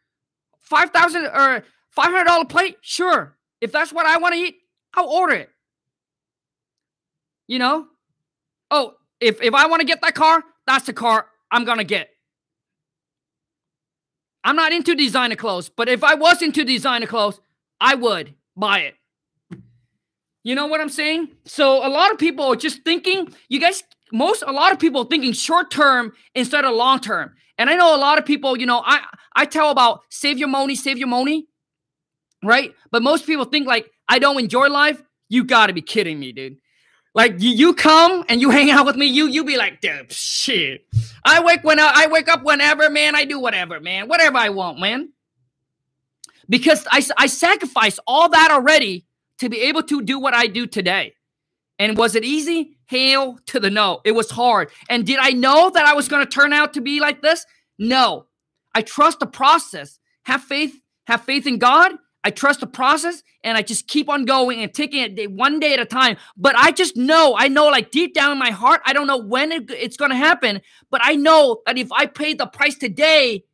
five 0.60 0.92
thousand 0.92 1.26
or 1.26 1.64
five 1.90 2.12
hundred 2.12 2.26
dollar 2.26 2.46
plate? 2.46 2.78
Sure. 2.82 3.38
If 3.62 3.72
that's 3.72 3.92
what 3.92 4.06
I 4.06 4.18
want 4.18 4.34
to 4.36 4.40
eat, 4.40 4.56
I'll 4.94 5.10
order 5.10 5.34
it. 5.34 5.50
You 7.48 7.60
know? 7.60 7.88
Oh, 8.72 8.94
if 9.20 9.42
if 9.42 9.54
I 9.54 9.68
want 9.68 9.82
to 9.82 9.88
get 9.88 10.02
that 10.02 10.16
car, 10.16 10.44
that's 10.68 10.86
the 10.86 10.94
car 10.94 11.26
I'm 11.52 11.66
gonna 11.66 11.84
get. 11.84 12.10
I'm 14.44 14.56
not 14.56 14.72
into 14.72 14.96
designer 14.96 15.36
clothes, 15.36 15.70
but 15.70 15.90
if 15.90 16.04
I 16.04 16.16
was 16.16 16.42
into 16.42 16.64
designer 16.64 17.08
clothes, 17.08 17.40
I 17.80 17.96
would 17.96 18.36
buy 18.56 18.80
it. 18.80 18.96
You 20.44 20.56
know 20.56 20.68
what 20.68 20.82
I'm 20.82 20.90
saying? 20.90 21.30
So 21.46 21.86
a 21.86 21.90
lot 21.90 22.12
of 22.12 22.18
people 22.18 22.46
are 22.46 22.56
just 22.56 22.84
thinking, 22.84 23.34
you 23.50 23.60
guys, 23.60 23.84
most 24.12 24.44
a 24.46 24.52
lot 24.52 24.72
of 24.72 24.80
people 24.80 25.04
thinking 25.04 25.34
short 25.34 25.70
term 25.70 26.14
instead 26.34 26.66
of 26.66 26.74
long 26.74 27.00
term. 27.00 27.34
And 27.58 27.70
I 27.70 27.76
know 27.76 27.96
a 27.96 27.98
lot 28.00 28.18
of 28.18 28.26
people, 28.26 28.58
you 28.58 28.66
know, 28.66 28.82
I 28.86 29.02
I 29.36 29.46
tell 29.46 29.70
about 29.70 30.02
save 30.10 30.38
your 30.38 30.48
money, 30.48 30.76
save 30.76 30.98
your 30.98 31.08
money, 31.08 31.48
right? 32.44 32.74
But 32.92 33.04
most 33.04 33.26
people 33.26 33.46
think 33.46 33.68
like 33.68 33.92
I 34.08 34.20
don't 34.20 34.40
enjoy 34.40 34.70
life. 34.70 35.02
You 35.28 35.44
got 35.44 35.68
to 35.68 35.74
be 35.74 35.82
kidding 35.82 36.20
me, 36.20 36.32
dude. 36.32 36.58
Like 37.16 37.42
you, 37.42 37.50
you 37.50 37.74
come 37.74 38.24
and 38.30 38.40
you 38.40 38.50
hang 38.50 38.70
out 38.70 38.86
with 38.86 38.96
me, 38.96 39.08
you 39.08 39.28
you 39.28 39.44
be 39.44 39.58
like, 39.58 39.82
dude, 39.82 40.12
shit. 40.12 40.86
I 41.26 41.44
wake 41.44 41.64
when 41.64 41.80
I, 41.80 42.08
wake 42.10 42.30
up 42.30 42.44
whenever, 42.44 42.90
man. 42.90 43.16
I 43.16 43.26
do 43.26 43.40
whatever, 43.40 43.80
man. 43.80 44.08
Whatever 44.08 44.38
I 44.38 44.50
want, 44.50 44.80
man. 44.80 45.10
Because 46.48 46.88
I 46.92 47.04
I 47.18 47.28
sacrificed 47.28 48.00
all 48.06 48.30
that 48.30 48.52
already 48.52 49.06
to 49.40 49.50
be 49.50 49.62
able 49.62 49.84
to 49.84 50.02
do 50.02 50.20
what 50.20 50.34
I 50.34 50.48
do 50.48 50.68
today. 50.68 51.16
And 51.80 51.98
was 51.98 52.16
it 52.16 52.26
easy? 52.26 52.78
Hail 52.88 53.40
to 53.48 53.60
the 53.60 53.70
no. 53.70 54.02
It 54.04 54.12
was 54.12 54.30
hard. 54.30 54.70
And 54.90 55.06
did 55.06 55.18
I 55.20 55.32
know 55.32 55.70
that 55.70 55.86
I 55.86 55.94
was 55.94 56.08
going 56.08 56.26
to 56.26 56.30
turn 56.30 56.52
out 56.52 56.74
to 56.74 56.82
be 56.82 57.00
like 57.00 57.22
this? 57.22 57.46
No. 57.78 58.26
I 58.76 58.82
trust 58.82 59.20
the 59.20 59.26
process. 59.26 60.00
Have 60.24 60.44
faith, 60.44 60.80
have 61.08 61.22
faith 61.22 61.48
in 61.48 61.58
God. 61.58 61.94
I 62.24 62.32
trust 62.32 62.60
the 62.60 62.68
process 62.68 63.24
and 63.44 63.58
I 63.58 63.62
just 63.62 63.88
keep 63.88 64.10
on 64.10 64.26
going 64.26 64.62
and 64.62 64.74
taking 64.74 65.02
it 65.02 65.16
day, 65.16 65.28
one 65.28 65.60
day 65.60 65.74
at 65.74 65.80
a 65.80 65.86
time. 65.86 66.18
But 66.36 66.56
I 66.58 66.72
just 66.72 66.98
know, 66.98 67.36
I 67.38 67.48
know 67.48 67.68
like 67.68 67.92
deep 67.92 68.14
down 68.14 68.32
in 68.34 68.38
my 68.38 68.52
heart, 68.52 68.82
I 68.86 68.94
don't 68.94 69.08
know 69.08 69.18
when 69.18 69.52
it, 69.52 69.72
it's 69.72 69.98
going 69.98 70.12
to 70.12 70.18
happen, 70.18 70.62
but 70.92 71.02
I 71.04 71.16
know 71.16 71.62
that 71.66 71.78
if 71.78 71.92
I 71.92 72.06
pay 72.06 72.34
the 72.34 72.46
price 72.46 72.76
today, 72.76 73.46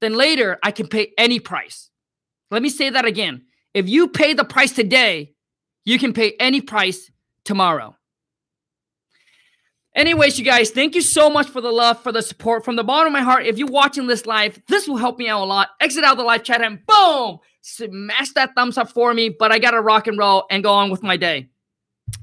then 0.00 0.14
later 0.14 0.58
I 0.62 0.72
can 0.72 0.88
pay 0.88 1.12
any 1.16 1.40
price. 1.40 1.90
Let 2.50 2.62
me 2.62 2.68
say 2.68 2.90
that 2.90 3.06
again. 3.06 3.46
If 3.72 3.88
you 3.88 4.08
pay 4.08 4.34
the 4.34 4.44
price 4.44 4.72
today, 4.72 5.34
you 5.84 5.98
can 5.98 6.12
pay 6.12 6.34
any 6.38 6.60
price 6.60 7.10
tomorrow. 7.44 7.96
Anyways, 9.94 10.38
you 10.38 10.44
guys, 10.44 10.70
thank 10.70 10.94
you 10.94 11.00
so 11.00 11.30
much 11.30 11.48
for 11.48 11.62
the 11.62 11.70
love, 11.70 12.02
for 12.02 12.12
the 12.12 12.20
support 12.20 12.66
from 12.66 12.76
the 12.76 12.84
bottom 12.84 13.06
of 13.06 13.12
my 13.14 13.22
heart. 13.22 13.46
If 13.46 13.56
you're 13.56 13.66
watching 13.66 14.06
this 14.06 14.26
live, 14.26 14.60
this 14.68 14.86
will 14.86 14.98
help 14.98 15.18
me 15.18 15.26
out 15.26 15.42
a 15.42 15.46
lot. 15.46 15.70
Exit 15.80 16.04
out 16.04 16.18
the 16.18 16.22
live 16.22 16.44
chat 16.44 16.60
and 16.60 16.84
boom, 16.84 17.38
smash 17.66 18.30
that 18.32 18.54
thumbs 18.54 18.78
up 18.78 18.90
for 18.90 19.12
me. 19.12 19.28
But 19.28 19.52
I 19.52 19.58
got 19.58 19.72
to 19.72 19.80
rock 19.80 20.06
and 20.06 20.16
roll 20.18 20.46
and 20.50 20.62
go 20.62 20.72
on 20.72 20.90
with 20.90 21.02
my 21.02 21.16
day. 21.16 21.48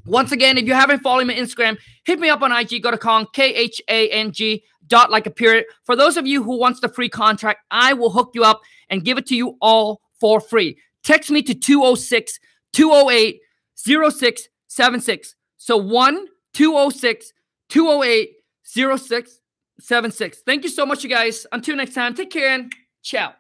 Once 0.06 0.32
again, 0.32 0.58
if 0.58 0.66
you 0.66 0.74
haven't 0.74 1.00
followed 1.00 1.28
me 1.28 1.38
on 1.38 1.46
Instagram, 1.46 1.78
hit 2.06 2.20
me 2.20 2.30
up 2.30 2.42
on 2.42 2.52
IG. 2.52 2.82
Go 2.82 2.92
to 2.92 2.98
Khang, 2.98 3.28
K 3.34 3.54
H 3.54 3.82
A 3.90 4.10
N 4.10 4.32
G 4.32 4.64
dot 4.88 5.12
like 5.12 5.26
a 5.26 5.32
period. 5.32 5.66
For 5.84 5.96
those 5.96 6.18
of 6.18 6.26
you 6.26 6.44
who 6.44 6.58
wants 6.58 6.80
the 6.80 6.90
free 6.90 7.10
contract, 7.10 7.62
I 7.70 7.94
will 7.94 8.10
hook 8.10 8.32
you 8.34 8.44
up 8.44 8.62
and 8.90 9.04
give 9.04 9.18
it 9.18 9.26
to 9.28 9.36
you 9.36 9.58
all 9.62 10.02
for 10.20 10.40
free. 10.40 10.78
Text 11.04 11.30
me 11.32 11.42
to 11.44 11.54
206 11.54 12.40
208 12.72 13.40
0676. 13.76 15.36
So 15.58 15.78
1 15.78 16.28
206 16.54 17.34
208 17.70 18.30
0676. 18.64 20.42
Thank 20.46 20.64
you 20.64 20.70
so 20.70 20.86
much, 20.86 21.04
you 21.04 21.10
guys. 21.10 21.46
Until 21.52 21.76
next 21.76 21.94
time, 21.94 22.14
take 22.14 22.32
care 22.32 22.54
and 22.54 22.72
ciao. 23.02 23.34